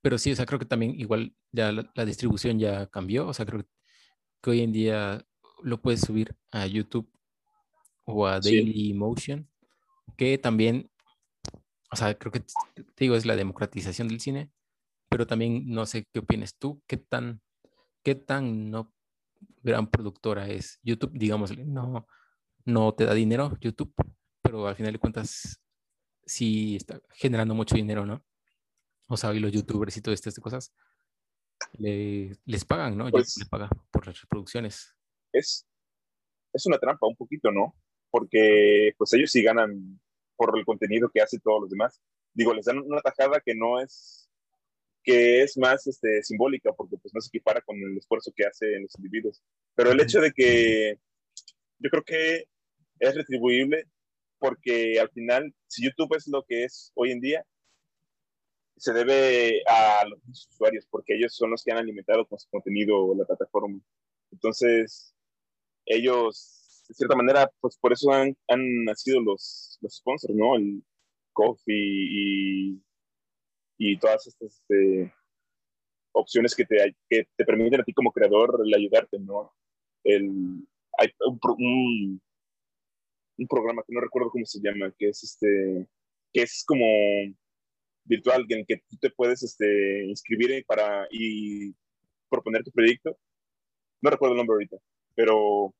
Pero 0.02 0.18
sí, 0.18 0.32
o 0.32 0.36
sea, 0.36 0.46
creo 0.46 0.60
que 0.60 0.66
también 0.66 1.00
igual 1.00 1.36
ya 1.52 1.72
la, 1.72 2.06
distribución 2.06 2.60
ya 2.60 2.88
cambió, 2.88 3.28
o 3.28 3.34
sea, 3.34 3.46
creo 3.46 3.66
que 4.42 4.50
hoy 4.50 4.62
en 4.62 4.72
día 4.72 5.26
lo 5.64 5.82
puedes 5.82 6.02
subir 6.02 6.36
a 6.52 6.66
YouTube 6.66 7.10
o 8.06 8.28
a 8.28 8.40
Daily 8.40 8.94
Motion, 8.94 9.48
que 10.18 10.38
también, 10.38 10.90
o 11.92 11.96
sea, 11.96 12.18
creo 12.18 12.32
que 12.32 12.40
te 12.40 12.84
digo, 12.98 13.16
es 13.16 13.26
la 13.26 13.36
democratización 13.36 14.08
del 14.08 14.20
cine, 14.20 14.52
pero 15.10 15.28
también 15.28 15.68
no 15.68 15.86
sé 15.86 16.06
qué 16.12 16.20
opinas 16.20 16.56
tú, 16.56 16.82
qué 16.88 16.98
tan, 16.98 17.42
qué 18.04 18.16
tan 18.16 18.70
no 18.72 18.94
gran 19.64 19.90
productora 19.90 20.48
es 20.48 20.80
YouTube, 20.84 21.12
digamos, 21.14 21.58
no, 21.58 22.08
no 22.66 22.94
te 22.94 23.06
da 23.06 23.14
dinero 23.14 23.58
YouTube, 23.60 23.94
pero 24.42 24.68
al 24.68 24.76
final 24.76 24.94
de 24.94 25.00
cuentas 25.00 25.62
sí 26.26 26.76
está 26.76 27.02
generando 27.12 27.56
mucho 27.56 27.76
dinero, 27.76 28.06
¿no? 28.06 28.24
O 29.08 29.18
sea, 29.18 29.34
y 29.34 29.40
los 29.40 29.52
youtubers 29.52 29.98
y 29.98 30.02
todas 30.02 30.20
estas 30.20 30.40
cosas 30.40 30.74
les 31.78 32.66
pagan, 32.66 32.98
¿no? 32.98 33.10
Pues, 33.10 33.38
les 33.38 33.50
paga 33.50 33.70
por 33.92 34.08
las 34.08 34.22
reproducciones. 34.22 34.96
Es, 35.32 35.66
es 36.54 36.66
una 36.66 36.78
trampa 36.78 37.08
un 37.08 37.16
poquito, 37.16 37.52
¿no? 37.52 37.76
Porque 38.10 38.94
pues 38.98 39.14
ellos 39.14 39.32
sí 39.32 39.44
ganan 39.44 40.00
por 40.36 40.58
el 40.58 40.66
contenido 40.66 41.10
que 41.14 41.22
hacen 41.22 41.42
todos 41.42 41.62
los 41.62 41.70
demás. 41.70 42.02
Digo, 42.34 42.54
les 42.54 42.66
dan 42.66 42.80
una 42.80 43.02
tajada 43.02 43.42
que 43.42 43.56
no 43.56 43.80
es 43.80 44.30
que 45.04 45.42
es 45.42 45.58
más 45.58 45.88
este, 45.88 46.24
simbólica 46.24 46.72
porque 46.74 46.98
pues 46.98 47.14
no 47.14 47.22
se 47.22 47.30
equipara 47.30 47.62
con 47.62 47.78
el 47.78 47.98
esfuerzo 47.98 48.32
que 48.36 48.46
hacen 48.46 48.84
los 48.84 48.96
individuos. 48.98 49.42
Pero 49.76 49.92
el 49.92 50.02
hecho 50.02 50.20
de 50.22 50.32
que 50.32 51.00
yo 51.80 51.90
creo 51.90 52.04
que 52.04 52.44
es 53.00 53.16
retribuible 53.16 53.86
porque 54.40 55.00
al 55.00 55.10
final, 55.10 55.54
si 55.68 55.84
YouTube 55.84 56.16
es 56.16 56.28
lo 56.28 56.44
que 56.44 56.64
es 56.64 56.92
hoy 56.96 57.12
en 57.12 57.20
día, 57.20 57.46
se 58.78 58.94
debe 58.94 59.62
a 59.68 60.06
los 60.06 60.48
usuarios 60.52 60.86
porque 60.90 61.16
ellos 61.16 61.36
son 61.36 61.52
los 61.52 61.64
que 61.64 61.72
han 61.72 61.78
alimentado 61.78 62.26
con 62.26 62.40
su 62.40 62.50
contenido 62.50 63.14
la 63.16 63.26
plataforma. 63.26 63.80
Entonces, 64.32 65.14
ellos, 65.90 66.86
de 66.88 66.96
cierta 66.96 67.16
manera, 67.16 67.52
pues 67.60 67.78
por 67.78 67.92
eso 67.94 68.12
han, 68.12 68.36
han 68.48 68.86
nacido 68.86 69.20
los, 69.22 69.78
los 69.82 69.98
sponsors, 69.98 70.36
¿no? 70.36 70.56
El 70.56 70.84
Coffee 71.34 71.76
y 71.76 72.82
y 73.80 73.98
todas 73.98 74.28
estas 74.28 74.60
este, 74.60 75.12
opciones 76.12 76.54
que 76.54 76.66
te, 76.66 76.96
que 77.10 77.26
te 77.36 77.46
permiten 77.46 77.80
a 77.80 77.84
ti 77.84 77.94
como 77.94 78.12
creador 78.12 78.62
el 78.64 78.74
ayudarte, 78.74 79.18
¿no? 79.20 79.54
El, 80.04 80.68
hay 80.98 81.08
un, 81.26 82.22
un 83.38 83.48
programa 83.48 83.82
que 83.88 83.94
no 83.94 84.02
recuerdo 84.02 84.30
cómo 84.30 84.46
se 84.46 84.60
llama, 84.62 84.94
que 84.98 85.10
es 85.10 85.24
este, 85.24 85.88
que 86.34 86.42
es 86.42 86.64
como 86.68 86.86
virtual, 88.04 88.46
en 88.50 88.60
el 88.60 88.66
que 88.66 88.78
tú 88.90 88.98
te 89.00 89.10
puedes 89.12 89.44
este, 89.44 90.06
inscribir 90.06 90.66
para 90.66 91.08
y 91.10 91.74
proponer 92.30 92.64
tu 92.64 92.72
proyecto. 92.72 93.18
No 94.02 94.10
recuerdo 94.10 94.34
el 94.34 94.40
nombre 94.40 94.56
ahorita, 94.56 94.78
pero 95.16 95.74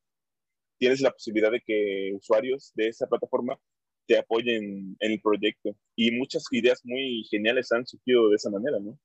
tienes 0.78 1.00
la 1.00 1.10
posibilidad 1.10 1.50
de 1.50 1.60
que 1.60 2.12
usuarios 2.14 2.72
de 2.74 2.88
esa 2.88 3.06
plataforma 3.06 3.58
te 4.06 4.18
apoyen 4.18 4.96
en 4.98 5.12
el 5.12 5.20
proyecto. 5.20 5.76
Y 5.94 6.10
muchas 6.10 6.44
ideas 6.50 6.80
muy 6.84 7.24
geniales 7.30 7.70
han 7.70 7.86
surgido 7.86 8.28
de 8.28 8.36
esa 8.36 8.50
manera, 8.50 8.78
¿no? 8.80 8.98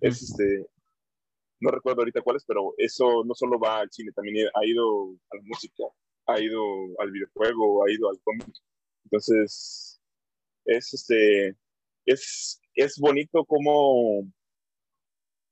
Es 0.00 0.22
este, 0.22 0.66
no 1.60 1.70
recuerdo 1.70 2.00
ahorita 2.00 2.22
cuáles, 2.22 2.44
pero 2.46 2.74
eso 2.78 3.24
no 3.24 3.34
solo 3.34 3.58
va 3.58 3.80
al 3.80 3.90
cine, 3.90 4.12
también 4.12 4.48
ha 4.54 4.64
ido 4.64 5.10
a 5.30 5.36
la 5.36 5.42
música, 5.44 5.84
ha 6.26 6.40
ido 6.40 6.60
al 6.98 7.10
videojuego, 7.10 7.84
ha 7.84 7.92
ido 7.92 8.08
al 8.08 8.20
cómic. 8.22 8.48
Entonces, 9.04 10.00
es 10.64 10.94
este, 10.94 11.56
es, 12.06 12.60
es 12.74 12.98
bonito 12.98 13.44
como 13.44 14.26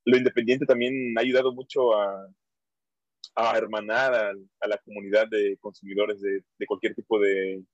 lo 0.07 0.16
independiente 0.16 0.66
también 0.66 1.16
ha 1.16 1.22
ayudado 1.22 1.53
mucho 1.53 1.95
a, 1.95 2.29
a 3.35 3.57
hermanar 3.57 4.14
a, 4.14 4.68
la 4.68 4.78
comunidad 4.78 5.28
de 5.28 5.57
consumidores 5.61 6.20
de, 6.20 6.43
cualquier 6.66 6.95
tipo 6.95 7.18
de, 7.18 7.64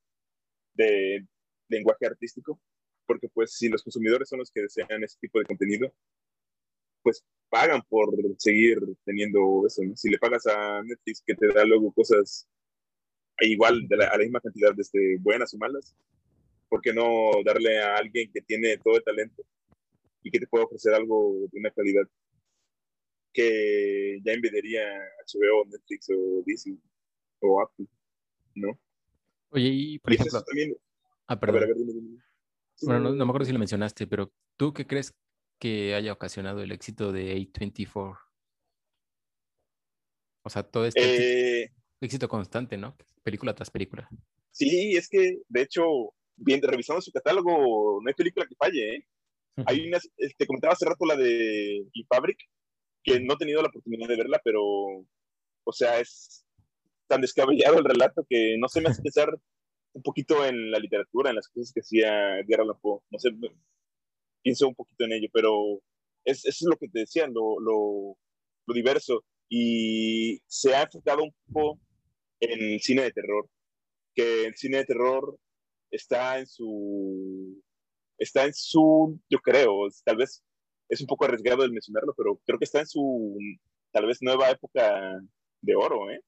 lenguaje 1.69 2.07
artístico, 2.07 2.61
porque 3.07 3.29
pues 3.29 3.53
si 3.55 3.69
los 3.69 3.83
consumidores 3.83 4.29
son 4.29 4.41
los 4.41 4.51
que 4.51 4.63
desean 4.63 5.05
ese 5.05 5.19
tipo 5.21 5.39
de 5.39 5.45
contenido, 5.45 5.93
pues 7.03 7.25
pagan 7.49 7.83
por 7.89 8.11
seguir 8.39 8.79
teniendo 9.05 9.67
eso. 9.67 9.83
Si 9.95 10.09
le 10.11 10.19
pagas 10.19 10.47
a 10.47 10.83
Netflix 10.83 11.23
que 11.25 11.35
te 11.35 11.49
da 11.49 11.65
luego 11.65 11.93
cosas 11.93 12.49
igual 13.41 13.87
de 13.89 13.97
la, 13.97 14.07
a 14.07 14.17
la 14.17 14.25
misma 14.25 14.41
cantidad 14.41 14.75
de 14.75 14.83
este, 14.83 15.17
buenas 15.21 15.55
o 15.55 15.59
malas, 15.59 15.95
¿por 16.69 16.81
qué 16.81 16.93
no 16.93 17.31
darle 17.45 17.81
a 17.81 17.97
alguien 17.97 18.31
que 18.33 18.41
tiene 18.43 18.79
todo 18.79 18.97
el 18.97 19.05
talento 19.05 19.43
y 20.23 20.31
que 20.31 20.39
te 20.39 20.47
puede 20.47 20.65
ofrecer 20.65 20.95
algo 20.95 21.35
de 21.51 21.59
una 21.59 21.71
calidad 21.71 22.05
que 23.33 24.21
ya 24.25 24.33
envidiaría 24.33 24.83
HBO, 25.27 25.67
Netflix 25.67 26.09
o 26.11 26.43
Disney 26.45 26.79
o 27.41 27.63
Apple, 27.63 27.87
¿no? 28.55 28.79
Oye, 29.51 29.69
y 29.69 29.99
por 29.99 30.13
ejemplo... 30.13 30.43
Ah, 31.27 31.39
perdón. 31.39 32.21
Bueno, 32.83 33.13
no, 33.13 33.25
me 33.25 33.31
acuerdo 33.31 33.45
si 33.45 33.53
lo 33.53 33.59
mencionaste, 33.59 34.07
pero 34.07 34.33
¿tú 34.57 34.73
qué 34.73 34.87
crees 34.87 35.15
que 35.59 35.95
haya 35.95 36.13
ocasionado 36.13 36.63
el 36.63 36.73
éxito 36.73 37.13
de 37.13 37.37
A24? 37.37 38.19
O 40.43 40.51
sea, 40.51 40.63
todo 40.63 40.87
este 40.87 41.65
eh, 41.65 41.73
éxito, 42.01 42.29
constante, 42.29 42.77
¿no? 42.77 42.97
Película 43.23 43.55
tras 43.55 43.71
película. 43.71 44.09
Sí, 44.51 44.97
es 44.97 45.09
que, 45.09 45.43
de 45.49 45.63
hecho, 45.63 45.85
bien, 46.37 46.61
revisando 46.63 47.03
su 47.03 47.13
catálogo, 47.13 48.01
no 48.03 48.09
hay 48.09 48.15
película 48.15 48.47
que 48.47 48.57
falle, 48.57 48.97
¿eh? 48.97 49.07
Hay 49.67 49.87
unas, 49.87 50.09
te 50.39 50.47
comentaba 50.47 50.73
hace 50.73 50.87
rato 50.87 51.05
la 51.05 51.17
de 51.17 51.81
E-Fabric, 51.93 52.39
que 53.03 53.21
no 53.21 53.35
he 53.35 53.39
tenido 53.39 53.63
la 53.63 53.69
oportunidad 53.69 54.09
de 54.09 54.17
verla, 54.17 54.41
pero, 54.45 54.63
o 54.63 55.73
sea, 55.73 56.01
es 56.01 56.45
tan 57.07 57.21
descabellado 57.21 57.79
el 57.79 57.85
relato 57.85 58.25
que 58.29 58.57
no 58.59 58.69
sé, 58.69 58.81
me 58.81 58.91
hace 58.91 59.03
pensar 59.03 59.31
un 59.93 60.03
poquito 60.03 60.45
en 60.45 60.71
la 60.71 60.79
literatura, 60.79 61.31
en 61.31 61.37
las 61.37 61.49
cosas 61.49 61.73
que 61.73 61.81
hacía 61.81 62.39
Edgar 62.41 62.61
Allan 62.61 62.79
Poe. 62.81 63.01
No 63.11 63.19
sé, 63.19 63.31
pienso 64.43 64.69
un 64.69 64.75
poquito 64.75 65.05
en 65.05 65.13
ello, 65.13 65.29
pero 65.33 65.81
es, 66.25 66.45
eso 66.45 66.67
es 66.67 66.71
lo 66.71 66.77
que 66.77 66.89
te 66.89 67.01
decía, 67.01 67.27
lo, 67.27 67.59
lo, 67.61 68.17
lo 68.67 68.75
diverso. 68.75 69.25
Y 69.49 70.41
se 70.47 70.75
ha 70.75 70.83
enfocado 70.83 71.25
un 71.25 71.35
poco 71.53 71.81
en 72.41 72.75
el 72.75 72.81
cine 72.81 73.03
de 73.03 73.13
terror, 73.13 73.49
que 74.15 74.47
el 74.47 74.57
cine 74.57 74.79
de 74.79 74.85
terror 74.85 75.39
está 75.91 76.39
en 76.39 76.47
su 76.47 77.63
está 78.19 78.45
en 78.45 78.55
su, 78.55 79.19
yo 79.31 79.39
creo, 79.41 79.89
tal 80.05 80.19
vez 80.19 80.45
es 80.91 81.01
un 81.01 81.07
poco 81.07 81.25
arriesgado 81.25 81.65
el 81.65 81.73
mencionarlo, 81.73 82.13
pero 82.17 82.41
creo 82.45 82.59
que 82.59 82.65
está 82.65 82.81
en 82.81 82.87
su, 82.87 83.39
tal 83.93 84.07
vez, 84.07 84.19
nueva 84.21 84.51
época 84.51 85.21
de 85.63 85.75
oro, 85.77 86.11
¿eh? 86.11 86.21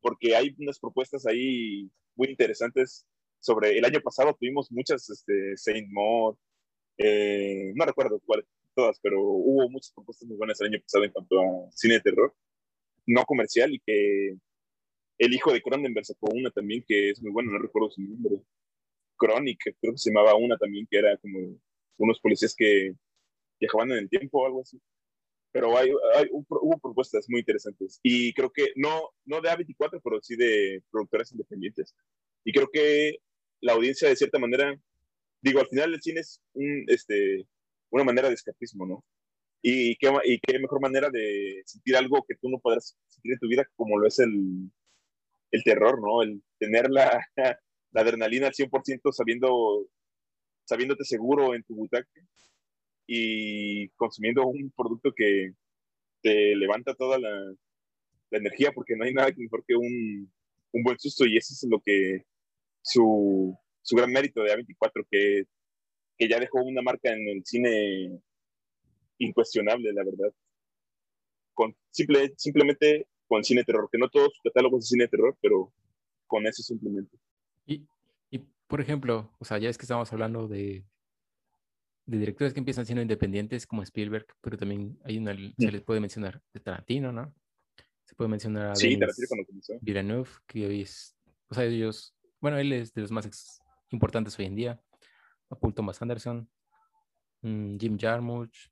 Porque 0.00 0.34
hay 0.36 0.54
unas 0.58 0.78
propuestas 0.78 1.24
ahí 1.26 1.88
muy 2.16 2.28
interesantes 2.28 3.06
sobre, 3.38 3.78
el 3.78 3.84
año 3.84 4.00
pasado 4.00 4.36
tuvimos 4.38 4.70
muchas, 4.72 5.08
este, 5.08 5.56
Saint 5.56 5.88
Maud, 5.90 6.36
eh, 6.98 7.72
no 7.76 7.84
recuerdo 7.84 8.20
cuáles, 8.26 8.46
todas, 8.74 8.98
pero 9.00 9.22
hubo 9.22 9.70
muchas 9.70 9.92
propuestas 9.92 10.28
muy 10.28 10.36
buenas 10.36 10.60
el 10.60 10.68
año 10.68 10.80
pasado 10.82 11.04
en 11.04 11.12
cuanto 11.12 11.40
a 11.40 11.70
cine 11.72 11.94
de 11.94 12.00
terror, 12.00 12.34
no 13.06 13.24
comercial, 13.24 13.72
y 13.72 13.80
que 13.80 14.36
el 15.18 15.32
hijo 15.32 15.52
de 15.52 15.62
Cronenberg 15.62 16.04
sacó 16.04 16.26
una 16.32 16.50
también 16.50 16.84
que 16.86 17.10
es 17.10 17.22
muy 17.22 17.30
buena, 17.30 17.52
no 17.52 17.58
recuerdo 17.58 17.90
su 17.90 18.02
nombre, 18.02 18.42
Chronic, 19.18 19.76
creo 19.80 19.92
que 19.92 19.98
se 19.98 20.10
llamaba 20.10 20.34
una 20.34 20.58
también, 20.58 20.86
que 20.90 20.98
era 20.98 21.16
como 21.18 21.56
unos 21.98 22.20
policías 22.20 22.54
que 22.54 22.94
viajaban 23.60 23.90
en 23.92 23.98
el 23.98 24.08
tiempo 24.08 24.42
o 24.42 24.46
algo 24.46 24.62
así. 24.62 24.80
Pero 25.52 25.76
hay, 25.78 25.90
hubo 26.30 26.78
propuestas 26.78 27.26
muy 27.28 27.40
interesantes. 27.40 27.98
Y 28.02 28.32
creo 28.34 28.50
que 28.50 28.68
no, 28.76 29.10
no 29.24 29.40
de 29.40 29.48
A24, 29.48 30.00
pero 30.02 30.20
sí 30.20 30.36
de 30.36 30.82
productoras 30.90 31.32
independientes. 31.32 31.94
Y 32.44 32.52
creo 32.52 32.68
que 32.70 33.18
la 33.60 33.72
audiencia, 33.72 34.08
de 34.08 34.16
cierta 34.16 34.38
manera, 34.38 34.78
digo, 35.40 35.60
al 35.60 35.68
final 35.68 35.94
el 35.94 36.02
cine 36.02 36.20
es 36.20 36.42
un, 36.52 36.84
este, 36.88 37.46
una 37.90 38.04
manera 38.04 38.28
de 38.28 38.34
escapismo, 38.34 38.86
¿no? 38.86 39.04
Y 39.62 39.96
qué, 39.96 40.12
y 40.24 40.38
qué 40.40 40.58
mejor 40.58 40.80
manera 40.80 41.08
de 41.10 41.62
sentir 41.64 41.96
algo 41.96 42.24
que 42.28 42.36
tú 42.36 42.48
no 42.48 42.58
podrás 42.58 42.96
sentir 43.08 43.32
en 43.32 43.38
tu 43.38 43.48
vida 43.48 43.64
como 43.76 43.98
lo 43.98 44.06
es 44.06 44.18
el, 44.18 44.70
el 45.50 45.64
terror, 45.64 46.00
¿no? 46.00 46.22
El 46.22 46.42
tener 46.58 46.90
la, 46.90 47.26
la 47.92 48.00
adrenalina 48.00 48.48
al 48.48 48.52
100% 48.52 49.12
sabiendo, 49.12 49.86
sabiéndote 50.64 51.04
seguro 51.04 51.54
en 51.54 51.62
tu 51.64 51.74
butaca 51.74 52.08
y 53.06 53.88
consumiendo 53.90 54.46
un 54.46 54.72
producto 54.76 55.12
que 55.14 55.52
te 56.22 56.56
levanta 56.56 56.94
toda 56.94 57.18
la, 57.18 57.54
energía, 58.32 58.72
porque 58.72 58.96
no 58.96 59.04
hay 59.04 59.14
nada 59.14 59.32
mejor 59.36 59.64
que 59.66 59.76
un, 59.76 60.30
un, 60.72 60.82
buen 60.82 60.98
susto, 60.98 61.24
y 61.24 61.36
eso 61.36 61.54
es 61.54 61.64
lo 61.70 61.80
que 61.80 62.24
su, 62.82 63.56
su 63.82 63.96
gran 63.96 64.10
mérito 64.10 64.42
de 64.42 64.52
A24, 64.52 65.06
que, 65.10 65.44
que 66.18 66.28
ya 66.28 66.40
dejó 66.40 66.60
una 66.60 66.82
marca 66.82 67.12
en 67.12 67.28
el 67.28 67.44
cine 67.46 68.20
incuestionable, 69.18 69.92
la 69.92 70.04
verdad. 70.04 70.34
Con, 71.54 71.74
simple, 71.90 72.34
simplemente 72.36 73.06
con 73.28 73.44
cine 73.44 73.64
terror, 73.64 73.88
que 73.90 73.98
no 73.98 74.08
todo 74.08 74.28
su 74.28 74.42
catálogo 74.42 74.78
es 74.78 74.88
cine 74.88 75.08
terror, 75.08 75.36
pero 75.40 75.72
con 76.26 76.46
eso 76.46 76.62
simplemente. 76.62 77.16
Y, 77.64 77.86
y 78.30 78.40
por 78.66 78.80
ejemplo, 78.80 79.30
o 79.38 79.44
sea, 79.44 79.58
ya 79.58 79.70
es 79.70 79.78
que 79.78 79.84
estamos 79.84 80.12
hablando 80.12 80.48
de 80.48 80.84
de 82.06 82.18
directores 82.18 82.54
que 82.54 82.60
empiezan 82.60 82.86
siendo 82.86 83.02
independientes 83.02 83.66
como 83.66 83.82
Spielberg, 83.82 84.26
pero 84.40 84.56
también 84.56 84.98
hay 85.04 85.18
una, 85.18 85.34
se 85.34 85.72
les 85.72 85.82
puede 85.82 86.00
mencionar 86.00 86.40
de 86.54 86.60
Tarantino, 86.60 87.12
¿no? 87.12 87.34
Se 88.04 88.14
puede 88.14 88.30
mencionar 88.30 88.70
a 88.70 88.74
sí, 88.76 88.96
Villeneuve, 89.80 90.30
que 90.46 90.66
hoy 90.66 90.82
es, 90.82 91.16
o 91.48 91.54
sea, 91.54 91.64
ellos, 91.64 92.14
bueno, 92.40 92.58
él 92.58 92.72
es 92.72 92.94
de 92.94 93.02
los 93.02 93.10
más 93.10 93.60
importantes 93.90 94.38
hoy 94.38 94.44
en 94.44 94.54
día, 94.54 94.80
a 95.50 95.58
Paul 95.58 95.74
Thomas 95.74 96.00
Anderson, 96.00 96.48
mm, 97.42 97.76
Jim 97.76 97.98
Jarmusch, 97.98 98.70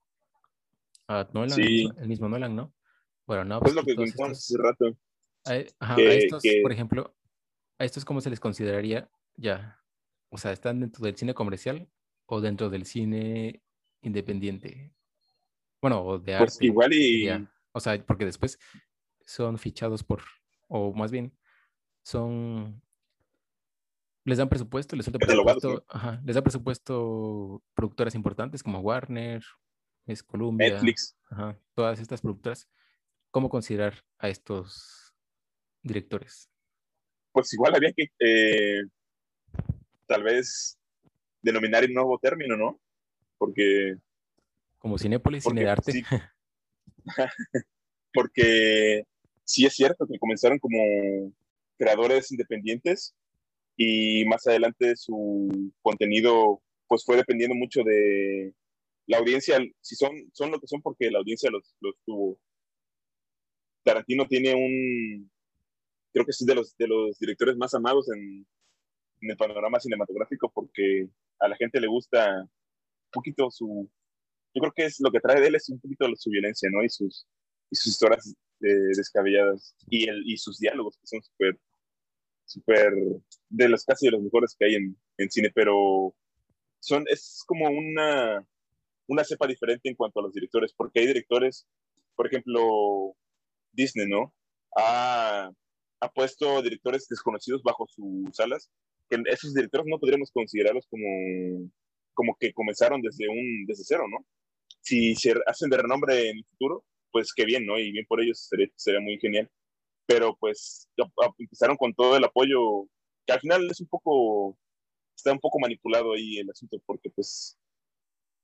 a 1.08 1.28
Nolan, 1.32 1.60
el 1.60 2.08
mismo 2.08 2.28
Nolan, 2.28 2.54
¿no? 2.54 2.72
Bueno, 3.26 3.44
no. 3.44 3.60
Pues 3.60 3.74
lo 3.74 3.82
que 3.82 3.96
contamos 3.96 4.38
hace 4.38 4.56
rato. 4.58 4.96
A, 5.46 5.56
estos, 5.98 6.42
por 6.62 6.72
ejemplo, 6.72 7.14
a 7.78 7.84
estos, 7.84 8.04
¿cómo 8.04 8.20
se 8.20 8.30
les 8.30 8.40
consideraría 8.40 9.10
ya? 9.36 9.80
O 10.30 10.38
sea, 10.38 10.52
¿están 10.52 10.80
dentro 10.80 11.04
del 11.04 11.16
cine 11.16 11.34
comercial 11.34 11.88
o 12.26 12.40
dentro 12.40 12.70
del 12.70 12.86
cine 12.86 13.62
independiente? 14.02 14.92
Bueno, 15.80 16.02
o 16.02 16.18
de 16.18 16.36
pues 16.38 16.54
arte. 16.56 16.66
igual 16.66 16.92
y... 16.92 17.28
O 17.72 17.80
sea, 17.80 18.00
porque 18.06 18.24
después 18.24 18.58
son 19.26 19.58
fichados 19.58 20.04
por, 20.04 20.22
o 20.68 20.92
más 20.94 21.10
bien, 21.10 21.36
son... 22.02 22.80
Les 24.24 24.38
dan 24.38 24.48
presupuesto, 24.48 24.96
les, 24.96 25.10
presupuesto, 25.10 25.84
ajá, 25.88 26.22
les 26.24 26.34
da 26.34 26.42
presupuesto 26.42 27.62
productoras 27.74 28.14
importantes 28.14 28.62
como 28.62 28.80
Warner, 28.80 29.44
es 30.06 30.22
Columbia, 30.22 30.70
Netflix, 30.70 31.16
ajá, 31.28 31.58
todas 31.74 32.00
estas 32.00 32.22
productoras. 32.22 32.66
¿Cómo 33.30 33.50
considerar 33.50 34.02
a 34.18 34.30
estos 34.30 35.14
directores? 35.82 36.48
Pues 37.32 37.52
igual 37.52 37.74
había 37.74 37.92
que 37.92 38.10
eh, 38.18 38.84
tal 40.06 40.22
vez 40.22 40.78
denominar 41.44 41.84
el 41.84 41.94
nuevo 41.94 42.18
término, 42.18 42.56
¿no? 42.56 42.80
Porque... 43.38 43.96
Como 44.78 44.98
Cinépolis, 44.98 45.44
cine 45.44 45.62
de 45.62 45.70
arte. 45.70 45.92
porque 48.12 49.04
sí 49.44 49.66
es 49.66 49.74
cierto 49.74 50.06
que 50.06 50.18
comenzaron 50.18 50.58
como 50.58 51.32
creadores 51.76 52.32
independientes 52.32 53.14
y 53.76 54.24
más 54.26 54.46
adelante 54.46 54.96
su 54.96 55.72
contenido 55.82 56.62
pues 56.86 57.04
fue 57.04 57.16
dependiendo 57.16 57.54
mucho 57.56 57.82
de 57.82 58.54
la 59.06 59.18
audiencia, 59.18 59.58
si 59.80 59.96
son, 59.96 60.12
son 60.32 60.50
lo 60.50 60.60
que 60.60 60.66
son 60.66 60.80
porque 60.80 61.10
la 61.10 61.18
audiencia 61.18 61.50
los, 61.50 61.74
los 61.80 61.94
tuvo. 62.06 62.38
Tarantino 63.82 64.26
tiene 64.26 64.54
un, 64.54 65.30
creo 66.12 66.24
que 66.24 66.30
es 66.30 66.46
de 66.46 66.54
los, 66.54 66.76
de 66.76 66.88
los 66.88 67.18
directores 67.18 67.56
más 67.56 67.74
amados 67.74 68.08
en, 68.10 68.46
en 69.20 69.30
el 69.30 69.36
panorama 69.36 69.80
cinematográfico 69.80 70.50
porque 70.54 71.08
a 71.40 71.48
la 71.48 71.56
gente 71.56 71.80
le 71.80 71.86
gusta 71.86 72.40
un 72.42 73.10
poquito 73.12 73.50
su... 73.50 73.90
Yo 74.54 74.60
creo 74.60 74.72
que 74.74 74.84
es 74.86 75.00
lo 75.00 75.10
que 75.10 75.20
trae 75.20 75.40
de 75.40 75.48
él 75.48 75.54
es 75.56 75.68
un 75.68 75.80
poquito 75.80 76.06
su 76.16 76.30
violencia, 76.30 76.68
¿no? 76.72 76.82
Y 76.82 76.88
sus, 76.88 77.26
y 77.70 77.76
sus 77.76 77.92
historias 77.92 78.34
eh, 78.60 78.96
descabelladas 78.96 79.74
y, 79.88 80.08
el, 80.08 80.22
y 80.26 80.36
sus 80.36 80.58
diálogos 80.58 80.96
que 80.96 81.06
son 81.06 81.22
súper, 81.22 81.58
súper, 82.44 82.92
de 83.48 83.68
los 83.68 83.84
casi 83.84 84.06
de 84.06 84.12
los 84.12 84.22
mejores 84.22 84.54
que 84.58 84.66
hay 84.66 84.74
en, 84.76 84.96
en 85.18 85.30
cine, 85.30 85.50
pero 85.54 86.14
son, 86.80 87.04
es 87.08 87.42
como 87.46 87.68
una, 87.68 88.46
una 89.06 89.24
cepa 89.24 89.46
diferente 89.46 89.88
en 89.88 89.96
cuanto 89.96 90.20
a 90.20 90.22
los 90.22 90.32
directores, 90.32 90.72
porque 90.72 91.00
hay 91.00 91.06
directores, 91.06 91.66
por 92.14 92.26
ejemplo, 92.26 93.16
Disney, 93.72 94.08
¿no? 94.08 94.32
Ha, 94.76 95.50
ha 96.04 96.08
puesto 96.12 96.62
directores 96.62 97.08
desconocidos 97.08 97.62
bajo 97.62 97.86
sus 97.88 98.38
alas, 98.40 98.70
que 99.08 99.22
esos 99.26 99.54
directores 99.54 99.86
no 99.86 99.98
podríamos 99.98 100.30
considerarlos 100.30 100.86
como, 100.88 101.70
como 102.12 102.36
que 102.38 102.52
comenzaron 102.52 103.00
desde, 103.00 103.28
un, 103.28 103.64
desde 103.66 103.84
cero, 103.84 104.04
¿no? 104.08 104.24
Si 104.80 105.14
se 105.16 105.34
hacen 105.46 105.70
de 105.70 105.78
renombre 105.78 106.30
en 106.30 106.38
el 106.38 106.44
futuro, 106.44 106.84
pues 107.10 107.32
qué 107.34 107.44
bien, 107.44 107.64
¿no? 107.64 107.78
Y 107.78 107.90
bien 107.92 108.06
por 108.06 108.20
ellos 108.20 108.46
sería, 108.48 108.68
sería 108.76 109.00
muy 109.00 109.18
genial. 109.18 109.50
Pero 110.06 110.36
pues 110.38 110.88
empezaron 111.38 111.76
con 111.76 111.94
todo 111.94 112.16
el 112.16 112.24
apoyo, 112.24 112.86
que 113.26 113.32
al 113.32 113.40
final 113.40 113.70
es 113.70 113.80
un 113.80 113.88
poco, 113.88 114.58
está 115.16 115.32
un 115.32 115.40
poco 115.40 115.58
manipulado 115.58 116.12
ahí 116.12 116.38
el 116.38 116.50
asunto, 116.50 116.76
porque 116.84 117.10
pues 117.10 117.58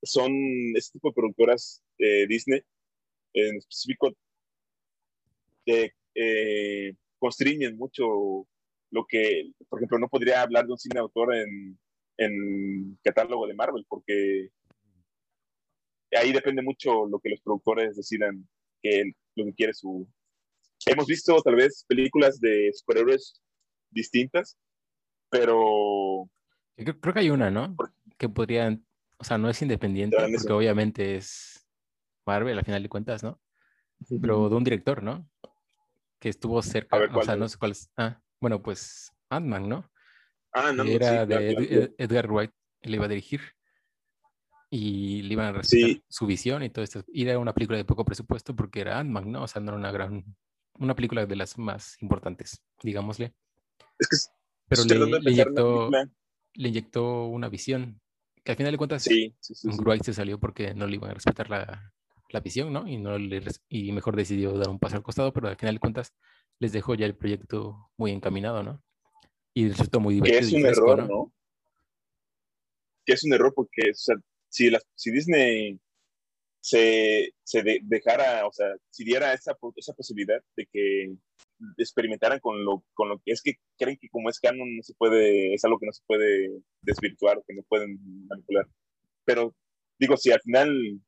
son 0.01 0.31
este 0.75 0.93
tipo 0.93 1.09
de 1.09 1.13
productoras 1.13 1.83
de 1.99 2.25
Disney, 2.27 2.61
en 3.33 3.57
específico, 3.57 4.11
que 5.65 5.93
eh, 6.15 6.95
constriñen 7.21 7.77
mucho 7.77 8.47
lo 8.89 9.05
que, 9.07 9.51
por 9.69 9.79
ejemplo, 9.79 9.99
no 9.99 10.09
podría 10.09 10.41
hablar 10.41 10.65
de 10.65 10.71
un 10.71 10.77
cine 10.79 10.99
autor 10.99 11.35
en, 11.35 11.79
en 12.17 12.99
catálogo 13.03 13.45
de 13.47 13.53
Marvel, 13.53 13.85
porque 13.87 14.49
ahí 16.17 16.33
depende 16.33 16.63
mucho 16.63 17.05
lo 17.05 17.19
que 17.19 17.29
los 17.29 17.39
productores 17.41 17.95
decidan 17.95 18.47
que 18.81 19.11
lo 19.35 19.45
que 19.45 19.53
quiere 19.53 19.73
su... 19.73 20.09
Hemos 20.87 21.05
visto 21.05 21.39
tal 21.43 21.55
vez 21.55 21.85
películas 21.87 22.39
de 22.39 22.71
superhéroes 22.73 23.39
distintas, 23.91 24.57
pero... 25.29 26.27
Creo, 26.75 27.13
que 27.13 27.19
hay 27.19 27.29
una, 27.29 27.51
¿no? 27.51 27.75
Que 28.17 28.27
podrían, 28.27 28.83
o 29.19 29.23
sea, 29.23 29.37
no 29.37 29.47
es 29.47 29.61
independiente, 29.61 30.17
porque 30.17 30.53
obviamente 30.53 31.15
es 31.17 31.67
Marvel 32.25 32.57
a 32.57 32.63
final 32.63 32.81
de 32.81 32.89
cuentas, 32.89 33.21
¿no? 33.23 33.39
Pero 34.19 34.49
de 34.49 34.55
un 34.55 34.63
director, 34.63 35.03
¿no? 35.03 35.29
Que 36.21 36.29
estuvo 36.29 36.61
cerca, 36.61 36.97
o 37.13 37.23
sea, 37.23 37.35
no 37.35 37.49
sé 37.49 37.57
cuál 37.57 37.71
es. 37.71 37.91
Ah, 37.97 38.21
bueno, 38.39 38.61
pues 38.61 39.11
Ant-Man, 39.29 39.67
¿no? 39.67 39.91
Ah, 40.53 40.71
no, 40.71 40.83
Era 40.83 41.25
de 41.25 41.93
Edgar 41.97 42.31
Wright, 42.31 42.51
le 42.83 42.95
iba 42.95 43.05
a 43.05 43.09
dirigir 43.09 43.41
y 44.69 45.23
le 45.23 45.33
iban 45.33 45.47
a 45.47 45.51
respetar 45.53 46.01
su 46.07 46.25
visión 46.27 46.63
y 46.63 46.69
todo 46.69 46.83
esto. 46.83 47.03
Y 47.07 47.27
era 47.27 47.39
una 47.39 47.53
película 47.53 47.77
de 47.77 47.85
poco 47.85 48.05
presupuesto 48.05 48.55
porque 48.55 48.81
era 48.81 48.99
Ant-Man, 48.99 49.31
¿no? 49.31 49.43
O 49.43 49.47
sea, 49.47 49.61
no 49.61 49.71
era 49.71 49.77
una 49.77 49.91
gran, 49.91 50.23
una 50.79 50.95
película 50.95 51.25
de 51.25 51.35
las 51.35 51.57
más 51.57 52.01
importantes, 52.01 52.61
digámosle. 52.83 53.33
Es 53.97 54.07
que 54.07 54.17
pero 54.67 54.83
le, 54.85 55.19
le, 55.19 55.31
inyectó, 55.31 55.89
le 56.53 56.69
inyectó 56.69 57.25
una 57.25 57.49
visión 57.49 57.99
que 58.43 58.51
al 58.51 58.57
final 58.57 58.71
de 58.71 58.77
cuentas 58.77 59.03
sí, 59.03 59.35
Wright 59.63 60.03
se 60.03 60.13
salió 60.13 60.39
porque 60.39 60.73
no 60.73 60.87
le 60.87 60.95
iban 60.95 61.11
a 61.11 61.13
respetar 61.15 61.49
la, 61.49 61.93
la 62.33 62.39
visión, 62.39 62.71
¿no? 62.73 62.87
Y, 62.87 62.97
no 62.97 63.17
le, 63.17 63.41
y 63.69 63.91
mejor 63.91 64.15
decidió 64.15 64.57
dar 64.57 64.69
un 64.69 64.79
paso 64.79 64.95
al 64.95 65.03
costado, 65.03 65.33
pero 65.33 65.47
al 65.47 65.57
final 65.57 65.75
de 65.75 65.79
cuentas 65.79 66.13
les 66.59 66.71
dejó 66.71 66.95
ya 66.95 67.05
el 67.05 67.15
proyecto 67.15 67.91
muy 67.97 68.11
encaminado, 68.11 68.63
¿no? 68.63 68.83
Y 69.53 69.69
resultó 69.69 69.99
muy 69.99 70.15
divertido. 70.15 70.39
Que 70.39 70.45
es 70.47 70.53
un 70.53 70.65
error, 70.65 71.09
¿no? 71.09 71.33
Que 73.05 73.13
es 73.13 73.23
un 73.23 73.33
error 73.33 73.53
porque 73.53 73.91
o 73.91 73.95
sea, 73.95 74.15
si, 74.49 74.69
si 74.95 75.11
Disney 75.11 75.79
se, 76.61 77.33
se 77.43 77.63
dejara, 77.83 78.45
o 78.47 78.53
sea, 78.53 78.67
si 78.89 79.03
diera 79.03 79.33
esa, 79.33 79.57
esa 79.75 79.93
posibilidad 79.93 80.41
de 80.55 80.67
que 80.71 81.13
experimentaran 81.77 82.39
con 82.39 82.63
lo, 82.63 82.83
con 82.93 83.09
lo 83.09 83.19
que 83.19 83.31
es 83.31 83.41
que 83.41 83.55
creen 83.77 83.97
que 83.99 84.09
como 84.09 84.29
es 84.29 84.39
canon 84.39 84.77
no 84.77 84.83
se 84.83 84.93
puede, 84.93 85.53
es 85.53 85.65
algo 85.65 85.79
que 85.79 85.87
no 85.87 85.91
se 85.91 86.03
puede 86.05 86.51
desvirtuar 86.81 87.41
que 87.47 87.55
no 87.55 87.63
pueden 87.63 87.99
manipular. 88.27 88.67
Pero 89.25 89.55
digo, 89.99 90.17
si 90.17 90.31
al 90.31 90.41
final 90.41 91.01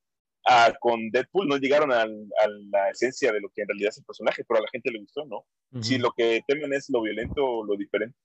ah, 0.46 0.74
con 0.80 1.10
Deadpool 1.10 1.48
no 1.48 1.58
llegaron 1.58 1.91
a, 1.91 2.06
la 2.06 2.89
esencia 2.89 3.32
de 3.32 3.41
lo 3.41 3.50
que 3.50 3.62
en 3.62 3.68
realidad 3.68 3.89
es 3.89 3.98
el 3.98 4.06
personaje, 4.06 4.44
pero 4.48 4.60
a 4.60 4.64
la 4.64 4.70
gente 4.72 4.91
le 4.91 5.00
gustó, 5.00 5.26
¿no? 5.26 5.46
Si 5.82 5.98
lo 5.98 6.12
que 6.12 6.41
temen 6.48 6.72
es 6.74 6.89
lo 6.89 7.02
violento 7.02 7.44
o 7.44 7.66
lo 7.66 7.76
diferente, 7.76 8.16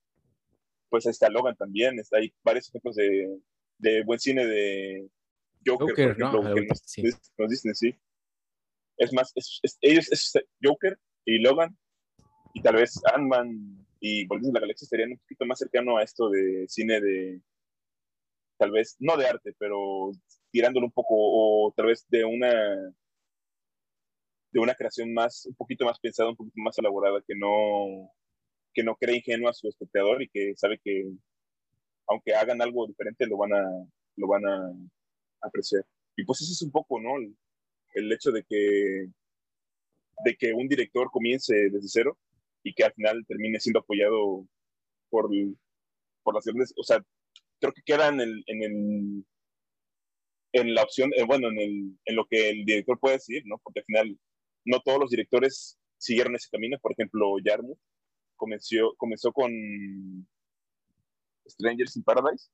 pues 0.89 1.05
está 1.07 1.29
Logan 1.29 1.55
también, 1.55 1.99
está, 1.99 2.17
hay 2.17 2.31
varios 2.43 2.69
ejemplos 2.69 2.95
de, 2.95 3.39
de 3.79 4.03
buen 4.03 4.19
cine 4.19 4.45
de 4.45 5.09
Joker, 5.65 5.87
por 5.87 5.99
ejemplo, 5.99 6.53
que 6.53 6.65
nos, 6.67 6.79
sí. 6.85 7.01
dicen, 7.01 7.75
sí. 7.75 7.95
Es 8.97 9.13
más, 9.13 9.33
ellos, 9.81 10.11
es 10.11 10.33
Joker 10.63 10.99
y 11.25 11.39
Logan, 11.39 11.75
y 12.53 12.61
tal 12.61 12.75
vez 12.75 12.99
Ant-Man 13.13 13.85
y 13.99 14.25
Volviendo 14.27 14.49
de 14.49 14.53
la 14.53 14.61
Galaxia 14.61 14.85
estarían 14.85 15.11
un 15.11 15.17
poquito 15.17 15.45
más 15.45 15.59
cercano 15.59 15.97
a 15.97 16.03
esto 16.03 16.29
de 16.29 16.65
cine 16.67 17.01
de, 17.01 17.41
tal 18.59 18.71
vez, 18.71 18.95
no 18.99 19.17
de 19.17 19.27
arte, 19.27 19.55
pero 19.57 20.11
tirándolo 20.51 20.87
un 20.87 20.91
poco, 20.91 21.15
o 21.17 21.73
tal 21.75 21.87
vez 21.87 22.05
de 22.09 22.25
una 22.25 22.51
de 24.51 24.59
una 24.59 24.75
creación 24.75 25.13
más, 25.13 25.45
un 25.45 25.55
poquito 25.55 25.85
más 25.85 25.99
pensada, 25.99 26.29
un 26.29 26.35
poquito 26.35 26.59
más 26.61 26.77
elaborada, 26.77 27.21
que 27.27 27.35
no, 27.35 28.11
que 28.73 28.83
no 28.83 28.95
cree 28.95 29.17
ingenuo 29.17 29.49
a 29.49 29.53
su 29.53 29.67
espectador 29.69 30.21
y 30.23 30.29
que 30.29 30.53
sabe 30.55 30.79
que 30.83 31.05
aunque 32.07 32.33
hagan 32.33 32.61
algo 32.61 32.87
diferente, 32.87 33.27
lo 33.27 33.37
van 33.37 33.53
a, 33.53 33.63
lo 34.15 34.27
van 34.27 34.45
a 34.47 34.71
apreciar. 35.41 35.83
Y 36.15 36.25
pues 36.25 36.41
eso 36.41 36.51
es 36.53 36.61
un 36.63 36.71
poco, 36.71 36.99
¿no? 36.99 37.11
El, 37.93 38.11
hecho 38.11 38.31
de 38.31 38.43
que, 38.43 39.07
de 40.25 40.35
que 40.35 40.53
un 40.53 40.67
director 40.67 41.09
comience 41.11 41.53
desde 41.69 41.87
cero 41.87 42.17
y 42.63 42.73
que 42.73 42.83
al 42.83 42.93
final 42.93 43.25
termine 43.27 43.59
siendo 43.59 43.79
apoyado 43.79 44.47
por, 45.09 45.29
por 46.23 46.35
las 46.35 46.45
grandes, 46.45 46.73
o 46.75 46.83
sea, 46.83 47.03
creo 47.59 47.73
que 47.73 47.81
queda 47.83 48.07
en 48.09 48.19
el, 48.21 48.43
en 48.47 48.63
el 48.63 49.25
en 50.51 50.73
la 50.73 50.83
opción, 50.83 51.11
eh, 51.15 51.23
bueno, 51.23 51.49
en, 51.49 51.59
el, 51.59 51.99
en 52.05 52.15
lo 52.15 52.25
que 52.25 52.49
el 52.49 52.65
director 52.65 52.99
puede 52.99 53.15
decir, 53.15 53.43
¿no? 53.45 53.59
Porque 53.63 53.81
al 53.81 53.85
final 53.85 54.19
no 54.65 54.79
todos 54.81 54.99
los 54.99 55.09
directores 55.11 55.79
siguieron 55.97 56.35
ese 56.35 56.49
camino. 56.51 56.77
Por 56.81 56.93
ejemplo, 56.93 57.37
Yarmouth 57.43 57.79
comenzó, 58.35 58.95
comenzó 58.97 59.31
con 59.31 59.51
Strangers 61.47 61.97
in 61.97 62.03
Paradise, 62.03 62.49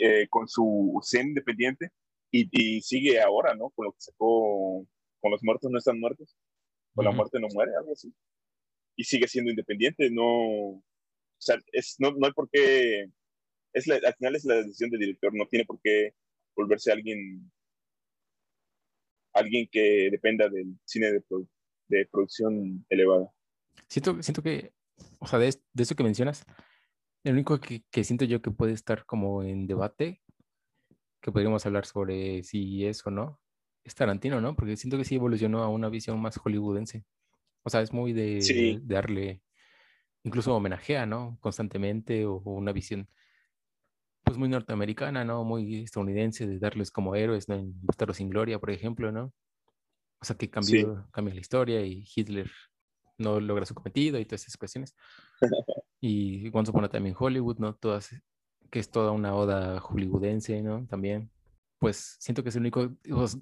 eh, 0.00 0.26
con 0.28 0.48
su 0.48 0.98
scene 1.02 1.28
independiente, 1.28 1.90
y, 2.30 2.80
sigue 2.82 3.20
ahora, 3.20 3.54
¿no? 3.54 3.70
Con 3.70 3.86
lo 3.86 3.92
que 3.92 4.00
sacó, 4.00 4.84
con 5.20 5.30
los 5.30 5.42
muertos 5.44 5.70
no 5.70 5.78
están 5.78 6.00
muertos, 6.00 6.36
con 6.92 7.04
la 7.04 7.12
muerte 7.12 7.38
no 7.38 7.46
muere, 7.52 7.70
algo 7.78 7.92
así. 7.92 8.12
Y 8.96 9.04
sigue 9.04 9.28
siendo 9.28 9.50
independiente, 9.50 10.10
no, 10.10 10.24
o 10.24 10.82
sea, 11.38 11.56
es, 11.72 11.94
no, 12.00 12.10
no 12.12 12.26
hay 12.26 12.32
por 12.32 12.50
qué, 12.50 13.08
es 13.74 13.86
la, 13.86 13.96
al 13.96 14.14
final 14.14 14.36
es 14.36 14.44
la 14.44 14.54
decisión 14.56 14.90
del 14.90 15.00
director, 15.00 15.34
no 15.34 15.46
tiene 15.46 15.66
por 15.66 15.80
qué 15.82 16.14
volverse 16.56 16.90
alguien, 16.90 17.52
alguien 19.34 19.68
que 19.70 20.08
dependa 20.10 20.48
del 20.48 20.78
cine 20.84 21.12
de, 21.12 21.22
de 21.88 22.06
producción 22.06 22.86
elevada. 22.88 23.30
Siento, 23.88 24.22
siento 24.22 24.42
que, 24.42 24.72
o 25.18 25.26
sea, 25.26 25.38
de, 25.38 25.54
de 25.72 25.82
eso 25.82 25.94
que 25.94 26.04
mencionas, 26.04 26.46
el 27.24 27.32
único 27.32 27.58
que, 27.58 28.04
siento 28.04 28.26
yo 28.26 28.42
que 28.42 28.50
puede 28.50 28.72
estar 28.72 29.06
como 29.06 29.42
en 29.42 29.66
debate, 29.66 30.22
que 31.22 31.32
podríamos 31.32 31.64
hablar 31.64 31.86
sobre 31.86 32.42
si 32.42 32.84
es 32.84 33.04
o 33.06 33.10
no, 33.10 33.40
es 33.82 33.94
Tarantino, 33.94 34.42
¿no? 34.42 34.54
Porque 34.54 34.76
siento 34.76 34.98
que 34.98 35.04
sí 35.04 35.14
evolucionó 35.14 35.62
a 35.62 35.68
una 35.68 35.88
visión 35.88 36.20
más 36.20 36.36
hollywoodense. 36.36 37.04
O 37.62 37.70
sea, 37.70 37.80
es 37.80 37.94
muy 37.94 38.12
de, 38.12 38.78
darle, 38.84 39.42
incluso 40.22 40.54
homenajea, 40.54 41.06
¿no? 41.06 41.38
Constantemente, 41.40 42.26
o, 42.26 42.42
una 42.44 42.72
visión, 42.72 43.08
pues 44.24 44.38
muy 44.38 44.48
norteamericana, 44.48 45.24
¿no? 45.24 45.44
Muy 45.44 45.84
estadounidense, 45.84 46.46
de 46.46 46.58
darles 46.58 46.90
como 46.90 47.14
héroes, 47.14 47.48
¿no? 47.48 47.56
En 47.56 47.74
Bastardo 47.82 48.14
sin 48.14 48.30
Gloria, 48.30 48.58
por 48.58 48.70
ejemplo, 48.70 49.12
¿no? 49.12 49.32
O 50.20 50.24
sea, 50.24 50.36
que 50.36 50.48
cambió, 50.48 51.06
cambia 51.12 51.34
la 51.34 51.40
historia 51.40 51.84
y 51.84 52.06
Hitler 52.14 52.50
no 53.18 53.38
logra 53.40 53.66
su 53.66 53.74
cometido 53.74 54.18
y 54.18 54.24
todas 54.24 54.42
esas 54.42 54.56
cuestiones. 54.56 54.96
y 56.00 56.50
Once 56.56 56.70
Upon 56.70 56.84
a 56.84 56.88
Time 56.88 57.10
in 57.10 57.16
Hollywood, 57.18 57.58
¿no? 57.58 57.74
Todas, 57.74 58.10
que 58.70 58.78
es 58.78 58.90
toda 58.90 59.12
una 59.12 59.34
oda 59.34 59.78
hollywoodense, 59.80 60.62
¿no? 60.62 60.86
También. 60.86 61.30
Pues 61.78 62.16
siento 62.18 62.42
que 62.42 62.48
es 62.48 62.56
el 62.56 62.62
único, 62.62 62.96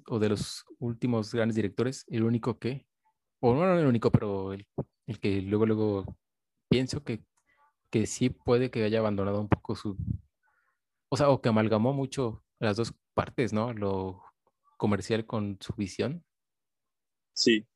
o, 0.07 0.19
de 0.19 0.29
los 0.29 0.65
últimos 0.79 1.33
grandes 1.33 1.55
directores, 1.55 2.03
el 2.09 2.23
único 2.23 2.59
que, 2.59 2.85
o 3.39 3.53
no, 3.53 3.65
no 3.65 3.79
el 3.79 3.85
único, 3.85 4.11
pero 4.11 4.51
el, 4.51 4.67
el 5.07 5.19
que 5.19 5.41
luego, 5.41 5.65
luego 5.65 6.17
pienso 6.69 7.03
que, 7.03 7.23
que 7.89 8.05
sí 8.05 8.29
puede 8.29 8.69
que 8.69 8.83
haya 8.83 8.99
abandonado 8.99 9.39
un 9.39 9.47
poco 9.47 9.75
su, 9.75 9.95
o 11.13 11.15
sea, 11.15 11.29
o 11.29 11.41
que 11.41 11.49
amalgamó 11.49 11.93
mucho 11.93 12.43
las 12.59 12.75
dos 12.75 12.91
partes, 13.13 13.53
¿no? 13.53 13.71
Lo 13.71 14.23
comercial 14.77 15.27
con 15.27 15.59
su 15.61 15.71
visión. 15.75 16.25
Sí. 17.33 17.67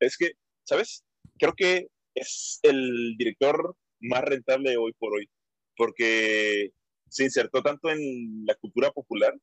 Es 0.00 0.16
que 0.16 0.32
¿sabes? 0.64 1.04
Creo 1.38 1.52
que 1.52 1.88
es 2.14 2.58
el 2.62 3.16
director 3.18 3.76
más 4.00 4.22
rentable 4.24 4.78
hoy 4.78 4.94
por 4.94 5.12
hoy, 5.12 5.28
porque 5.76 6.72
se 7.10 7.24
insertó 7.24 7.62
tanto 7.62 7.90
en 7.90 8.46
la 8.46 8.54
cultura 8.54 8.90
popular 8.92 9.34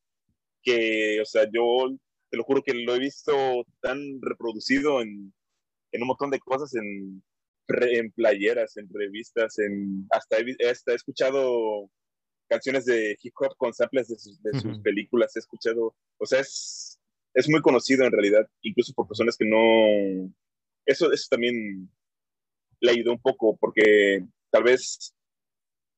que, 0.64 1.20
o 1.22 1.24
sea, 1.24 1.44
yo 1.44 1.96
te 2.28 2.36
lo 2.36 2.42
juro 2.42 2.60
que 2.64 2.74
lo 2.74 2.96
he 2.96 2.98
visto 2.98 3.64
tan 3.82 4.20
reproducido 4.20 5.00
en, 5.00 5.32
en 5.92 6.02
un 6.02 6.08
montón 6.08 6.30
de 6.30 6.40
cosas, 6.40 6.74
en, 6.74 7.22
en 7.68 8.10
playeras, 8.10 8.76
en 8.78 8.88
revistas, 8.92 9.60
en, 9.60 10.08
hasta, 10.10 10.38
he, 10.38 10.68
hasta 10.68 10.90
he 10.90 10.96
escuchado 10.96 11.88
canciones 12.48 12.84
de 12.84 13.16
hip 13.22 13.34
hop 13.38 13.56
con 13.56 13.72
samples 13.72 14.08
de 14.08 14.18
sus, 14.18 14.42
de 14.42 14.60
sus 14.60 14.78
películas, 14.80 15.34
he 15.34 15.38
escuchado, 15.38 15.94
o 16.18 16.26
sea, 16.26 16.40
es, 16.40 17.00
es 17.34 17.48
muy 17.48 17.60
conocido 17.60 18.04
en 18.04 18.12
realidad, 18.12 18.48
incluso 18.62 18.92
por 18.94 19.08
personas 19.08 19.36
que 19.36 19.44
no... 19.44 20.32
Eso, 20.86 21.10
eso 21.12 21.26
también 21.30 21.90
le 22.80 22.90
ayudó 22.90 23.12
un 23.12 23.20
poco, 23.20 23.56
porque 23.56 24.24
tal 24.50 24.64
vez 24.64 25.14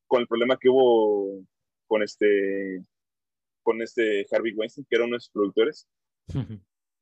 con 0.06 0.20
el 0.20 0.28
problema 0.28 0.56
que 0.58 0.68
hubo 0.68 1.44
con 1.86 2.02
este 2.02 2.82
con 3.62 3.82
este 3.82 4.24
Harvey 4.30 4.52
Weinstein, 4.54 4.86
que 4.88 4.94
era 4.94 5.04
uno 5.04 5.16
de 5.16 5.20
sus 5.20 5.32
productores, 5.32 5.88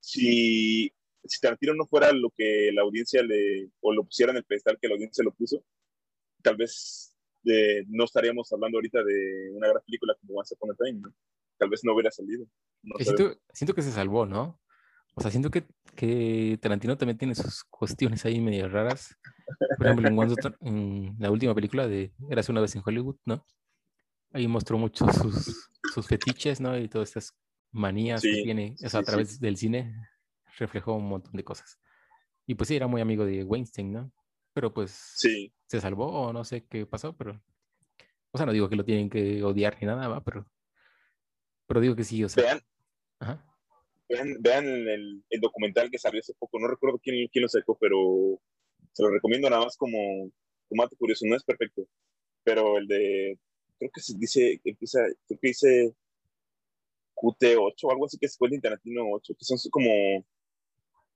si, 0.00 0.90
si 1.22 1.40
Tarantino 1.40 1.74
no 1.74 1.86
fuera 1.86 2.10
lo 2.12 2.30
que 2.30 2.70
la 2.72 2.80
audiencia 2.80 3.22
le, 3.22 3.68
o 3.80 3.92
lo 3.92 4.04
pusiera 4.04 4.32
en 4.32 4.38
el 4.38 4.44
pedestal 4.44 4.78
que 4.80 4.88
la 4.88 4.94
audiencia 4.94 5.22
lo 5.22 5.34
puso, 5.34 5.62
tal 6.42 6.56
vez 6.56 7.13
eh, 7.44 7.84
no 7.88 8.04
estaríamos 8.04 8.52
hablando 8.52 8.78
ahorita 8.78 9.02
de 9.02 9.50
una 9.52 9.68
gran 9.68 9.82
película 9.84 10.14
como 10.20 10.38
Once 10.38 10.54
Upon 10.54 10.70
a 10.70 10.74
Time, 10.74 11.00
¿no? 11.00 11.14
Tal 11.58 11.68
vez 11.68 11.84
no 11.84 11.94
hubiera 11.94 12.10
salido. 12.10 12.46
siento, 12.98 13.36
siento, 13.52 13.74
que 13.74 13.82
se 13.82 13.92
salvó, 13.92 14.26
¿no? 14.26 14.60
O 15.14 15.20
sea, 15.20 15.30
siento 15.30 15.50
que, 15.50 15.64
que 15.94 16.58
Tarantino 16.60 16.96
también 16.98 17.18
tiene 17.18 17.34
sus 17.34 17.64
cuestiones 17.64 18.24
ahí 18.24 18.40
medio 18.40 18.68
raras. 18.68 19.16
Por 19.78 19.86
ejemplo, 19.86 20.08
en, 20.60 21.14
la 21.18 21.30
última 21.30 21.54
película 21.54 21.86
de 21.86 22.12
Eras 22.28 22.48
una 22.48 22.60
vez 22.60 22.74
en 22.74 22.82
Hollywood, 22.84 23.16
¿no? 23.24 23.46
Ahí 24.32 24.48
mostró 24.48 24.76
mucho 24.78 25.06
sus, 25.12 25.70
sus 25.94 26.06
fetiches, 26.08 26.60
¿no? 26.60 26.76
Y 26.76 26.88
todas 26.88 27.10
estas 27.10 27.36
manías 27.70 28.22
que 28.22 28.42
tiene, 28.42 28.74
o 28.84 28.88
sea, 28.88 29.00
a 29.00 29.04
través 29.04 29.38
del 29.38 29.56
cine 29.56 29.94
reflejó 30.58 30.94
un 30.94 31.08
montón 31.08 31.32
de 31.34 31.44
cosas. 31.44 31.78
Y 32.46 32.54
pues 32.56 32.68
sí, 32.68 32.76
era 32.76 32.86
muy 32.86 33.00
amigo 33.00 33.24
de 33.24 33.44
Weinstein, 33.44 33.92
¿no? 33.92 34.12
Pero 34.54 34.72
pues 34.72 34.90
sí. 34.90 35.52
se 35.66 35.80
salvó 35.80 36.06
o 36.06 36.32
no 36.32 36.44
sé 36.44 36.64
qué 36.66 36.86
pasó, 36.86 37.14
pero... 37.16 37.42
O 38.30 38.38
sea, 38.38 38.46
no 38.46 38.52
digo 38.52 38.68
que 38.68 38.76
lo 38.76 38.84
tienen 38.84 39.10
que 39.10 39.42
odiar 39.44 39.76
ni 39.80 39.86
nada, 39.86 40.08
¿va? 40.08 40.24
Pero, 40.24 40.50
pero 41.66 41.80
digo 41.80 41.94
que 41.94 42.04
sí, 42.04 42.24
o 42.24 42.28
sea... 42.28 42.42
Vean, 42.42 42.60
Ajá 43.20 43.54
vean, 44.08 44.36
vean 44.40 44.66
el, 44.66 45.24
el, 45.30 45.40
documental 45.40 45.90
que 45.90 45.98
salió 45.98 46.20
hace 46.20 46.34
poco, 46.34 46.58
no 46.58 46.68
recuerdo 46.68 46.98
quién, 46.98 47.28
quién 47.28 47.42
lo 47.42 47.48
sacó, 47.48 47.76
pero 47.78 48.40
se 48.92 49.02
lo 49.02 49.10
recomiendo 49.10 49.48
nada 49.50 49.64
más 49.64 49.76
como, 49.76 50.30
como 50.68 50.88
curioso, 50.98 51.26
no 51.26 51.36
es 51.36 51.44
perfecto, 51.44 51.86
pero 52.42 52.78
el 52.78 52.86
de, 52.86 53.38
creo 53.78 53.90
que 53.92 54.00
se 54.00 54.16
dice, 54.18 54.60
empieza, 54.64 55.00
creo 55.26 55.40
que 55.40 55.48
dice 55.48 55.94
QT8 57.14 57.74
o 57.82 57.90
algo 57.90 58.06
así 58.06 58.18
que 58.18 58.26
es 58.26 58.36
Quentin 58.36 58.60
Tarantino 58.60 59.04
8, 59.12 59.34
que 59.38 59.44
son 59.44 59.58
como 59.70 60.24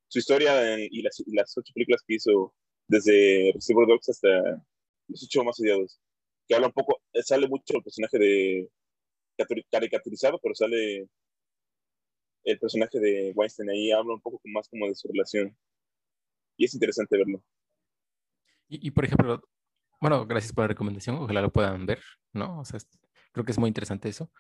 su 0.09 0.19
historia 0.19 0.79
y, 0.79 1.03
las, 1.03 1.23
las, 1.27 1.57
ocho 1.57 1.73
películas 1.75 2.03
que 2.07 2.15
hizo 2.15 2.55
desde 2.89 3.53
Reservoir 3.55 3.87
Dogs 3.87 4.09
hasta 4.09 4.63
los 5.07 5.23
ocho 5.23 5.45
más 5.45 5.61
odiados, 5.61 6.01
que 6.49 6.55
habla 6.55 6.69
un 6.69 6.73
poco, 6.73 7.01
sale 7.23 7.47
mucho 7.47 7.77
el 7.77 7.83
personaje 7.83 8.19
de 8.19 8.69
caricaturizado, 9.71 10.39
pero 10.43 10.55
sale 10.55 11.09
el 12.45 12.59
personaje 12.59 12.99
de 12.99 13.33
Weinstein 13.35 13.71
ahí 13.71 13.91
habla 13.91 14.15
un 14.15 14.21
poco 14.21 14.41
más 14.45 14.69
como 14.69 14.87
de 14.89 14.95
su 14.95 15.09
relación. 15.09 15.57
Y 16.57 16.65
es 16.65 16.75
interesante 16.75 17.17
verlo. 17.17 17.43
Y, 18.69 18.91
por 18.91 19.05
ejemplo, 19.05 19.41
bueno, 20.01 20.27
gracias 20.27 20.53
por 20.53 20.65
la 20.65 20.69
recomendación, 20.69 21.17
ojalá 21.17 21.41
lo 21.41 21.53
puedan 21.53 21.87
ver, 21.87 22.01
¿no? 22.33 22.61
O 22.61 22.65
sea, 22.65 22.81
creo 23.33 23.45
que 23.45 23.53
es 23.53 23.59
muy 23.59 23.69
interesante 23.69 24.09
eso. 24.09 24.31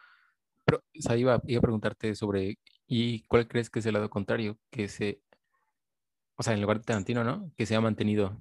Pero, 0.64 0.78
o 0.78 1.03
sea, 1.03 1.16
iba, 1.16 1.40
iba 1.46 1.59
a 1.59 1.62
preguntarte 1.62 2.14
sobre, 2.14 2.59
¿y 2.86 3.22
cuál 3.22 3.49
crees 3.49 3.70
que 3.70 3.78
es 3.78 3.86
el 3.86 3.94
lado 3.94 4.11
contrario? 4.11 4.59
Que 4.70 4.88
se, 4.88 5.22
o 6.39 6.43
sea, 6.43 6.55
en 6.55 6.61
lugar 6.61 6.78
de 6.78 6.84
Tarantino, 6.84 7.24
¿no? 7.24 7.53
Que 7.57 7.66
se 7.66 7.74
ha 7.74 7.80
mantenido 7.80 8.41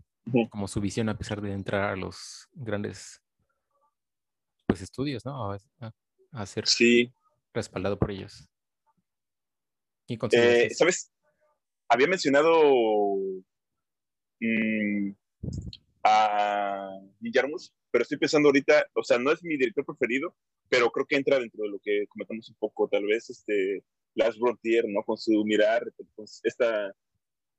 como 0.52 0.68
su 0.68 0.80
visión 0.80 1.10
a 1.10 1.18
pesar 1.18 1.41
de 1.41 1.52
entrar 1.52 1.93
a 1.93 1.95
los 1.95 2.48
grandes, 2.54 3.22
pues, 4.68 4.82
estudios, 4.82 5.26
¿no? 5.26 5.52
A, 5.52 5.60
a 6.32 6.45
ser 6.45 6.68
sí. 6.68 7.12
respaldado 7.54 7.98
por 7.98 8.12
ellos. 8.12 8.48
Eh, 10.08 10.70
¿Sabes? 10.74 11.12
Había 11.89 12.08
mencionado 12.08 13.16
mm, 14.39 15.12
a 16.04 17.00
Guillermo, 17.20 17.58
pero 17.89 18.04
estoy 18.04 18.18
pensando 18.20 18.50
ahorita, 18.50 18.86
o 18.93 19.04
sea, 19.04 19.18
no 19.18 19.32
es 19.32 19.43
mi 19.43 19.58
director 19.58 19.86
preferido, 19.86 20.36
pero 20.70 20.91
creo 20.91 21.06
que 21.08 21.16
entra 21.16 21.39
dentro 21.39 21.64
de 21.64 21.70
lo 21.70 21.80
que 21.80 22.06
comentamos 22.10 22.48
un 22.50 22.56
poco, 22.60 22.88
tal 22.88 23.06
vez 23.06 23.30
este 23.30 23.84
Lars 24.14 24.38
Frontier, 24.38 24.86
¿no? 24.88 25.02
Con 25.04 25.18
su 25.18 25.43
mirar, 25.45 25.84
con 26.16 26.26
esta 26.43 26.93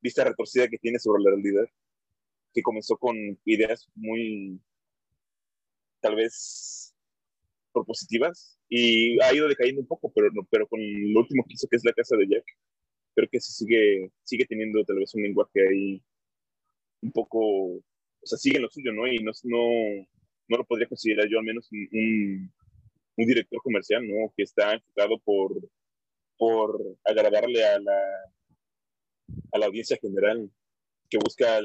vista 0.01 0.23
retorcida 0.23 0.67
que 0.67 0.77
tiene 0.77 0.99
sobre 0.99 1.23
la 1.23 1.31
realidad, 1.31 1.65
que 2.53 2.61
comenzó 2.61 2.97
con 2.97 3.15
ideas 3.45 3.87
muy, 3.95 4.59
tal 6.01 6.15
vez, 6.15 6.95
propositivas, 7.73 8.59
y 8.69 9.21
ha 9.21 9.33
ido 9.33 9.47
decayendo 9.47 9.81
un 9.81 9.87
poco, 9.87 10.11
pero, 10.13 10.29
pero 10.49 10.67
con 10.67 10.79
lo 10.81 11.19
último 11.19 11.43
que 11.47 11.53
hizo, 11.53 11.67
que 11.67 11.77
es 11.77 11.85
la 11.85 11.93
casa 11.93 12.15
de 12.15 12.27
Jack, 12.27 12.45
creo 13.15 13.29
que 13.31 13.39
se 13.39 13.51
sigue, 13.51 14.11
sigue 14.23 14.45
teniendo 14.45 14.83
tal 14.85 14.97
vez 14.97 15.13
un 15.15 15.23
lenguaje 15.23 15.67
ahí 15.67 16.03
un 17.01 17.11
poco, 17.11 17.39
o 17.39 17.83
sea, 18.23 18.37
sigue 18.37 18.57
en 18.57 18.63
lo 18.63 18.69
suyo, 18.69 18.91
¿no? 18.93 19.07
Y 19.07 19.19
no, 19.19 19.31
no, 19.43 20.07
no 20.47 20.57
lo 20.57 20.65
podría 20.65 20.87
considerar 20.87 21.27
yo 21.29 21.39
al 21.39 21.45
menos 21.45 21.69
un, 21.71 22.51
un 23.17 23.25
director 23.25 23.61
comercial, 23.61 24.07
¿no? 24.07 24.33
Que 24.35 24.43
está 24.43 24.73
enfocado 24.73 25.19
por, 25.19 25.51
por 26.37 26.97
agradarle 27.03 27.65
a 27.65 27.79
la, 27.79 28.01
a 29.51 29.57
la 29.57 29.67
audiencia 29.67 29.97
general, 30.01 30.49
que 31.09 31.17
busca 31.17 31.59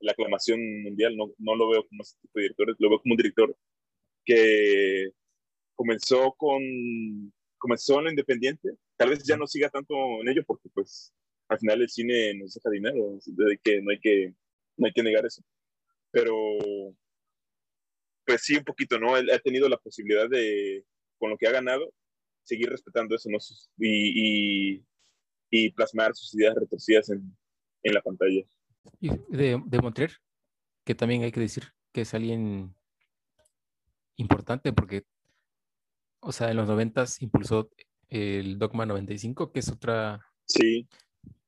la 0.00 0.12
aclamación 0.12 0.60
mundial. 0.82 1.16
No, 1.16 1.32
no 1.38 1.56
lo 1.56 1.70
veo 1.70 1.86
como 1.88 2.02
de 2.34 2.42
directores, 2.42 2.76
lo 2.78 2.90
veo 2.90 3.00
como 3.00 3.14
un 3.14 3.16
director 3.18 3.56
que 4.24 5.10
comenzó 5.74 6.34
con 6.36 6.62
comenzó 7.58 8.00
en 8.00 8.08
independiente, 8.08 8.70
tal 8.96 9.10
vez 9.10 9.24
ya 9.24 9.36
no 9.36 9.46
siga 9.46 9.70
tanto 9.70 9.94
en 10.20 10.28
ello 10.28 10.42
porque 10.44 10.68
pues 10.74 11.12
al 11.48 11.60
final 11.60 11.80
el 11.80 11.88
cine 11.88 12.34
nos 12.34 12.54
deja 12.54 12.70
dinero, 12.70 13.18
que 13.62 13.80
no 13.80 13.90
hay 13.92 14.00
que 14.00 14.34
no 14.76 14.86
hay 14.86 14.92
que 14.92 15.02
negar 15.02 15.24
eso. 15.24 15.42
Pero 16.10 16.34
pues 18.26 18.42
sí 18.42 18.56
un 18.56 18.64
poquito, 18.64 18.98
¿no? 18.98 19.16
Él 19.16 19.30
ha 19.30 19.38
tenido 19.38 19.68
la 19.68 19.76
posibilidad 19.76 20.28
de 20.28 20.84
con 21.18 21.30
lo 21.30 21.38
que 21.38 21.46
ha 21.46 21.52
ganado 21.52 21.92
seguir 22.44 22.68
respetando 22.68 23.14
eso, 23.14 23.30
¿no? 23.30 23.38
Y, 23.78 24.74
y, 24.76 24.84
y 25.52 25.70
plasmar 25.70 26.16
sus 26.16 26.34
ideas 26.34 26.56
retorcidas 26.56 27.10
en, 27.10 27.36
en 27.84 27.94
la 27.94 28.02
pantalla. 28.02 28.42
Y 29.00 29.10
de, 29.28 29.62
de 29.64 29.80
Montrer, 29.80 30.16
que 30.84 30.96
también 30.96 31.22
hay 31.22 31.30
que 31.30 31.40
decir 31.40 31.64
que 31.92 32.00
es 32.00 32.14
alguien 32.14 32.74
importante 34.16 34.72
porque 34.72 35.04
o 36.22 36.30
sea, 36.30 36.50
en 36.50 36.56
los 36.56 36.68
noventas 36.68 37.20
impulsó 37.20 37.68
el 38.08 38.58
Dogma 38.58 38.86
95, 38.86 39.50
que 39.50 39.58
es 39.58 39.68
otra, 39.68 40.24
sí. 40.46 40.88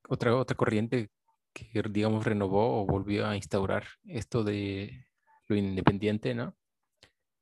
otra, 0.08 0.36
otra 0.36 0.56
corriente 0.56 1.10
que, 1.52 1.82
digamos, 1.90 2.24
renovó 2.24 2.80
o 2.80 2.86
volvió 2.86 3.26
a 3.26 3.36
instaurar 3.36 3.86
esto 4.04 4.42
de 4.42 5.06
lo 5.46 5.56
independiente, 5.56 6.34
¿no? 6.34 6.56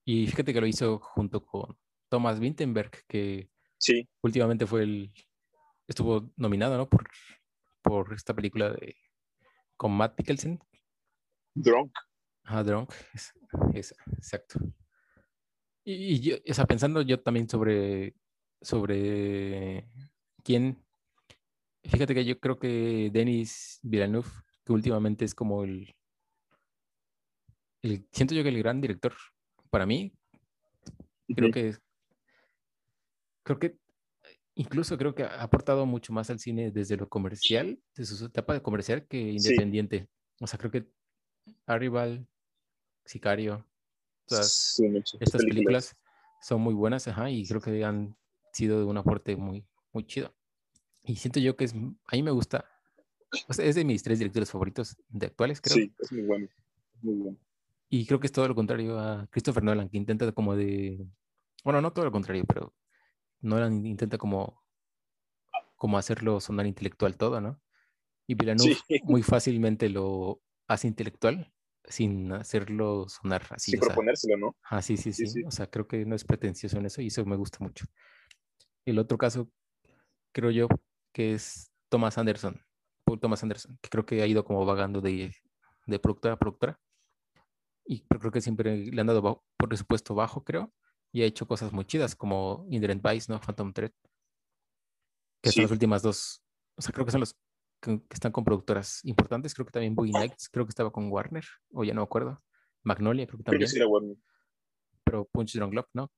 Y 0.05 0.27
fíjate 0.27 0.53
que 0.53 0.61
lo 0.61 0.67
hizo 0.67 0.99
junto 0.99 1.45
con 1.45 1.79
Thomas 2.11 2.39
Winterberg, 2.39 2.91
que 3.09 3.49
sí. 3.79 4.07
últimamente 4.21 4.67
fue 4.67 4.83
el, 4.83 5.13
estuvo 5.93 6.33
nominado, 6.37 6.77
¿no? 6.77 6.89
Por, 6.89 7.09
por 7.83 8.13
esta 8.13 8.35
película 8.35 8.71
de, 8.71 8.97
con 9.77 9.93
Matt 9.93 10.19
Mikkelsen. 10.19 10.59
Drunk. 11.55 11.93
Ah, 12.45 12.63
Drunk, 12.63 12.93
es, 13.75 13.95
exacto. 14.17 14.59
Y, 15.85 16.21
yo, 16.21 16.37
o 16.49 16.55
sea, 16.55 16.65
pensando 16.65 17.03
yo 17.03 17.21
también 17.21 17.49
sobre, 17.49 18.15
sobre 18.61 19.89
quién, 20.45 20.83
fíjate 21.85 22.15
que 22.15 22.25
yo 22.25 22.39
creo 22.39 22.59
que 22.59 23.11
Denis 23.13 23.81
Villeneuve, 23.83 24.29
que 24.65 24.73
últimamente 24.73 25.25
es 25.25 25.35
como 25.35 25.65
el, 25.65 25.95
el 27.83 28.07
siento 28.13 28.35
yo 28.35 28.43
que 28.43 28.49
el 28.49 28.59
gran 28.59 28.81
director 28.81 29.13
para 29.71 29.87
mí, 29.87 30.13
creo 31.35 31.51
que, 31.51 31.77
creo 33.45 33.59
que, 33.59 33.77
incluso 34.55 34.99
creo 34.99 35.15
que 35.15 35.25
ha 35.25 35.43
aportado 35.43 35.87
mucho 35.87 36.13
más 36.13 36.31
al 36.31 36.39
cine 36.39 36.71
desde 36.71 36.97
lo 36.97 37.09
comercial, 37.09 37.81
desde 37.95 38.17
su 38.17 38.27
etapa 38.27 38.55
de 38.55 38.63
comercial 38.63 39.07
que 39.07 39.19
independiente. 39.19 40.09
O 40.41 40.47
sea, 40.47 40.59
creo 40.59 40.71
que 40.71 40.89
Arrival, 41.67 42.27
Sicario, 43.05 43.67
Todas 44.27 44.81
estas 45.21 45.45
películas. 45.45 45.97
son 46.43 46.61
muy 46.61 46.75
buenas, 46.75 47.09
ajá, 47.09 47.31
y 47.31 47.47
creo 47.47 47.61
que 47.61 47.85
han 47.85 48.17
sido 48.53 48.79
de 48.79 48.85
un 48.85 48.97
aporte 48.97 49.37
muy, 49.37 49.67
muy 49.93 50.07
chido. 50.07 50.35
Y 51.05 51.17
siento 51.17 51.41
yo 51.41 51.57
que 51.57 51.65
es, 51.65 51.75
a 51.75 52.17
mí 52.17 52.23
me 52.23 52.31
gusta, 52.31 52.65
es 53.59 53.75
de 53.75 53.85
mis 53.85 54.03
tres 54.03 54.19
directores 54.19 54.51
favoritos 54.51 54.97
de 55.09 55.27
actuales, 55.27 55.61
creo. 55.61 55.75
Sí, 55.75 55.93
es 55.99 56.13
muy 56.13 56.23
bueno, 56.23 56.49
muy 57.03 57.15
bueno. 57.15 57.39
Y 57.89 58.07
creo 58.07 58.21
que 58.21 58.27
es 58.27 58.33
todo 58.33 58.49
lo 58.49 58.55
contrario 58.55 58.99
a 58.99 59.27
Christopher 59.31 59.63
Nolan, 59.63 59.89
que 59.89 59.99
intenta 59.99 60.31
como 60.33 60.57
de... 60.57 61.05
Bueno, 61.65 61.81
no 61.81 61.93
todo 61.93 62.07
lo 62.07 62.13
contrario, 62.13 62.45
pero 62.47 62.73
Nolan 63.43 63.85
intenta 63.85 64.19
como, 64.19 64.63
como 65.77 65.99
hacerlo 65.99 66.41
sonar 66.41 66.67
intelectual 66.67 67.17
todo, 67.17 67.41
¿no? 67.41 67.61
Y 68.27 68.35
Villeneuve 68.35 68.77
muy 69.05 69.23
fácilmente 69.23 69.89
lo 69.89 70.41
hace 70.69 70.89
intelectual 70.89 71.53
sin 71.85 72.33
hacerlo 72.33 73.09
sonar 73.09 73.43
así. 73.51 73.73
Sin 73.73 73.81
proponérselo, 73.81 74.37
¿no? 74.37 74.57
Ah, 74.63 74.81
sí, 74.81 74.97
sí, 74.97 75.13
sí, 75.13 75.43
O 75.45 75.51
sea, 75.51 75.69
creo 75.69 75.87
que 75.87 76.05
no 76.07 76.15
es 76.15 76.25
pretencioso 76.25 76.79
en 76.79 76.87
eso 76.87 77.03
y 77.03 77.09
eso 77.09 77.25
me 77.25 77.37
gusta 77.37 77.59
mucho. 77.61 77.87
El 78.85 78.99
otro 78.99 79.19
caso, 79.19 79.51
creo 80.33 80.51
yo, 80.51 80.69
que 81.13 81.35
es 81.35 81.73
Thomas 81.89 82.19
Anderson, 82.19 82.65
Paul 83.05 83.21
Thomas 83.21 83.43
Anderson, 83.43 83.79
que 83.83 83.91
creo 83.91 84.07
que 84.07 84.23
ha 84.23 84.27
ido 84.27 84.45
como 84.45 84.65
vagando 84.65 85.01
de, 85.01 85.35
de 85.87 85.99
productora 85.99 86.35
a 86.35 86.39
productora. 86.39 86.81
Y 87.85 88.03
creo 88.03 88.31
que 88.31 88.41
siempre 88.41 88.77
le 88.77 89.01
han 89.01 89.07
dado 89.09 89.45
por 89.57 89.69
presupuesto 89.69 90.15
bajo, 90.15 90.45
creo. 90.45 90.73
Y 91.13 91.23
ha 91.23 91.27
hecho 91.27 91.47
cosas 91.47 91.73
muy 91.73 91.85
chidas, 91.85 92.17
como 92.17 92.67
Inherent 92.71 93.07
Vice, 93.07 93.31
¿no? 93.31 93.41
Phantom 93.41 93.73
Thread. 93.73 93.93
Que 95.43 95.53
son 95.53 95.65
las 95.65 95.73
últimas 95.73 96.03
dos. 96.03 96.43
O 96.77 96.83
sea, 96.83 96.93
creo 96.93 97.05
que 97.05 97.13
son 97.13 97.21
los 97.21 97.37
que, 97.81 98.01
están 98.11 98.33
con 98.33 98.45
productoras 98.45 99.05
importantes. 99.05 99.55
Creo 99.55 99.67
que 99.67 99.73
también 99.73 99.95
Boogie 99.95 100.13
Nights, 100.13 100.49
creo 100.49 100.65
que 100.65 100.71
estaba 100.71 100.91
con 100.91 101.11
Warner, 101.11 101.45
o 101.73 101.85
ya 101.85 101.93
no 101.93 102.01
me 102.01 102.05
acuerdo. 102.05 102.43
Magnolia, 102.83 103.27
creo 103.27 103.39
que 103.39 103.45
también. 103.45 104.23
Pero 105.05 105.27
Punch 105.27 105.55
Drunk 105.55 105.75
Love, 105.75 105.89
¿no? 105.93 106.11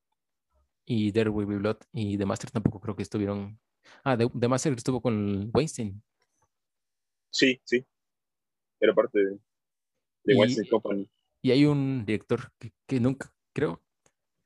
Y 0.87 1.11
There 1.13 1.31
Will 1.31 1.47
Be 1.47 1.57
Blood 1.57 1.79
y 1.93 2.19
The 2.19 2.27
Master 2.27 2.51
tampoco 2.51 2.81
creo 2.81 2.95
que 2.95 3.03
estuvieron. 3.03 3.59
Ah, 4.05 4.17
The, 4.17 4.49
Master 4.49 4.75
estuvo 4.75 5.01
con 5.01 5.51
Weinstein. 5.53 6.03
Sí, 7.31 7.61
sí. 7.65 7.85
Era 8.79 8.95
parte 8.95 9.19
de, 9.19 10.37
Weinstein 10.37 10.69
Company. 10.69 11.11
Y 11.43 11.51
hay 11.51 11.65
un 11.65 12.05
director 12.05 12.53
que, 12.59 12.73
que 12.87 13.01
nunca, 13.01 13.35
creo, 13.53 13.84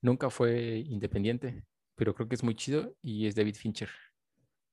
nunca 0.00 0.30
fue 0.30 0.78
independiente, 0.86 1.64
pero 1.94 2.14
creo 2.14 2.28
que 2.28 2.34
es 2.34 2.42
muy 2.42 2.54
chido 2.54 2.96
y 3.02 3.26
es 3.26 3.34
David 3.34 3.56
Fincher. 3.56 3.90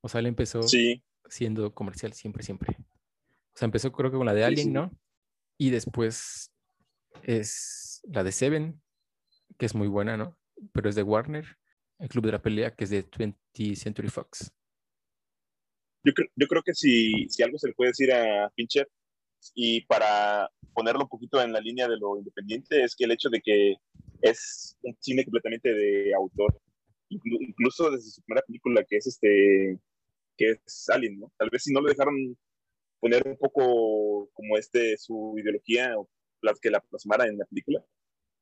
O 0.01 0.09
sea, 0.09 0.19
él 0.19 0.27
empezó 0.27 0.63
sí 0.63 1.03
siendo 1.29 1.73
comercial 1.73 2.13
siempre, 2.13 2.43
siempre. 2.43 2.77
O 2.79 3.57
sea, 3.57 3.65
empezó 3.65 3.91
creo 3.91 4.11
que 4.11 4.17
con 4.17 4.25
la 4.25 4.33
de 4.33 4.43
Alien, 4.43 4.73
¿no? 4.73 4.91
Y 5.57 5.69
después 5.69 6.51
es 7.23 8.01
la 8.03 8.23
de 8.23 8.31
Seven, 8.31 8.81
que 9.57 9.65
es 9.65 9.75
muy 9.75 9.87
buena, 9.87 10.17
¿no? 10.17 10.37
Pero 10.73 10.89
es 10.89 10.95
de 10.95 11.03
Warner, 11.03 11.57
el 11.99 12.09
Club 12.09 12.25
de 12.25 12.31
la 12.33 12.41
Pelea, 12.41 12.75
que 12.75 12.83
es 12.83 12.89
de 12.89 13.05
20th 13.05 13.75
Century 13.75 14.09
Fox. 14.09 14.51
Yo, 16.03 16.11
yo 16.35 16.47
creo 16.47 16.61
que 16.61 16.75
si, 16.75 17.27
si 17.29 17.41
algo 17.41 17.57
se 17.57 17.67
le 17.67 17.73
puede 17.73 17.91
decir 17.91 18.11
a 18.11 18.49
Fincher, 18.51 18.89
y 19.53 19.81
para 19.81 20.49
ponerlo 20.73 21.03
un 21.03 21.09
poquito 21.09 21.41
en 21.41 21.53
la 21.53 21.61
línea 21.61 21.87
de 21.87 21.97
lo 21.97 22.17
independiente, 22.17 22.83
es 22.83 22.95
que 22.95 23.05
el 23.05 23.11
hecho 23.11 23.29
de 23.29 23.41
que 23.41 23.75
es 24.29 24.77
un 24.81 24.95
cine 24.99 25.23
completamente 25.23 25.73
de 25.73 26.13
autor, 26.13 26.59
incluso 27.09 27.91
desde 27.91 28.09
su 28.09 28.21
primera 28.23 28.45
película, 28.45 28.83
que 28.83 28.97
es 28.97 29.07
este 29.07 29.79
que 30.37 30.51
es 30.51 30.89
Alien, 30.89 31.19
¿no? 31.19 31.31
Tal 31.37 31.49
vez 31.49 31.63
si 31.63 31.71
no 31.71 31.81
le 31.81 31.91
dejaron 31.91 32.37
poner 32.99 33.25
un 33.27 33.37
poco 33.37 34.29
como 34.33 34.57
este 34.57 34.97
su 34.97 35.35
ideología 35.37 35.97
o 35.97 36.09
que 36.61 36.69
la 36.69 36.79
plasmara 36.79 37.27
en 37.27 37.37
la 37.37 37.45
película, 37.45 37.83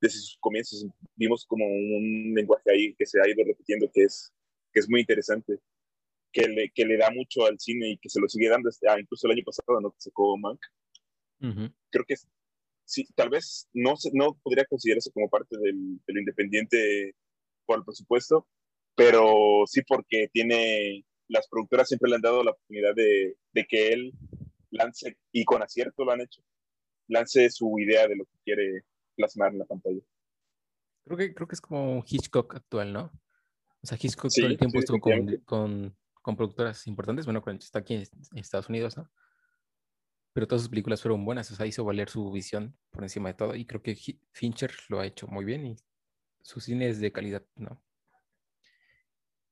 desde 0.01 0.19
sus 0.19 0.37
comienzos 0.39 0.85
vimos 1.15 1.45
como 1.45 1.65
un 1.65 2.33
lenguaje 2.35 2.71
ahí 2.71 2.95
que 2.95 3.05
se 3.05 3.21
ha 3.21 3.27
ido 3.27 3.43
repitiendo 3.45 3.89
que 3.93 4.03
es, 4.03 4.33
que 4.73 4.79
es 4.79 4.89
muy 4.89 5.01
interesante, 5.01 5.59
que 6.31 6.47
le, 6.47 6.69
que 6.71 6.85
le 6.85 6.97
da 6.97 7.11
mucho 7.11 7.45
al 7.45 7.59
cine 7.59 7.91
y 7.91 7.97
que 7.97 8.09
se 8.09 8.19
lo 8.19 8.27
sigue 8.27 8.49
dando 8.49 8.69
este, 8.69 8.89
ah, 8.89 8.99
incluso 8.99 9.27
el 9.27 9.33
año 9.33 9.43
pasado, 9.45 9.79
¿no? 9.79 9.91
Que 9.91 10.01
sacó 10.01 10.37
Mank. 10.37 10.59
Creo 11.89 12.05
que 12.05 12.15
sí, 12.85 13.05
tal 13.15 13.29
vez 13.29 13.69
no, 13.73 13.93
no 14.13 14.39
podría 14.43 14.65
considerarse 14.65 15.11
como 15.11 15.29
parte 15.29 15.57
del, 15.57 15.99
de 16.05 16.13
lo 16.13 16.19
independiente 16.19 17.15
por 17.65 17.79
el 17.79 17.85
presupuesto, 17.85 18.47
pero 18.95 19.63
sí 19.65 19.81
porque 19.87 20.29
tiene 20.31 21.05
las 21.27 21.47
productoras 21.47 21.87
siempre 21.87 22.09
le 22.09 22.15
han 22.15 22.21
dado 22.21 22.43
la 22.43 22.51
oportunidad 22.51 22.93
de, 22.95 23.35
que 23.67 23.93
él 23.93 24.13
lance, 24.71 25.17
y 25.31 25.45
con 25.45 25.61
acierto 25.61 26.03
lo 26.03 26.11
han 26.11 26.21
hecho, 26.21 26.41
lance 27.07 27.49
su 27.49 27.77
idea 27.79 28.07
de 28.07 28.15
lo 28.15 28.25
que 28.25 28.37
quiere 28.43 28.83
plasmar 29.15 29.51
en 29.51 29.59
la 29.59 29.65
pantalla. 29.65 30.01
Creo 31.05 31.17
que, 31.17 31.33
creo 31.33 31.47
que 31.47 31.55
es 31.55 31.61
como 31.61 31.97
un 31.97 32.03
Hitchcock 32.07 32.55
actual, 32.55 32.93
¿no? 32.93 33.11
O 33.81 33.87
sea, 33.87 33.97
Hitchcock 34.01 34.31
todo 34.33 34.45
el 34.45 34.57
tiempo 34.57 34.79
estuvo 34.79 34.99
con, 34.99 35.95
con, 36.21 36.35
productoras 36.35 36.87
importantes, 36.87 37.25
bueno, 37.25 37.43
está 37.59 37.79
aquí 37.79 37.95
en 37.95 38.03
Estados 38.35 38.69
Unidos, 38.69 38.95
¿no? 38.95 39.09
Pero 40.33 40.47
todas 40.47 40.63
sus 40.63 40.69
películas 40.69 41.01
fueron 41.01 41.23
buenas, 41.25 41.49
o 41.51 41.55
sea, 41.55 41.65
hizo 41.65 41.83
valer 41.83 42.09
su 42.09 42.31
visión 42.31 42.75
por 42.89 43.03
encima 43.03 43.29
de 43.29 43.35
todo, 43.35 43.55
y 43.55 43.65
creo 43.65 43.81
que 43.81 43.95
Fincher 44.31 44.71
lo 44.89 44.99
ha 44.99 45.05
hecho 45.05 45.27
muy 45.27 45.45
bien 45.45 45.65
y 45.65 45.75
su 46.41 46.59
cine 46.59 46.89
es 46.89 46.99
de 46.99 47.11
calidad, 47.11 47.43
¿no? 47.55 47.81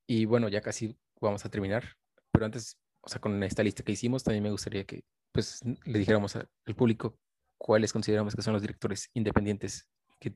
Y 0.08 0.26
bueno, 0.26 0.50
ya 0.50 0.62
casi 0.62 0.98
vamos 1.22 1.46
a 1.46 1.50
terminar, 1.50 1.98
pero 2.32 2.46
antes, 2.46 2.78
o 3.02 3.10
sea, 3.10 3.22
con 3.22 3.42
esta 3.44 3.64
lista 3.64 3.84
que 3.84 3.92
hicimos, 3.92 4.24
también 4.24 4.44
me 4.44 4.52
gustaría 4.52 4.84
que 4.86 5.06
pues 5.32 5.62
le 5.64 6.00
dijéramos 6.00 6.36
al 6.36 6.50
público 6.76 7.18
cuáles 7.58 7.94
consideramos 7.94 8.36
que 8.36 8.42
son 8.42 8.54
los 8.54 8.62
directores 8.62 9.10
independientes 9.14 9.88
que 10.20 10.34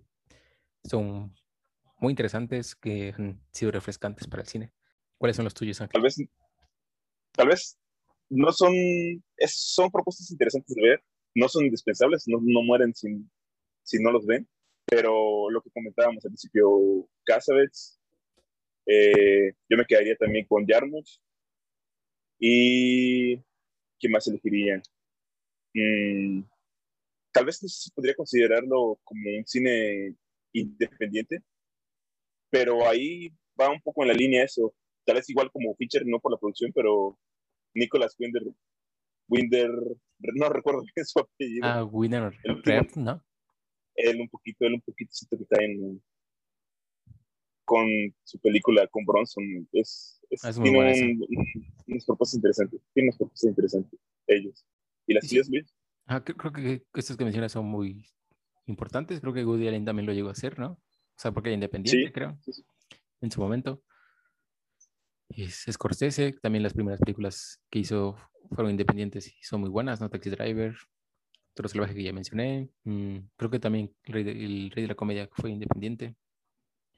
son 0.84 1.36
muy 1.98 2.12
interesantes, 2.12 2.76
que 2.76 3.14
han 3.18 3.42
sido 3.52 3.72
refrescantes 3.72 4.28
para 4.28 4.44
el 4.44 4.48
cine. 4.48 4.74
¿Cuáles 5.18 5.36
son 5.36 5.46
los 5.46 5.54
tuyos, 5.54 5.82
Ángel? 5.82 5.94
Tal 5.94 6.02
vez, 6.04 6.16
tal 7.32 7.48
vez 7.48 7.80
no 8.30 8.52
son, 8.52 8.74
son 9.48 9.92
propuestas 9.92 10.32
interesantes 10.32 10.76
de 10.76 10.82
ver, 10.82 11.04
no 11.36 11.48
son 11.50 11.66
indispensables, 11.66 12.24
no, 12.28 12.40
no 12.42 12.64
mueren 12.64 12.94
sin, 12.94 13.30
si 13.84 14.02
no 14.02 14.12
los 14.12 14.26
ven, 14.26 14.48
pero 14.86 15.50
lo 15.50 15.62
que 15.62 15.72
comentábamos 15.72 16.24
al 16.26 16.32
principio, 16.32 17.08
Casabets, 17.24 18.00
eh, 18.86 19.54
yo 19.70 19.78
me 19.78 19.86
quedaría 19.86 20.16
también 20.16 20.46
con 20.46 20.66
Yarmouth. 20.66 21.08
¿Y 22.40 23.38
qué 24.00 24.10
más 24.10 24.28
elegiría? 24.28 24.82
Mm, 25.74 26.44
tal 27.32 27.46
vez 27.46 27.60
se 27.60 27.92
podría 27.94 28.16
considerarlo 28.16 29.00
como 29.04 29.30
un 29.38 29.46
cine 29.48 30.16
independiente, 30.54 31.42
pero 32.50 32.88
ahí 32.88 33.30
va 33.60 33.72
un 33.72 33.82
poco 33.82 34.04
en 34.04 34.10
la 34.10 34.14
línea 34.14 34.44
eso. 34.44 34.74
Tal 35.06 35.16
vez 35.16 35.30
igual 35.30 35.52
como 35.52 35.76
Fischer, 35.76 36.06
no 36.06 36.20
por 36.20 36.32
la 36.32 36.38
producción, 36.38 36.72
pero 36.74 37.18
Nicholas 37.76 38.16
Winder, 38.18 38.44
Winder 39.28 39.70
no 40.20 40.50
recuerdo 40.50 40.84
qué 40.94 41.02
es 41.02 41.10
su 41.12 41.20
apellido. 41.20 41.66
Ah, 41.66 41.84
Winder, 41.84 42.34
¿no? 42.96 43.24
Él 43.96 44.20
un 44.20 44.30
poquito, 44.30 44.66
él 44.66 44.74
un 44.74 44.82
poquito 44.82 45.12
que 45.30 45.44
está 45.44 45.64
en, 45.64 46.02
con 47.64 47.88
su 48.24 48.40
película 48.40 48.88
con 48.88 49.06
Bronson. 49.06 49.68
Es, 49.72 50.22
es, 50.30 50.44
ah, 50.44 50.52
tiene 50.52 50.78
un, 50.80 51.26
unas 51.88 52.06
propuestas 52.06 52.36
interesantes. 52.36 52.82
Tiene 52.94 53.08
unas 53.08 53.18
propuestas 53.18 53.50
interesantes 53.50 54.00
ellos. 54.28 54.66
¿Y 55.08 55.14
las 55.14 55.28
sí. 55.28 55.40
Luis? 55.48 55.74
Ah, 56.08 56.24
creo, 56.24 56.52
que 56.52 56.84
estos 56.94 57.18
que 57.18 57.24
mencionas 57.24 57.52
son 57.52 57.66
muy 57.66 58.06
importantes. 58.66 59.22
Creo 59.22 59.34
que 59.34 59.46
Woody 59.46 59.68
Allen 59.68 59.86
también 59.86 60.06
lo 60.06 60.14
llegó 60.14 60.30
a 60.30 60.34
hacer, 60.34 60.60
¿no? 60.60 60.72
O 60.72 61.18
sea, 61.18 61.32
porque 61.32 61.50
era 61.50 61.56
independiente, 61.56 62.12
creo, 62.12 62.38
en 63.22 63.32
su 63.32 63.40
momento. 63.40 63.82
Es 65.30 65.66
Scorsese, 65.72 66.34
también 66.34 66.64
las 66.64 66.74
primeras 66.74 67.00
películas 67.00 67.60
que 67.70 67.80
hizo 67.80 68.16
fueron 68.50 68.72
independientes 68.72 69.28
y 69.28 69.44
son 69.44 69.62
muy 69.62 69.70
buenas, 69.70 70.02
¿no? 70.02 70.10
Taxi 70.10 70.30
Driver, 70.30 70.76
Otro 71.52 71.68
Salvaje 71.68 71.96
que 71.96 72.04
ya 72.04 72.14
mencioné. 72.14 72.70
Mm, 72.84 73.18
creo 73.36 73.50
que 73.50 73.60
también 73.60 73.94
el 74.04 74.14
rey, 74.14 74.24
de, 74.24 74.32
el 74.32 74.72
rey 74.72 74.84
de 74.84 74.88
la 74.90 74.96
Comedia 74.96 75.30
fue 75.32 75.52
independiente. 75.52 76.16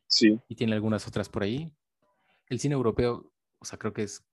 Sí. 0.07 0.39
Y 0.47 0.55
tiene 0.55 0.73
algunas 0.73 1.07
otras 1.07 1.29
por 1.29 1.43
ahí. 1.43 1.71
El 2.47 2.59
cine 2.59 2.75
europeo, 2.75 3.31
o 3.59 3.65
sea, 3.65 3.77
creo 3.77 3.93
que 3.93 4.03
es. 4.03 4.23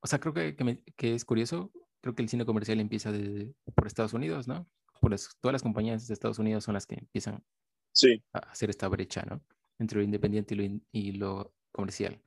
O 0.00 0.06
sea, 0.06 0.18
creo 0.18 0.34
que, 0.34 0.56
que, 0.96 1.14
es 1.14 1.24
curioso. 1.24 1.72
Creo 2.00 2.14
que 2.14 2.22
el 2.22 2.28
cine 2.28 2.44
comercial 2.44 2.80
empieza 2.80 3.12
de, 3.12 3.54
por 3.74 3.86
Estados 3.86 4.12
Unidos, 4.12 4.48
¿no? 4.48 4.68
Por 5.00 5.14
eso, 5.14 5.30
todas 5.40 5.52
las 5.52 5.62
compañías 5.62 6.06
de 6.06 6.14
Estados 6.14 6.38
Unidos 6.38 6.64
son 6.64 6.74
las 6.74 6.86
que 6.86 6.96
empiezan 6.96 7.44
sí. 7.92 8.22
a 8.32 8.38
hacer 8.38 8.70
esta 8.70 8.88
brecha, 8.88 9.24
¿no? 9.28 9.40
Entre 9.78 9.98
lo 9.98 10.04
independiente 10.04 10.54
y 10.54 10.56
lo, 10.58 10.80
y 10.92 11.12
lo 11.12 11.54
comercial. 11.70 12.20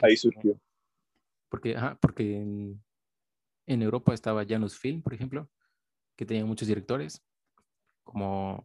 Ahí 0.00 0.16
surgió. 0.16 0.60
Porque, 1.48 1.76
ajá, 1.76 1.98
porque 2.00 2.36
en, 2.36 2.82
en 3.66 3.82
Europa 3.82 4.14
estaba 4.14 4.44
Janus 4.46 4.78
Film, 4.78 5.02
por 5.02 5.14
ejemplo, 5.14 5.48
que 6.16 6.26
tenía 6.26 6.44
muchos 6.44 6.68
directores, 6.68 7.22
como 8.04 8.64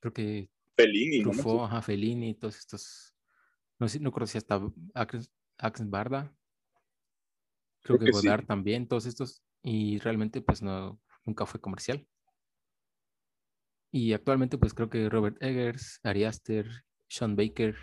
creo 0.00 0.12
que 0.12 0.50
Fellini. 0.80 1.22
Truffaut, 1.22 1.62
ajá, 1.62 1.82
Fellini, 1.82 2.34
todos 2.34 2.58
estos. 2.58 3.14
No 3.78 3.88
sé, 3.88 4.00
no 4.00 4.12
creo 4.12 4.26
si 4.26 4.38
hasta 4.38 4.60
Axel 4.94 5.88
Barda. 5.88 6.34
Creo, 7.82 7.98
que, 7.98 8.10
Godard 8.10 8.46
también, 8.46 8.86
todos 8.86 9.06
estos. 9.06 9.42
Y 9.62 9.98
realmente, 9.98 10.40
pues 10.40 10.62
no, 10.62 11.00
nunca 11.24 11.46
fue 11.46 11.60
comercial. 11.60 12.06
Y 13.90 14.12
actualmente, 14.12 14.58
pues 14.58 14.74
creo 14.74 14.88
que 14.88 15.08
Robert 15.08 15.42
Eggers, 15.42 16.00
Ari 16.02 16.24
Aster, 16.24 16.84
Sean 17.08 17.36
Baker. 17.36 17.76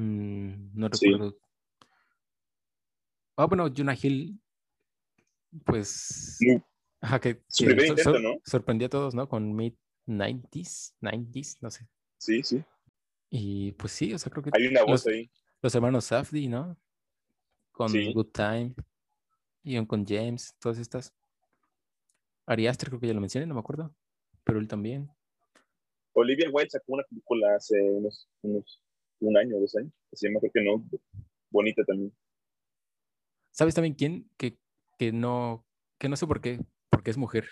Mm, 0.00 0.70
no 0.80 0.88
recuerdo. 0.88 1.36
Ah, 3.36 3.44
bueno, 3.46 3.68
Jonah 3.74 3.96
Hill, 4.00 4.40
pues 5.64 6.38
Ajá, 7.02 7.20
que, 7.20 7.42
Su 7.48 7.64
que 7.64 7.70
primer 7.70 7.86
sor- 7.86 7.98
intento, 7.98 8.12
sor- 8.12 8.20
¿no? 8.22 8.40
sorprendió 8.44 8.86
a 8.86 8.90
todos, 8.90 9.14
¿no? 9.14 9.28
Con 9.28 9.54
Mid 9.54 9.74
90s, 10.06 10.94
90s, 11.00 11.58
no 11.60 11.70
sé. 11.70 11.86
Sí, 12.18 12.42
sí. 12.42 12.62
Y 13.30 13.72
pues 13.72 13.92
sí, 13.92 14.12
o 14.14 14.18
sea, 14.18 14.30
creo 14.30 14.42
que 14.42 14.50
Hay 14.54 14.66
una 14.66 14.82
voz 14.82 15.04
los, 15.04 15.06
ahí. 15.06 15.30
los 15.62 15.74
hermanos 15.74 16.04
Safdie, 16.06 16.48
¿no? 16.48 16.76
Con 17.72 17.88
Sí. 17.90 18.12
Good 18.12 18.28
Time, 18.32 18.74
y 19.62 19.84
con 19.86 20.06
James, 20.06 20.54
todas 20.58 20.78
estas. 20.78 21.14
Ari 22.46 22.66
Aster 22.66 22.88
creo 22.88 23.00
que 23.00 23.06
ya 23.06 23.14
lo 23.14 23.20
mencioné, 23.20 23.46
no 23.46 23.54
me 23.54 23.60
acuerdo, 23.60 23.94
pero 24.44 24.58
él 24.58 24.66
también. 24.68 25.10
Olivia 26.12 26.50
Wilde 26.50 26.70
sacó 26.70 26.94
una 26.94 27.04
película 27.04 27.54
hace 27.54 27.80
unos, 27.82 28.28
unos 28.42 28.82
un 29.20 29.36
año 29.36 29.56
o 29.56 29.60
dos 29.60 29.76
años. 29.76 29.92
Se 30.12 30.28
llama, 30.28 30.40
creo 30.40 30.52
que 30.52 30.62
no, 30.62 30.84
bonita 31.50 31.84
también. 31.84 32.12
¿Sabes 33.50 33.74
también 33.74 33.94
quién? 33.94 34.30
Que, 34.36 34.58
que 34.98 35.12
no, 35.12 35.66
que 35.98 36.08
no 36.08 36.16
sé 36.16 36.26
por 36.26 36.40
qué, 36.40 36.60
porque 36.88 37.10
es 37.10 37.16
mujer, 37.16 37.48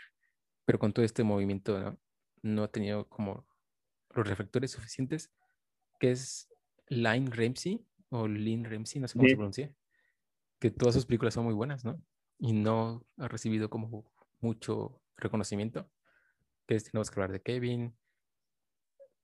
pero 0.65 0.79
con 0.79 0.93
todo 0.93 1.05
este 1.05 1.25
movimiento 1.25 1.79
no, 1.79 1.99
no 2.43 2.63
ha 2.65 2.69
tenido 2.69 3.09
como 3.09 3.47
los 4.15 4.27
reflectores 4.27 4.71
suficientes, 4.71 5.31
que 5.99 6.13
es 6.13 6.49
Line 6.89 7.31
Ramsey 7.31 7.85
o 8.11 8.27
Lynn 8.27 8.65
Ramsey, 8.65 9.01
no 9.01 9.09
sé 9.09 9.15
cómo 9.15 9.29
se 9.29 9.35
Ujú. 9.35 9.39
pronuncia, 9.39 9.75
que 10.59 10.71
todas 10.71 10.95
sus 10.95 11.07
películas 11.07 11.35
son 11.35 11.45
muy 11.45 11.55
buenas, 11.55 11.85
¿no? 11.85 12.01
Y 12.39 12.53
no 12.53 13.05
ha 13.17 13.29
recibido 13.29 13.69
como 13.69 14.11
mucho 14.41 15.03
reconocimiento, 15.17 15.91
que 16.67 16.77
es 16.77 16.85
Tenemos 16.85 17.11
que 17.11 17.15
hablar 17.21 17.33
de 17.33 17.43
Kevin. 17.43 17.97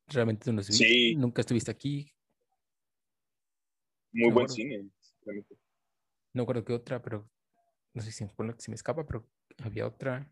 Realmente 0.09 0.53
no 0.53 0.63
Sí. 0.63 1.15
nunca 1.17 1.41
estuviste 1.41 1.71
aquí, 1.71 2.13
Muy 4.15 4.31
buen 4.31 4.45
acuerdo. 4.45 4.55
cine. 4.55 4.91
realmente. 5.25 5.59
no 6.33 6.43
recuerdo 6.43 6.65
qué 6.65 6.73
otra, 6.73 7.03
pero 7.03 7.29
no 7.93 8.01
sé 8.01 8.13
si, 8.13 8.25
si 8.59 8.71
me 8.71 8.75
escapa, 8.75 9.05
pero 9.05 9.29
había 9.59 9.87
otra. 9.87 10.31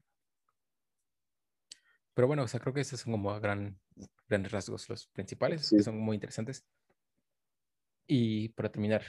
Pero 2.14 2.28
bueno, 2.28 2.45
o 2.45 2.49
sea, 2.49 2.61
creo 2.61 2.72
que 2.72 2.80
esos 2.80 3.01
son 3.01 3.12
como 3.12 3.33
a 3.33 3.41
gran, 3.41 3.80
grandes 4.28 4.53
rasgos 4.53 4.89
los 4.89 5.09
principales, 5.09 5.68
que 5.68 5.83
son 5.83 5.99
muy 5.99 6.14
interesantes. 6.14 6.64
Y 8.07 8.51
para 8.51 8.70
terminar, 8.70 9.05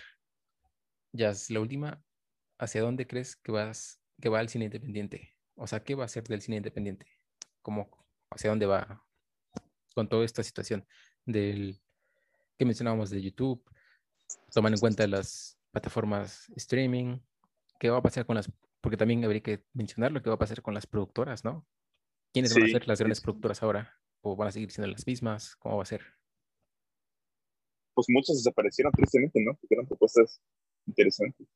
ya 1.11 1.29
es 1.29 1.51
la 1.51 1.59
última, 1.59 2.03
¿hacia 2.57 2.81
dónde 2.81 3.05
crees 3.05 3.35
que 3.35 3.51
vas, 3.51 4.01
que 4.19 4.29
va 4.29 4.41
el 4.41 4.49
cine 4.49 4.65
independiente? 4.65 5.35
O 5.55 5.67
sea, 5.67 5.83
¿qué 5.83 5.93
va 5.93 6.05
a 6.05 6.07
ser 6.07 6.23
del 6.23 6.41
cine 6.41 6.57
independiente? 6.57 7.07
¿Cómo, 7.61 7.89
hacia 8.31 8.49
dónde 8.49 8.65
va 8.65 9.05
con 9.93 10.09
toda 10.09 10.25
esta 10.25 10.41
situación 10.41 10.87
del 11.25 11.79
que 12.57 12.65
mencionábamos 12.65 13.09
de 13.09 13.21
YouTube, 13.21 13.63
tomando 14.53 14.75
en 14.75 14.79
cuenta 14.79 15.07
las 15.07 15.57
plataformas 15.71 16.51
streaming, 16.55 17.19
¿qué 17.79 17.89
va 17.89 17.97
a 17.97 18.01
pasar 18.01 18.25
con 18.25 18.35
las, 18.35 18.51
porque 18.81 18.97
también 18.97 19.23
habría 19.23 19.41
que 19.41 19.63
mencionar 19.73 20.11
lo 20.11 20.21
que 20.21 20.29
va 20.29 20.35
a 20.35 20.39
pasar 20.39 20.61
con 20.61 20.73
las 20.73 20.87
productoras, 20.87 21.43
¿no? 21.43 21.65
¿Quiénes 22.33 22.53
van 22.53 22.63
a 22.63 22.67
ser 22.67 22.87
las 22.87 22.99
grandes 22.99 23.21
productoras 23.21 23.61
ahora? 23.61 23.99
¿O 24.21 24.35
van 24.35 24.47
a 24.47 24.51
seguir 24.51 24.71
siendo 24.71 24.91
las 24.91 25.05
mismas? 25.05 25.55
¿Cómo 25.57 25.77
va 25.77 25.83
a 25.83 25.85
ser? 25.85 26.01
Pues 27.93 28.07
muchas 28.09 28.37
desaparecieron 28.37 28.91
tristemente, 28.91 29.39
¿no? 29.43 29.55
Porque 29.55 29.75
eran 29.75 29.85
propuestas 29.85 30.41
interesantes. 30.87 31.47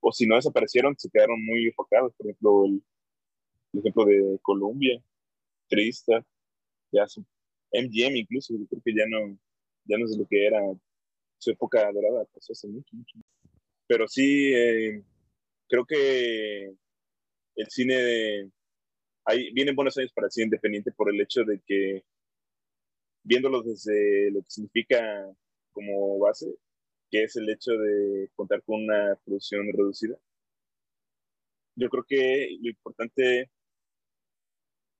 O 0.00 0.10
si 0.10 0.26
no 0.26 0.36
desaparecieron, 0.36 0.94
se 0.98 1.10
quedaron 1.10 1.44
muy 1.44 1.66
enfocados. 1.66 2.14
Por 2.14 2.26
ejemplo, 2.26 2.64
el, 2.64 2.82
el 3.74 3.80
ejemplo 3.80 4.04
de 4.06 4.38
Colombia, 4.40 5.02
Trista, 5.68 6.24
ya 6.90 7.06
su 7.06 7.24
MGM 7.72 8.16
incluso, 8.16 8.54
yo 8.54 8.66
creo 8.66 8.82
que 8.84 8.94
ya 8.94 9.04
no, 9.08 9.38
ya 9.84 9.98
no 9.98 10.04
es 10.04 10.16
lo 10.16 10.26
que 10.26 10.46
era 10.46 10.60
su 11.42 11.50
época 11.50 11.90
dorada, 11.92 12.24
pasó 12.32 12.52
hace 12.52 12.68
mucho, 12.68 12.94
mucho. 12.94 13.18
Pero 13.88 14.06
sí, 14.06 14.52
eh, 14.54 15.02
creo 15.68 15.84
que 15.84 16.72
el 17.56 17.66
cine 17.68 18.50
ahí 19.24 19.52
vienen 19.52 19.74
buenos 19.74 19.98
años 19.98 20.12
para 20.12 20.26
el 20.26 20.32
cine 20.32 20.44
independiente 20.46 20.92
por 20.92 21.10
el 21.10 21.20
hecho 21.20 21.44
de 21.44 21.60
que 21.66 22.04
viéndolo 23.24 23.62
desde 23.62 24.30
lo 24.30 24.42
que 24.42 24.50
significa 24.50 25.00
como 25.72 26.18
base, 26.20 26.46
que 27.10 27.24
es 27.24 27.36
el 27.36 27.48
hecho 27.50 27.72
de 27.72 28.30
contar 28.34 28.62
con 28.62 28.84
una 28.84 29.18
producción 29.24 29.66
reducida. 29.72 30.16
Yo 31.74 31.88
creo 31.88 32.04
que 32.06 32.56
lo 32.60 32.70
importante 32.70 33.50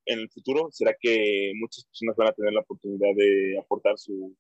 en 0.07 0.18
el 0.18 0.30
futuro 0.30 0.70
será 0.72 0.97
que 0.99 1.53
muchas 1.55 1.84
personas 1.84 2.16
van 2.16 2.28
a 2.28 2.32
tener 2.32 2.53
la 2.53 2.61
oportunidad 2.61 3.14
de 3.14 3.59
aportar 3.59 3.99
su, 3.99 4.36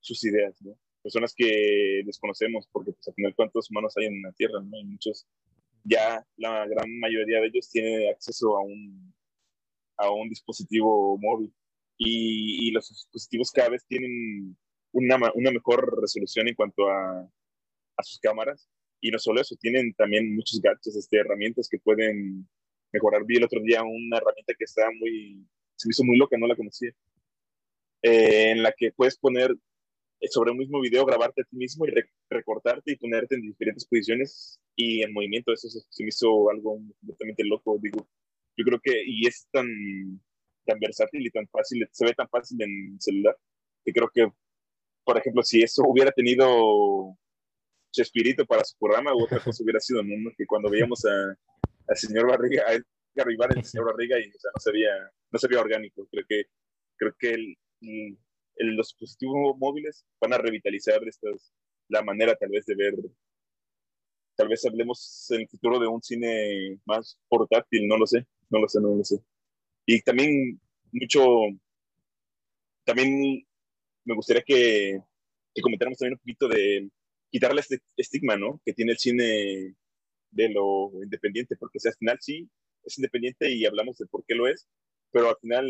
sus 0.00 0.22
ideas, 0.24 0.60
¿no? 0.62 0.78
Personas 1.04 1.34
que 1.36 2.02
desconocemos, 2.06 2.66
porque 2.72 2.92
pues 2.92 3.06
al 3.06 3.14
final 3.14 3.34
cuántos 3.36 3.70
humanos 3.70 3.94
hay 3.96 4.06
en 4.06 4.22
la 4.22 4.32
Tierra, 4.32 4.60
¿no? 4.60 4.76
Y 4.78 4.84
muchos, 4.84 5.26
ya 5.84 6.26
la 6.36 6.66
gran 6.66 6.98
mayoría 6.98 7.40
de 7.40 7.48
ellos 7.48 7.70
tiene 7.70 8.08
acceso 8.10 8.56
a 8.56 8.62
un, 8.62 9.14
a 9.98 10.10
un 10.10 10.30
dispositivo 10.30 11.18
móvil 11.18 11.52
y, 11.98 12.68
y 12.68 12.70
los 12.72 12.88
dispositivos 12.88 13.52
cada 13.52 13.68
vez 13.68 13.84
tienen 13.86 14.56
una, 14.92 15.18
una 15.34 15.50
mejor 15.50 16.00
resolución 16.00 16.48
en 16.48 16.54
cuanto 16.54 16.88
a, 16.88 17.20
a, 17.96 18.02
sus 18.02 18.18
cámaras 18.18 18.68
y 19.00 19.10
no 19.10 19.18
solo 19.18 19.42
eso, 19.42 19.56
tienen 19.56 19.92
también 19.94 20.34
muchos 20.34 20.60
gadgets, 20.60 20.96
este, 20.96 21.18
herramientas 21.18 21.68
que 21.68 21.78
pueden 21.78 22.48
mejorar. 22.92 23.24
Vi 23.26 23.36
el 23.36 23.44
otro 23.44 23.60
día 23.60 23.82
una 23.82 24.16
herramienta 24.16 24.54
que 24.58 24.64
está 24.64 24.90
muy, 24.98 25.46
se 25.76 25.86
me 25.86 25.90
hizo 25.90 26.04
muy 26.04 26.16
loca, 26.16 26.38
no 26.38 26.46
la 26.46 26.56
conocía, 26.56 26.90
eh, 28.02 28.52
en 28.52 28.62
la 28.62 28.72
que 28.72 28.92
puedes 28.92 29.18
poner 29.18 29.54
sobre 30.30 30.50
un 30.52 30.58
mismo 30.58 30.80
video, 30.80 31.04
grabarte 31.04 31.42
a 31.42 31.44
ti 31.44 31.56
mismo 31.56 31.86
y 31.86 31.90
re 31.90 32.08
recortarte 32.30 32.92
y 32.92 32.96
ponerte 32.96 33.34
en 33.34 33.42
diferentes 33.42 33.86
posiciones 33.86 34.60
y 34.76 35.02
en 35.02 35.12
movimiento. 35.12 35.52
Eso 35.52 35.68
se, 35.68 35.80
se 35.88 36.02
me 36.02 36.08
hizo 36.08 36.50
algo 36.50 36.80
completamente 37.00 37.44
loco, 37.44 37.78
digo. 37.80 38.08
Yo 38.56 38.64
creo 38.64 38.80
que, 38.82 39.02
y 39.06 39.26
es 39.26 39.48
tan, 39.50 39.66
tan 40.64 40.78
versátil 40.78 41.26
y 41.26 41.30
tan 41.30 41.46
fácil, 41.48 41.86
se 41.90 42.04
ve 42.04 42.14
tan 42.14 42.28
fácil 42.28 42.60
en 42.62 43.00
celular, 43.00 43.36
que 43.84 43.92
creo 43.92 44.10
que, 44.12 44.28
por 45.04 45.18
ejemplo, 45.18 45.42
si 45.42 45.62
eso 45.62 45.82
hubiera 45.86 46.12
tenido 46.12 47.16
Chespirito 47.92 48.44
para 48.44 48.64
su 48.64 48.76
programa, 48.78 49.14
u 49.14 49.22
otra 49.22 49.38
cosa 49.38 49.62
hubiera 49.62 49.78
sido, 49.80 50.02
¿no? 50.02 50.30
Que 50.36 50.46
cuando 50.46 50.68
veíamos 50.68 51.04
a, 51.04 51.36
al 51.86 51.96
señor 51.96 52.28
Barriga, 52.28 52.64
a 52.66 52.72
Edgar 52.72 53.30
Ibar, 53.30 53.56
el 53.56 53.64
señor 53.64 53.86
Barriga, 53.86 54.18
y 54.18 54.28
o 54.28 54.38
sea, 54.38 54.50
no 54.52 54.60
se 54.60 54.72
veía, 54.72 55.10
no 55.30 55.38
se 55.38 55.46
veía 55.46 55.60
orgánico. 55.60 56.06
Creo 56.10 56.24
que, 56.28 56.44
creo 56.96 57.14
que 57.16 57.30
el, 57.30 57.56
el, 58.56 58.74
los 58.76 58.88
dispositivos 58.88 59.56
móviles 59.58 60.04
van 60.20 60.32
a 60.32 60.38
revitalizar 60.38 61.00
estas, 61.06 61.52
la 61.88 62.02
manera 62.02 62.36
tal 62.36 62.50
vez 62.50 62.66
de 62.66 62.74
ver 62.74 62.94
tal 64.36 64.48
vez 64.48 64.64
hablemos 64.64 65.26
en 65.30 65.42
el 65.42 65.48
futuro 65.48 65.78
de 65.78 65.86
un 65.86 66.02
cine 66.02 66.78
más 66.84 67.18
portátil, 67.28 67.86
no 67.86 67.96
lo 67.96 68.06
sé, 68.06 68.26
no 68.50 68.58
lo 68.58 68.68
sé, 68.68 68.80
no 68.80 68.94
lo 68.94 69.04
sé. 69.04 69.20
Y 69.86 70.00
también 70.02 70.60
mucho, 70.92 71.24
también 72.84 73.46
me 74.04 74.14
gustaría 74.14 74.42
que, 74.42 75.00
que 75.54 75.62
comentáramos 75.62 75.98
también 75.98 76.14
un 76.14 76.18
poquito 76.18 76.48
de 76.48 76.90
quitarle 77.30 77.60
este 77.60 77.80
estigma, 77.96 78.36
¿no? 78.36 78.60
Que 78.64 78.72
tiene 78.72 78.92
el 78.92 78.98
cine 78.98 79.74
de 80.30 80.48
lo 80.50 80.90
independiente, 81.02 81.56
porque 81.56 81.78
o 81.78 81.80
sea, 81.80 81.90
al 81.92 81.96
final 81.96 82.18
sí 82.20 82.48
es 82.84 82.98
independiente 82.98 83.50
y 83.50 83.64
hablamos 83.66 83.98
de 83.98 84.06
por 84.06 84.24
qué 84.26 84.34
lo 84.34 84.48
es, 84.48 84.68
pero 85.10 85.30
al 85.30 85.36
final 85.40 85.66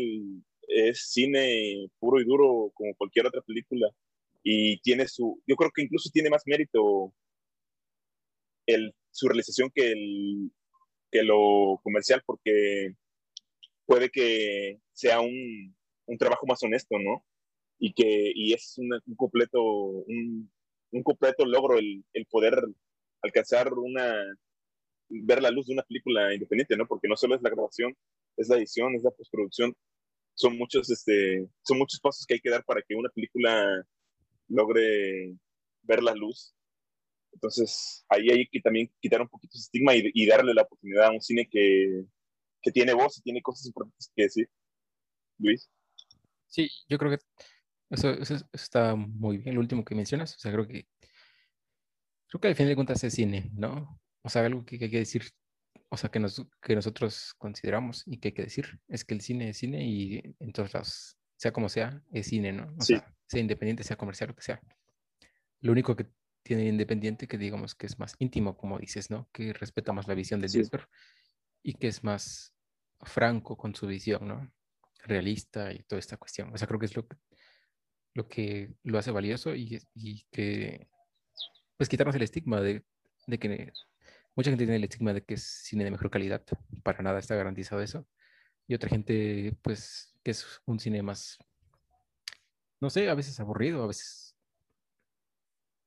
es 0.67 1.11
cine 1.11 1.87
puro 1.99 2.19
y 2.21 2.25
duro 2.25 2.71
como 2.73 2.93
cualquier 2.95 3.27
otra 3.27 3.41
película 3.41 3.89
y 4.43 4.79
tiene 4.81 5.07
su, 5.07 5.41
yo 5.47 5.55
creo 5.55 5.71
que 5.73 5.81
incluso 5.81 6.09
tiene 6.13 6.29
más 6.29 6.43
mérito 6.45 7.11
el, 8.67 8.93
su 9.11 9.27
realización 9.27 9.71
que, 9.73 9.91
el, 9.91 10.51
que 11.11 11.23
lo 11.23 11.79
comercial, 11.83 12.21
porque 12.25 12.93
puede 13.85 14.09
que 14.09 14.79
sea 14.93 15.19
un, 15.21 15.75
un 16.05 16.17
trabajo 16.19 16.45
más 16.47 16.61
honesto, 16.63 16.97
¿no? 16.99 17.25
Y 17.79 17.93
que 17.93 18.31
y 18.35 18.53
es 18.53 18.77
una, 18.77 18.99
un 19.07 19.15
completo 19.15 19.63
un, 19.63 20.51
un, 20.91 21.03
completo 21.03 21.45
logro 21.45 21.77
el, 21.79 22.05
el 22.13 22.25
poder 22.27 22.55
alcanzar 23.23 23.73
una 23.73 24.15
ver 25.09 25.41
la 25.41 25.51
luz 25.51 25.67
de 25.67 25.73
una 25.73 25.83
película 25.83 26.33
independiente, 26.33 26.77
¿no? 26.77 26.87
Porque 26.87 27.07
no 27.07 27.17
solo 27.17 27.35
es 27.35 27.41
la 27.41 27.49
grabación, 27.49 27.95
es 28.37 28.47
la 28.49 28.57
edición, 28.57 28.95
es 28.95 29.03
la 29.03 29.11
postproducción, 29.11 29.75
son 30.35 30.57
muchos 30.57 30.89
este 30.91 31.47
son 31.63 31.79
muchos 31.79 31.99
pasos 31.99 32.25
que 32.25 32.35
hay 32.35 32.39
que 32.39 32.49
dar 32.49 32.63
para 32.63 32.81
que 32.81 32.95
una 32.95 33.09
película 33.09 33.83
logre 34.47 35.35
ver 35.83 36.03
la 36.03 36.13
luz 36.13 36.55
entonces, 37.35 38.05
ahí 38.07 38.29
hay 38.31 38.47
que 38.47 38.61
también 38.61 38.89
quitar 39.01 39.21
un 39.21 39.27
poquito 39.27 39.51
ese 39.57 39.65
estigma 39.65 39.93
y, 39.93 40.25
darle 40.25 40.53
la 40.53 40.61
oportunidad 40.63 41.07
a 41.07 41.11
un 41.11 41.21
cine 41.21 41.47
que, 41.51 42.05
que 42.61 42.71
tiene 42.71 42.93
voz 42.93 43.17
y 43.17 43.21
tiene 43.21 43.41
cosas 43.41 43.67
importantes 43.67 44.09
que 44.15 44.23
decir. 44.23 44.49
Luis. 45.37 45.69
Sí, 46.47 46.69
yo 46.87 46.97
creo 46.97 47.11
que 47.11 47.23
eso, 47.89 48.15
está 48.53 48.95
muy 48.95 49.37
bien, 49.37 49.55
lo 49.55 49.61
último 49.61 49.83
que 49.83 49.95
mencionas. 49.95 50.33
O 50.35 50.39
sea, 50.39 50.51
creo 50.53 50.65
que 50.65 50.87
creo 52.29 52.41
que 52.41 52.47
al 52.47 52.55
final 52.55 52.69
de 52.69 52.75
cuentas 52.75 53.03
es 53.03 53.13
cine, 53.13 53.51
¿no? 53.53 53.99
O 54.23 54.29
sea, 54.29 54.45
algo 54.45 54.65
que, 54.65 54.79
que 54.79 54.85
hay 54.85 54.91
que 54.91 54.99
decir, 54.99 55.23
o 55.95 55.97
sea, 55.97 56.09
que, 56.11 56.19
nos, 56.19 56.45
que 56.61 56.75
nosotros 56.75 57.33
consideramos 57.37 58.03
y 58.05 58.17
que 58.17 58.29
hay 58.29 58.33
que 58.33 58.43
decir 58.43 58.79
es 58.87 59.03
que 59.03 59.13
el 59.13 59.21
cine 59.21 59.49
es 59.49 59.57
cine 59.57 59.85
y 59.85 60.35
en 60.39 60.51
todos 60.51 60.73
lados, 60.73 61.17
sea 61.37 61.51
como 61.51 61.69
sea, 61.69 62.03
es 62.11 62.27
cine, 62.27 62.51
¿no? 62.51 62.73
O 62.77 62.81
sí. 62.81 62.95
sea, 62.95 63.15
sea 63.27 63.41
independiente, 63.41 63.83
sea 63.83 63.97
comercial, 63.97 64.29
lo 64.29 64.35
que 64.35 64.43
sea. 64.43 64.61
Lo 65.61 65.71
único 65.71 65.95
que 65.95 66.07
tiene 66.43 66.65
independiente 66.65 67.27
que 67.27 67.37
digamos 67.37 67.75
que 67.75 67.87
es 67.87 67.97
más 67.97 68.15
íntimo, 68.19 68.55
como 68.55 68.77
dices, 68.77 69.09
¿no? 69.09 69.29
Que 69.31 69.53
respeta 69.53 69.93
más 69.93 70.07
la 70.07 70.13
visión 70.13 70.39
del 70.39 70.49
sí. 70.49 70.57
director 70.59 70.87
y 71.63 71.73
que 71.73 71.87
es 71.87 72.03
más 72.03 72.53
franco 73.01 73.57
con 73.57 73.73
su 73.73 73.87
visión, 73.87 74.27
¿no? 74.27 74.51
Realista 75.03 75.73
y 75.73 75.79
toda 75.83 75.99
esta 75.99 76.17
cuestión. 76.17 76.53
O 76.53 76.57
sea, 76.57 76.67
creo 76.67 76.79
que 76.79 76.85
es 76.85 76.95
lo 76.95 77.07
que 77.07 77.17
lo, 78.15 78.27
que 78.27 78.73
lo 78.83 78.97
hace 78.97 79.11
valioso 79.11 79.53
y, 79.53 79.79
y 79.93 80.23
que, 80.31 80.87
pues, 81.77 81.89
quitarnos 81.89 82.15
el 82.15 82.23
estigma 82.23 82.61
de, 82.61 82.83
de 83.27 83.37
que 83.37 83.71
mucha 84.35 84.49
gente 84.51 84.65
tiene 84.65 84.75
el 84.75 84.83
estigma 84.83 85.13
de 85.13 85.23
que 85.23 85.35
es 85.35 85.43
cine 85.43 85.83
de 85.83 85.91
mejor 85.91 86.09
calidad. 86.09 86.43
Para 86.83 87.01
nada 87.01 87.19
está 87.19 87.35
garantizado 87.35 87.81
eso. 87.81 88.05
Y 88.67 88.75
otra 88.75 88.89
gente, 88.89 89.55
pues, 89.61 90.15
que 90.23 90.31
es 90.31 90.61
un 90.65 90.79
cine 90.79 91.01
más, 91.03 91.37
no 92.81 92.89
sé, 92.89 93.09
a 93.09 93.15
veces 93.15 93.39
aburrido, 93.39 93.83
a 93.83 93.87
veces, 93.87 94.35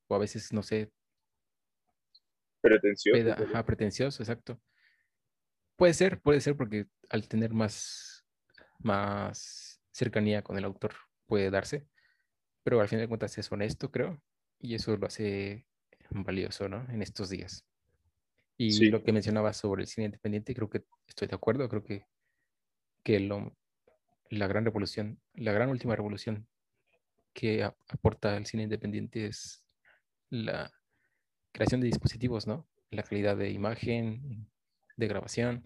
o 0.07 0.15
a 0.15 0.19
veces, 0.19 0.51
no 0.53 0.63
sé. 0.63 0.91
Pretencioso. 2.61 3.31
Ajá, 3.31 3.65
pretencioso, 3.65 4.23
exacto. 4.23 4.59
Puede 5.75 5.93
ser, 5.93 6.19
puede 6.21 6.41
ser 6.41 6.57
porque 6.57 6.87
al 7.09 7.27
tener 7.27 7.53
más, 7.53 8.25
más 8.79 9.81
cercanía 9.91 10.41
con 10.41 10.57
el 10.57 10.65
autor 10.65 10.93
puede 11.25 11.49
darse, 11.51 11.87
pero 12.63 12.81
al 12.81 12.87
final 12.87 13.03
de 13.03 13.07
cuentas 13.07 13.37
es 13.37 13.51
honesto, 13.51 13.91
creo, 13.91 14.21
y 14.59 14.75
eso 14.75 14.95
lo 14.97 15.07
hace 15.07 15.65
valioso, 16.09 16.67
¿no? 16.67 16.85
En 16.89 17.01
estos 17.01 17.29
días. 17.29 17.68
Y 18.61 18.89
lo 18.89 19.01
que 19.01 19.13
mencionabas 19.13 19.55
sobre 19.55 19.83
el 19.83 19.87
cine 19.87 20.07
independiente, 20.07 20.53
creo 20.53 20.69
que 20.69 20.83
estoy 21.07 21.29
de 21.29 21.35
acuerdo, 21.35 21.69
creo 21.69 21.81
que, 21.81 22.05
que 23.03 23.21
lo, 23.21 23.55
la 24.29 24.47
gran 24.47 24.65
revolución, 24.65 25.17
la 25.33 25.53
gran 25.53 25.69
última 25.69 25.95
revolución 25.95 26.45
que 27.31 27.63
aporta 27.63 28.35
el 28.35 28.45
cine 28.45 28.63
independiente 28.63 29.27
es 29.27 29.63
la 30.29 30.73
creación 31.53 31.79
de 31.79 31.87
dispositivos, 31.87 32.47
¿no? 32.47 32.67
La 32.91 33.03
calidad 33.03 33.37
de 33.37 33.49
imagen, 33.49 34.49
de 34.97 35.07
grabación, 35.07 35.63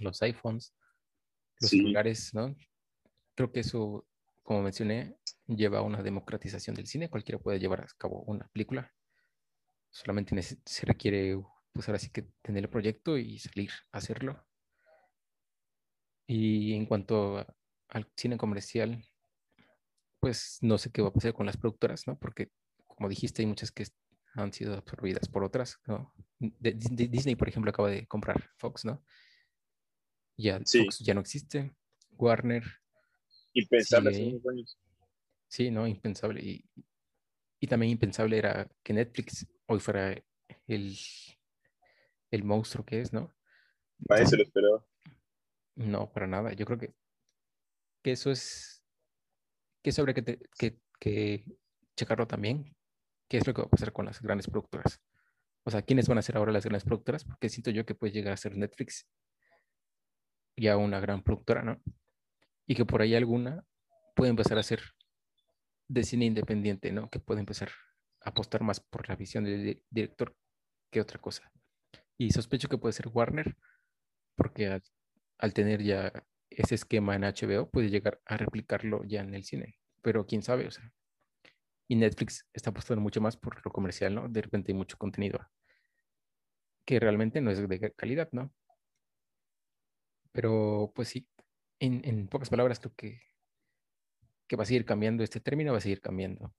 los 0.00 0.20
iPhones, 0.20 0.74
los 1.60 1.70
celulares, 1.70 2.34
¿no? 2.34 2.56
Creo 3.36 3.52
que 3.52 3.60
eso, 3.60 4.04
como 4.42 4.62
mencioné, 4.62 5.14
lleva 5.46 5.78
a 5.78 5.82
una 5.82 6.02
democratización 6.02 6.74
del 6.74 6.88
cine. 6.88 7.08
Cualquiera 7.08 7.38
puede 7.38 7.60
llevar 7.60 7.82
a 7.82 7.86
cabo 7.96 8.22
una 8.22 8.48
película. 8.48 8.92
Solamente 9.90 10.42
se 10.42 10.84
requiere, 10.84 11.40
pues 11.72 11.88
ahora 11.88 11.98
sí 11.98 12.10
que 12.10 12.22
tener 12.42 12.64
el 12.64 12.70
proyecto 12.70 13.18
y 13.18 13.38
salir 13.38 13.70
a 13.92 13.98
hacerlo. 13.98 14.44
Y 16.26 16.74
en 16.74 16.86
cuanto 16.86 17.46
al 17.88 18.06
cine 18.16 18.36
comercial, 18.36 19.02
pues 20.20 20.58
no 20.60 20.78
sé 20.78 20.90
qué 20.90 21.02
va 21.02 21.08
a 21.08 21.12
pasar 21.12 21.32
con 21.32 21.46
las 21.46 21.56
productoras, 21.56 22.06
¿no? 22.06 22.18
Porque, 22.18 22.50
como 22.86 23.08
dijiste, 23.08 23.42
hay 23.42 23.46
muchas 23.46 23.70
que 23.70 23.86
han 24.34 24.52
sido 24.52 24.74
absorbidas 24.74 25.28
por 25.28 25.44
otras, 25.44 25.78
¿no? 25.86 26.12
Disney, 26.38 27.34
por 27.34 27.48
ejemplo, 27.48 27.70
acaba 27.70 27.88
de 27.88 28.06
comprar 28.06 28.50
Fox, 28.56 28.84
¿no? 28.84 29.02
Ya 30.36 30.58
Fox 30.60 30.98
ya 31.00 31.14
no 31.14 31.20
existe. 31.20 31.74
Warner. 32.10 32.64
Impensable 33.54 34.10
hace 34.10 34.26
unos 34.26 34.46
años. 34.46 34.78
Sí, 35.48 35.70
no, 35.70 35.86
impensable. 35.86 36.40
Y, 36.42 36.64
y, 37.60 37.66
también 37.66 37.92
impensable 37.92 38.36
era 38.36 38.68
que 38.82 38.92
Netflix 38.92 39.46
hoy 39.66 39.80
fuera 39.80 40.14
el, 40.66 40.96
el 42.30 42.44
monstruo 42.44 42.84
que 42.84 43.00
es, 43.00 43.12
¿no? 43.12 43.34
Nadie 44.08 44.26
se 44.26 44.36
lo 44.36 44.42
esperaba. 44.42 44.84
No, 45.74 46.10
para 46.12 46.26
nada. 46.26 46.52
Yo 46.52 46.66
creo 46.66 46.78
que, 46.78 46.94
que 48.02 48.12
eso 48.12 48.30
es, 48.30 48.84
que 49.82 49.90
eso 49.90 50.02
habría 50.02 50.14
que, 50.14 50.38
que, 50.58 50.80
que 50.98 51.44
checarlo 51.96 52.26
también, 52.26 52.76
qué 53.28 53.38
es 53.38 53.46
lo 53.46 53.54
que 53.54 53.62
va 53.62 53.66
a 53.66 53.70
pasar 53.70 53.92
con 53.92 54.06
las 54.06 54.20
grandes 54.20 54.48
productoras. 54.48 55.00
O 55.64 55.70
sea, 55.70 55.82
¿quiénes 55.82 56.08
van 56.08 56.18
a 56.18 56.22
ser 56.22 56.36
ahora 56.36 56.52
las 56.52 56.64
grandes 56.64 56.84
productoras? 56.84 57.24
Porque 57.24 57.48
siento 57.48 57.70
yo 57.70 57.84
que 57.84 57.94
puede 57.94 58.12
llegar 58.12 58.32
a 58.32 58.36
ser 58.36 58.56
Netflix 58.56 59.06
ya 60.56 60.76
una 60.76 61.00
gran 61.00 61.22
productora, 61.22 61.62
¿no? 61.62 61.80
Y 62.66 62.74
que 62.74 62.84
por 62.84 63.02
ahí 63.02 63.14
alguna 63.14 63.64
puede 64.14 64.30
empezar 64.30 64.58
a 64.58 64.62
ser 64.62 64.80
de 65.88 66.02
cine 66.02 66.26
independiente, 66.26 66.92
¿no? 66.92 67.08
Que 67.08 67.20
puede 67.20 67.40
empezar 67.40 67.70
a 68.20 68.30
apostar 68.30 68.62
más 68.62 68.80
por 68.80 69.08
la 69.08 69.16
visión 69.16 69.44
del 69.44 69.82
director 69.90 70.36
que 70.90 71.00
otra 71.00 71.20
cosa. 71.20 71.50
Y 72.18 72.30
sospecho 72.32 72.68
que 72.68 72.78
puede 72.78 72.92
ser 72.92 73.08
Warner, 73.08 73.56
porque 74.36 74.80
al, 75.38 75.54
tener 75.54 75.82
ya 75.82 76.12
ese 76.50 76.74
esquema 76.74 77.16
en 77.16 77.22
HBO, 77.24 77.70
puede 77.70 77.90
llegar 77.90 78.20
a 78.26 78.36
replicarlo 78.36 79.04
ya 79.04 79.20
en 79.22 79.34
el 79.34 79.44
cine. 79.44 79.78
Pero 80.02 80.26
quién 80.26 80.42
sabe, 80.42 80.66
o 80.66 80.70
sea. 80.70 80.92
Y 81.88 81.96
Netflix 81.96 82.46
está 82.52 82.70
apostando 82.70 83.00
mucho 83.00 83.20
más 83.20 83.36
por 83.36 83.64
lo 83.64 83.72
comercial, 83.72 84.14
¿no? 84.14 84.28
De 84.28 84.42
repente 84.42 84.72
hay 84.72 84.76
mucho 84.76 84.98
contenido 84.98 85.38
que 86.84 87.00
realmente 87.00 87.40
no 87.40 87.50
es 87.50 87.66
de 87.66 87.92
calidad, 87.94 88.28
¿no? 88.32 88.52
Pero 90.32 90.92
pues 90.94 91.08
sí, 91.08 91.28
en, 91.80 92.02
en 92.04 92.28
pocas 92.28 92.50
palabras 92.50 92.80
creo 92.80 92.94
que 92.94 93.28
que 94.48 94.56
va 94.56 94.62
a 94.62 94.66
seguir 94.66 94.84
cambiando 94.84 95.22
este 95.22 95.40
término, 95.40 95.72
va 95.72 95.78
a 95.78 95.82
seguir 95.82 96.00
cambiando 96.00 96.54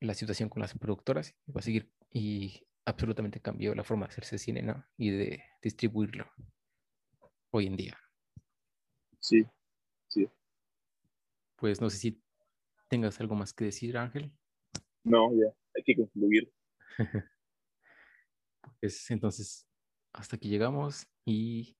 la 0.00 0.14
situación 0.14 0.48
con 0.48 0.62
las 0.62 0.78
productoras, 0.78 1.34
va 1.48 1.60
a 1.60 1.62
seguir 1.62 1.90
y 2.10 2.66
absolutamente 2.90 3.40
cambió 3.40 3.74
la 3.74 3.84
forma 3.84 4.06
de 4.06 4.12
hacerse 4.12 4.38
cine, 4.38 4.62
¿no? 4.62 4.84
Y 4.96 5.10
de 5.10 5.42
distribuirlo 5.62 6.30
hoy 7.50 7.66
en 7.66 7.76
día. 7.76 7.98
Sí, 9.18 9.46
sí. 10.08 10.28
Pues 11.56 11.80
no 11.80 11.90
sé 11.90 11.98
si 11.98 12.22
tengas 12.88 13.20
algo 13.20 13.34
más 13.34 13.52
que 13.52 13.64
decir, 13.66 13.96
Ángel. 13.96 14.32
No, 15.04 15.30
ya, 15.32 15.52
hay 15.74 15.82
que 15.84 15.96
concluir. 15.96 16.52
pues 18.80 19.10
entonces, 19.10 19.66
hasta 20.12 20.36
aquí 20.36 20.48
llegamos 20.48 21.06
y 21.24 21.76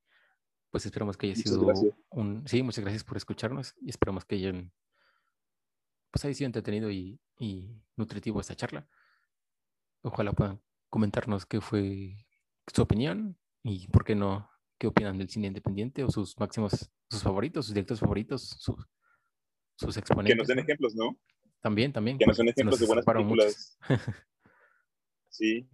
pues 0.70 0.86
esperamos 0.86 1.16
que 1.16 1.26
haya 1.26 1.36
sido 1.36 1.72
un... 2.10 2.46
Sí, 2.46 2.62
muchas 2.62 2.84
gracias 2.84 3.04
por 3.04 3.16
escucharnos 3.16 3.74
y 3.80 3.90
esperamos 3.90 4.24
que 4.24 4.36
hayan 4.36 4.72
pues 6.10 6.24
haya 6.24 6.34
sido 6.34 6.46
entretenido 6.46 6.90
y, 6.90 7.20
nutritivo 7.96 8.40
esta 8.40 8.56
charla. 8.56 8.88
Ojalá 10.02 10.32
puedan 10.32 10.60
comentarnos 10.90 11.46
qué 11.46 11.60
fue 11.60 12.16
su 12.66 12.82
opinión 12.82 13.38
y 13.62 13.88
por 13.88 14.04
qué 14.04 14.14
no, 14.14 14.50
qué 14.78 14.86
opinan 14.86 15.18
del 15.18 15.28
cine 15.28 15.46
independiente 15.46 16.04
o 16.04 16.10
sus 16.10 16.38
máximos, 16.38 16.90
sus 17.08 17.22
favoritos, 17.22 17.66
sus 17.66 17.74
directores 17.74 18.00
favoritos, 18.00 18.56
sus, 18.58 18.76
sus 19.76 19.96
exponentes. 19.96 20.34
Que 20.34 20.38
nos 20.38 20.48
den 20.48 20.58
ejemplos, 20.58 20.94
¿no? 20.94 21.18
También, 21.60 21.92
también. 21.92 22.18
Que 22.18 22.26
nos 22.26 22.36
den 22.36 22.48
ejemplos 22.48 22.80
de 22.80 22.86
buenas 22.86 23.04
películas. 23.04 23.78
sí, 25.28 25.68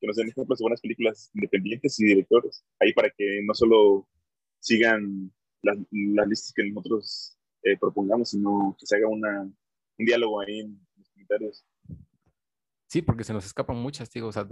que 0.00 0.06
nos 0.06 0.16
den 0.16 0.28
ejemplos 0.28 0.58
de 0.58 0.62
buenas 0.62 0.80
películas 0.80 1.30
independientes 1.34 1.98
y 2.00 2.04
directores. 2.04 2.64
Ahí 2.80 2.92
para 2.92 3.10
que 3.10 3.40
no 3.44 3.54
solo 3.54 4.08
sigan 4.60 5.32
las, 5.62 5.78
las 5.90 6.28
listas 6.28 6.52
que 6.52 6.64
nosotros 6.64 7.38
eh, 7.62 7.76
propongamos, 7.78 8.30
sino 8.30 8.76
que 8.78 8.86
se 8.86 8.96
haga 8.96 9.08
una, 9.08 9.42
un 9.42 10.04
diálogo 10.04 10.40
ahí 10.40 10.60
en 10.60 10.86
los 10.96 11.08
comentarios. 11.10 11.64
Sí, 12.92 13.00
porque 13.00 13.24
se 13.24 13.32
nos 13.32 13.46
escapan 13.46 13.78
muchas, 13.78 14.10
digo, 14.10 14.28
o 14.28 14.32
sea, 14.32 14.46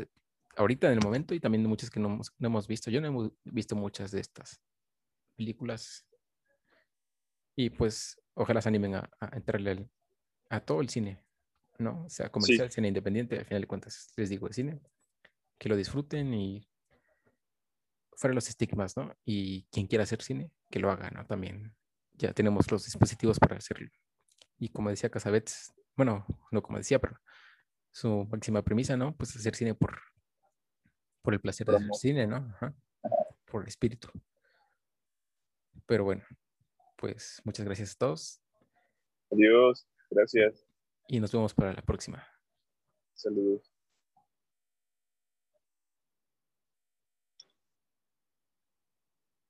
ahorita 0.56 0.86
en 0.86 0.94
el 0.94 1.04
momento 1.04 1.34
y 1.34 1.40
también 1.40 1.62
muchas 1.66 1.90
que 1.90 2.00
no 2.00 2.08
hemos, 2.08 2.32
no 2.38 2.46
hemos 2.46 2.66
visto. 2.66 2.90
Yo 2.90 3.02
no 3.02 3.26
he 3.26 3.30
visto 3.44 3.76
muchas 3.76 4.12
de 4.12 4.20
estas 4.20 4.62
películas. 5.36 6.06
Y 7.54 7.68
pues 7.68 8.18
ojalá 8.32 8.62
se 8.62 8.70
animen 8.70 8.94
a, 8.94 9.10
entrarle 9.32 9.90
a 10.48 10.60
todo 10.60 10.80
el 10.80 10.88
cine, 10.88 11.22
¿no? 11.76 12.06
O 12.06 12.08
sea, 12.08 12.32
comercial, 12.32 12.70
cine 12.70 12.88
independiente, 12.88 13.38
al 13.38 13.44
final 13.44 13.60
de 13.60 13.66
cuentas 13.66 14.10
les 14.16 14.30
digo 14.30 14.48
de 14.48 14.54
cine, 14.54 14.80
que 15.58 15.68
lo 15.68 15.76
disfruten 15.76 16.32
y 16.32 16.66
fuera 18.16 18.32
los 18.32 18.48
estigmas, 18.48 18.96
¿no? 18.96 19.14
Y 19.22 19.64
quien 19.64 19.86
quiera 19.86 20.04
hacer 20.04 20.22
cine, 20.22 20.50
que 20.70 20.78
lo 20.78 20.90
haga, 20.90 21.10
¿no? 21.10 21.26
También 21.26 21.74
ya 22.14 22.32
tenemos 22.32 22.70
los 22.70 22.86
dispositivos 22.86 23.38
para 23.38 23.58
hacerlo. 23.58 23.90
Y 24.58 24.70
como 24.70 24.88
decía 24.88 25.10
Casabets, 25.10 25.74
bueno, 25.94 26.24
no 26.50 26.62
como 26.62 26.78
decía, 26.78 26.98
pero 26.98 27.20
su 27.92 28.26
máxima 28.30 28.62
premisa, 28.62 28.96
¿no? 28.96 29.16
Pues 29.16 29.34
hacer 29.36 29.54
cine 29.54 29.74
por, 29.74 29.98
por 31.22 31.34
el 31.34 31.40
placer 31.40 31.66
de 31.66 31.76
hacer 31.76 31.94
cine, 31.94 32.26
¿no? 32.26 32.54
Por 33.46 33.62
el 33.62 33.68
espíritu. 33.68 34.10
Pero 35.86 36.04
bueno, 36.04 36.22
pues 36.96 37.40
muchas 37.44 37.66
gracias 37.66 37.94
a 37.94 37.98
todos. 37.98 38.40
Adiós, 39.30 39.88
gracias. 40.10 40.66
Y 41.08 41.20
nos 41.20 41.32
vemos 41.32 41.54
para 41.54 41.72
la 41.72 41.82
próxima. 41.82 42.26
Saludos. 43.14 43.69